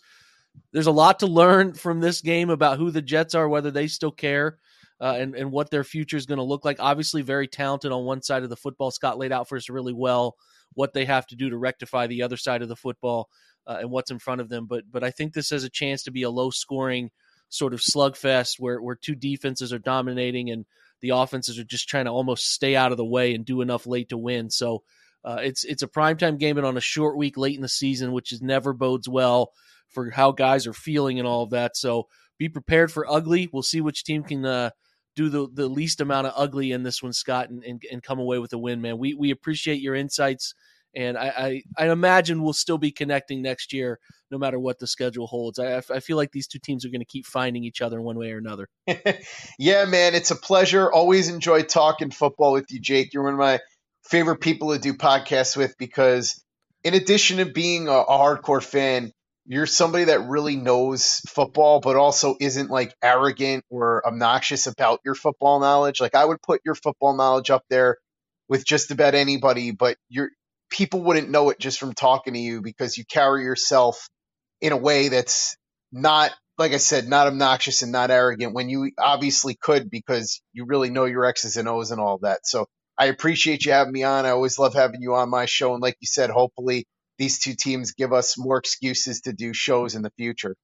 there's 0.72 0.88
a 0.88 0.92
lot 0.92 1.20
to 1.20 1.28
learn 1.28 1.74
from 1.74 2.00
this 2.00 2.22
game 2.22 2.50
about 2.50 2.78
who 2.78 2.92
the 2.92 3.02
Jets 3.02 3.36
are, 3.36 3.48
whether 3.48 3.72
they 3.72 3.88
still 3.88 4.12
care, 4.12 4.58
uh, 5.00 5.16
and 5.18 5.36
and 5.36 5.52
what 5.52 5.70
their 5.70 5.84
future 5.84 6.18
is 6.18 6.26
going 6.26 6.38
to 6.38 6.44
look 6.44 6.66
like. 6.66 6.78
Obviously, 6.80 7.22
very 7.22 7.48
talented 7.48 7.92
on 7.92 8.06
one 8.06 8.22
side 8.22 8.44
of 8.44 8.50
the 8.50 8.58
football. 8.58 8.92
Scott 8.92 9.18
laid 9.18 9.32
out 9.32 9.48
for 9.48 9.58
us 9.58 9.70
really 9.70 9.94
well 9.94 10.36
what 10.74 10.94
they 10.94 11.06
have 11.06 11.26
to 11.28 11.36
do 11.36 11.50
to 11.50 11.58
rectify 11.58 12.08
the 12.08 12.24
other 12.24 12.38
side 12.38 12.62
of 12.62 12.70
the 12.70 12.76
football 12.76 13.30
uh, 13.66 13.78
and 13.80 13.90
what's 13.90 14.12
in 14.12 14.20
front 14.20 14.42
of 14.42 14.50
them. 14.50 14.66
But 14.66 14.84
but 14.92 15.04
I 15.04 15.12
think 15.12 15.34
this 15.34 15.50
has 15.52 15.64
a 15.64 15.70
chance 15.70 16.04
to 16.04 16.12
be 16.12 16.24
a 16.24 16.30
low 16.30 16.50
scoring 16.50 17.12
sort 17.50 17.74
of 17.74 17.80
slugfest 17.80 18.60
where 18.60 18.82
where 18.82 18.96
two 18.96 19.16
defenses 19.16 19.72
are 19.72 19.80
dominating 19.80 20.50
and 20.50 20.66
the 21.02 21.10
offenses 21.10 21.60
are 21.60 21.64
just 21.64 21.88
trying 21.88 22.06
to 22.06 22.12
almost 22.12 22.52
stay 22.52 22.76
out 22.76 22.92
of 22.92 22.98
the 22.98 23.06
way 23.06 23.36
and 23.36 23.46
do 23.46 23.62
enough 23.62 23.86
late 23.88 24.10
to 24.10 24.18
win. 24.18 24.50
So 24.50 24.84
uh, 25.24 25.40
it's 25.42 25.64
it's 25.64 25.84
a 25.84 25.88
primetime 25.88 26.38
game 26.38 26.58
and 26.58 26.66
on 26.66 26.78
a 26.78 26.82
short 26.82 27.18
week 27.18 27.38
late 27.38 27.56
in 27.56 27.62
the 27.62 27.70
season, 27.70 28.12
which 28.12 28.32
is 28.32 28.42
never 28.42 28.74
bodes 28.74 29.10
well 29.10 29.52
for 29.90 30.10
how 30.10 30.32
guys 30.32 30.68
are 30.68 30.74
feeling 30.74 31.20
and 31.20 31.28
all 31.28 31.44
of 31.44 31.52
that. 31.52 31.76
So 31.76 32.08
be 32.38 32.50
prepared 32.50 32.92
for 32.92 33.10
ugly. 33.10 33.50
We'll 33.52 33.64
see 33.64 33.82
which 33.82 34.04
team 34.04 34.24
can 34.24 34.46
uh, 34.46 34.70
do 35.16 35.30
the, 35.30 35.48
the 35.52 35.68
least 35.68 36.02
amount 36.02 36.28
of 36.28 36.34
ugly 36.36 36.72
in 36.72 36.84
this 36.84 37.02
one, 37.02 37.14
Scott, 37.14 37.50
and, 37.50 37.64
and, 37.64 37.82
and 37.92 38.04
come 38.04 38.20
away 38.20 38.38
with 38.38 38.54
a 38.54 38.58
win, 38.58 38.82
man. 38.82 39.00
We 39.00 39.16
we 39.16 39.32
appreciate 39.32 39.82
your 39.82 39.96
insights, 39.96 40.54
and 40.96 41.18
I, 41.18 41.62
I, 41.78 41.86
I 41.86 41.92
imagine 41.92 42.42
we'll 42.42 42.54
still 42.54 42.78
be 42.78 42.92
connecting 42.92 43.42
next 43.42 43.74
year, 43.74 44.00
no 44.32 44.38
matter 44.38 44.60
what 44.60 44.80
the 44.80 44.88
schedule 44.88 45.28
holds. 45.28 45.60
I, 45.60 45.78
I 45.78 46.00
feel 46.00 46.18
like 46.18 46.32
these 46.32 46.48
two 46.48 46.60
teams 46.60 46.86
are 46.86 46.90
going 46.90 47.02
to 47.02 47.06
keep 47.06 47.26
finding 47.26 47.64
each 47.64 47.82
other 47.82 48.02
one 48.02 48.18
way 48.18 48.32
or 48.32 48.38
another. 48.38 48.68
yeah, 49.60 49.86
man, 49.86 50.16
it's 50.16 50.32
a 50.32 50.36
pleasure. 50.36 50.92
Always 50.92 51.30
enjoy 51.30 51.64
talking 51.64 52.12
football 52.12 52.54
with 52.54 52.66
you, 52.70 52.80
Jake. 52.80 53.14
You're 53.14 53.24
one 53.24 53.34
of 53.34 53.40
my 53.40 53.60
favorite 54.04 54.42
people 54.42 54.74
to 54.74 54.80
do 54.80 54.94
podcasts 54.94 55.56
with 55.56 55.78
because, 55.78 56.44
in 56.84 56.94
addition 56.94 57.38
to 57.38 57.46
being 57.46 57.88
a, 57.88 57.92
a 57.92 58.18
hardcore 58.18 58.64
fan, 58.64 59.12
you're 59.46 59.66
somebody 59.66 60.06
that 60.06 60.28
really 60.28 60.58
knows 60.58 61.22
football, 61.28 61.80
but 61.80 61.96
also 61.96 62.36
isn't 62.40 62.70
like 62.70 62.94
arrogant 63.02 63.64
or 63.70 64.06
obnoxious 64.06 64.68
about 64.68 65.00
your 65.06 65.16
football 65.16 65.62
knowledge. 65.62 66.02
Like 66.02 66.16
I 66.16 66.26
would 66.26 66.42
put 66.42 66.62
your 66.66 66.76
football 66.76 67.16
knowledge 67.16 67.50
up 67.50 67.64
there 67.70 67.98
with 68.50 68.66
just 68.66 68.92
about 68.92 69.16
anybody, 69.16 69.72
but 69.72 69.98
your 70.10 70.30
people 70.70 71.02
wouldn't 71.04 71.30
know 71.30 71.50
it 71.50 71.60
just 71.60 71.80
from 71.80 71.94
talking 71.94 72.34
to 72.34 72.40
you 72.40 72.62
because 72.62 72.98
you 72.98 73.06
carry 73.06 73.44
yourself 73.44 74.10
in 74.62 74.74
a 74.74 74.78
way 74.78 75.10
that's 75.10 75.58
not 75.92 76.32
like 76.58 76.74
I 76.74 76.78
said, 76.78 77.08
not 77.08 77.28
obnoxious 77.28 77.84
and 77.84 77.92
not 77.92 78.10
arrogant 78.10 78.54
when 78.54 78.68
you 78.70 78.92
obviously 78.98 79.56
could 79.56 79.90
because 79.90 80.42
you 80.54 80.66
really 80.66 80.90
know 80.90 81.06
your 81.06 81.26
X's 81.26 81.56
and 81.56 81.68
O's 81.68 81.92
and 81.92 82.02
all 82.02 82.18
that. 82.24 82.48
So 82.48 82.68
I 82.98 83.06
appreciate 83.06 83.66
you 83.66 83.74
having 83.74 83.94
me 83.94 84.04
on. 84.04 84.26
I 84.26 84.32
always 84.32 84.58
love 84.58 84.74
having 84.74 85.02
you 85.02 85.14
on 85.14 85.30
my 85.30 85.46
show. 85.46 85.74
And 85.74 85.84
like 85.84 85.98
you 86.00 86.08
said, 86.08 86.32
hopefully 86.32 86.86
these 87.20 87.40
two 87.40 87.54
teams 87.54 87.92
give 87.92 88.12
us 88.12 88.38
more 88.38 88.58
excuses 88.58 89.22
to 89.22 89.34
do 89.34 89.54
shows 89.54 89.94
in 89.94 90.02
the 90.02 90.12
future. 90.18 90.56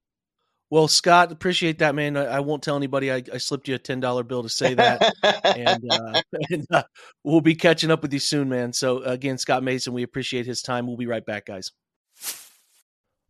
Well, 0.74 0.88
Scott, 0.88 1.32
appreciate 1.32 1.78
that, 1.78 1.94
man. 1.94 2.18
I, 2.18 2.24
I 2.24 2.40
won't 2.40 2.64
tell 2.64 2.76
anybody 2.76 3.12
I, 3.12 3.22
I, 3.32 3.38
slipped 3.38 3.68
you 3.68 3.76
a 3.76 3.78
ten 3.78 4.00
dollar 4.00 4.24
bill 4.24 4.42
to 4.42 4.50
say 4.50 4.74
that, 4.74 5.14
and, 5.44 5.84
uh, 5.92 6.22
and 6.50 6.66
uh, 6.72 6.82
we'll 7.24 7.42
be 7.42 7.54
catching 7.54 7.92
up 7.92 8.02
with 8.02 8.12
you 8.12 8.18
soon, 8.18 8.50
man. 8.50 8.74
So 8.74 9.04
again, 9.04 9.38
Scott 9.38 9.62
Mason, 9.62 9.94
we 9.94 10.02
appreciate 10.02 10.48
his 10.48 10.64
time. 10.64 10.88
We'll 10.88 10.98
be 10.98 11.06
right 11.06 11.24
back, 11.24 11.46
guys. 11.46 11.74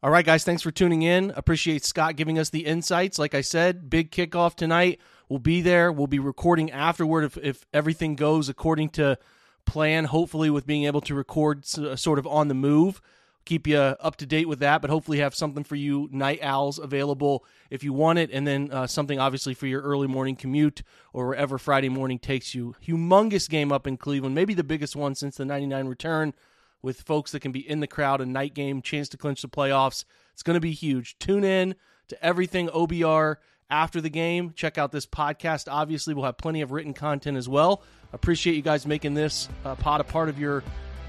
All 0.02 0.10
right, 0.10 0.26
guys, 0.26 0.46
thanks 0.46 0.62
for 0.62 0.72
tuning 0.72 1.02
in. 1.02 1.34
Appreciate 1.36 1.84
Scott 1.84 2.16
giving 2.16 2.40
us 2.40 2.50
the 2.50 2.66
insights. 2.66 3.20
Like 3.20 3.36
I 3.36 3.42
said, 3.42 3.90
big 3.90 4.12
kickoff 4.12 4.56
tonight. 4.56 5.02
We'll 5.28 5.40
be 5.40 5.60
there. 5.60 5.92
We'll 5.92 6.08
be 6.08 6.20
recording 6.20 6.72
afterward 6.72 7.26
if, 7.26 7.38
if 7.40 7.66
everything 7.74 8.16
goes 8.16 8.48
according 8.48 8.92
to 8.92 9.18
plan, 9.66 10.06
hopefully, 10.06 10.50
with 10.50 10.66
being 10.66 10.86
able 10.86 11.02
to 11.02 11.14
record 11.14 11.66
sort 11.66 12.20
of 12.20 12.26
on 12.26 12.48
the 12.48 12.54
move 12.54 13.02
keep 13.46 13.68
you 13.68 13.78
up 13.78 14.16
to 14.18 14.26
date 14.26 14.48
with 14.48 14.60
that, 14.60 14.82
but 14.82 14.90
hopefully 14.90 15.20
have 15.20 15.36
something 15.36 15.64
for 15.64 15.76
you 15.76 16.10
night 16.12 16.40
owls 16.42 16.80
available 16.80 17.46
if 17.70 17.84
you 17.84 17.94
want 17.94 18.20
it, 18.20 18.30
and 18.32 18.48
then 18.48 18.72
uh, 18.72 18.88
something 18.88 19.20
obviously 19.20 19.54
for 19.54 19.68
your 19.68 19.82
early 19.82 20.08
morning 20.08 20.36
commute 20.36 20.84
or 21.12 21.28
wherever 21.28 21.58
Friday 21.58 21.90
morning 21.90 22.20
takes 22.20 22.56
you. 22.56 22.76
Humongous 22.86 23.50
game 23.50 23.72
up 23.72 23.88
in 23.88 23.98
Cleveland, 23.98 24.36
maybe 24.36 24.54
the 24.54 24.64
biggest 24.64 24.96
one 24.96 25.16
since 25.16 25.38
the 25.38 25.46
99 25.46 25.88
return 25.88 26.34
with 26.82 27.02
folks 27.02 27.32
that 27.32 27.40
can 27.40 27.52
be 27.52 27.68
in 27.68 27.80
the 27.80 27.88
crowd, 27.88 28.22
a 28.22 28.26
night 28.26 28.54
game, 28.54 28.82
chance 28.82 29.10
to 29.10 29.18
clinch 29.18 29.42
the 29.42 29.50
playoffs. 29.50 30.04
It's 30.34 30.44
going 30.44 30.56
to 30.56 30.62
be 30.62 30.74
huge. 30.74 31.18
Tune 31.18 31.44
in 31.44 31.76
to 32.10 32.26
everything 32.26 32.68
OBR 32.68 33.38
after 33.70 34.02
the 34.02 34.10
game. 34.10 34.54
Check 34.56 34.78
out 34.78 34.92
this 34.92 35.06
podcast. 35.06 35.72
Obviously, 35.72 36.14
we'll 36.14 36.26
have 36.26 36.38
plenty 36.38 36.62
of 36.62 36.72
written 36.72 36.94
content 36.94 37.38
as 37.38 37.48
well. 37.50 37.84
Appreciate 38.12 38.56
you 38.56 38.62
guys 38.62 38.86
making 38.86 39.14
this 39.14 39.50
uh, 39.66 39.76
pod 39.76 40.02
a 40.02 40.04
part 40.04 40.30
of 40.30 40.38
your 40.38 40.64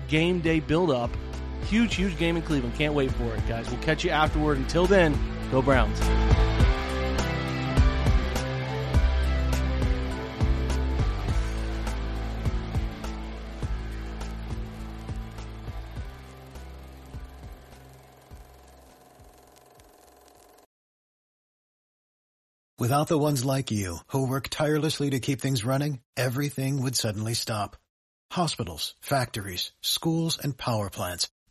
game 0.09 0.41
day 0.41 0.61
build 0.61 0.91
up. 0.91 1.11
Huge, 1.65 1.95
huge 1.95 2.19
game 2.19 2.37
in 2.37 2.43
Cleveland. 2.43 2.75
Can't 2.77 2.95
wait 2.95 3.11
for 3.12 3.35
it, 3.35 3.47
guys. 3.49 3.69
We'll 3.69 3.81
catch 3.81 4.05
you 4.05 4.11
afterward. 4.11 4.59
Until 4.59 4.87
then, 4.87 5.19
go 5.51 5.62
Browns. 5.62 6.01
Without 22.77 23.09
the 23.09 23.19
ones 23.19 23.45
like 23.47 23.71
you, 23.71 23.99
who 24.09 24.29
work 24.29 24.49
tirelessly 24.51 25.11
to 25.11 25.19
keep 25.19 25.41
things 25.41 25.65
running, 25.65 26.01
everything 26.19 26.83
would 26.83 26.95
suddenly 26.95 27.33
stop. 27.33 27.77
Hospitals, 28.31 28.95
factories, 29.01 29.73
schools, 29.81 30.39
and 30.39 30.57
power 30.57 30.91
plants 30.91 31.29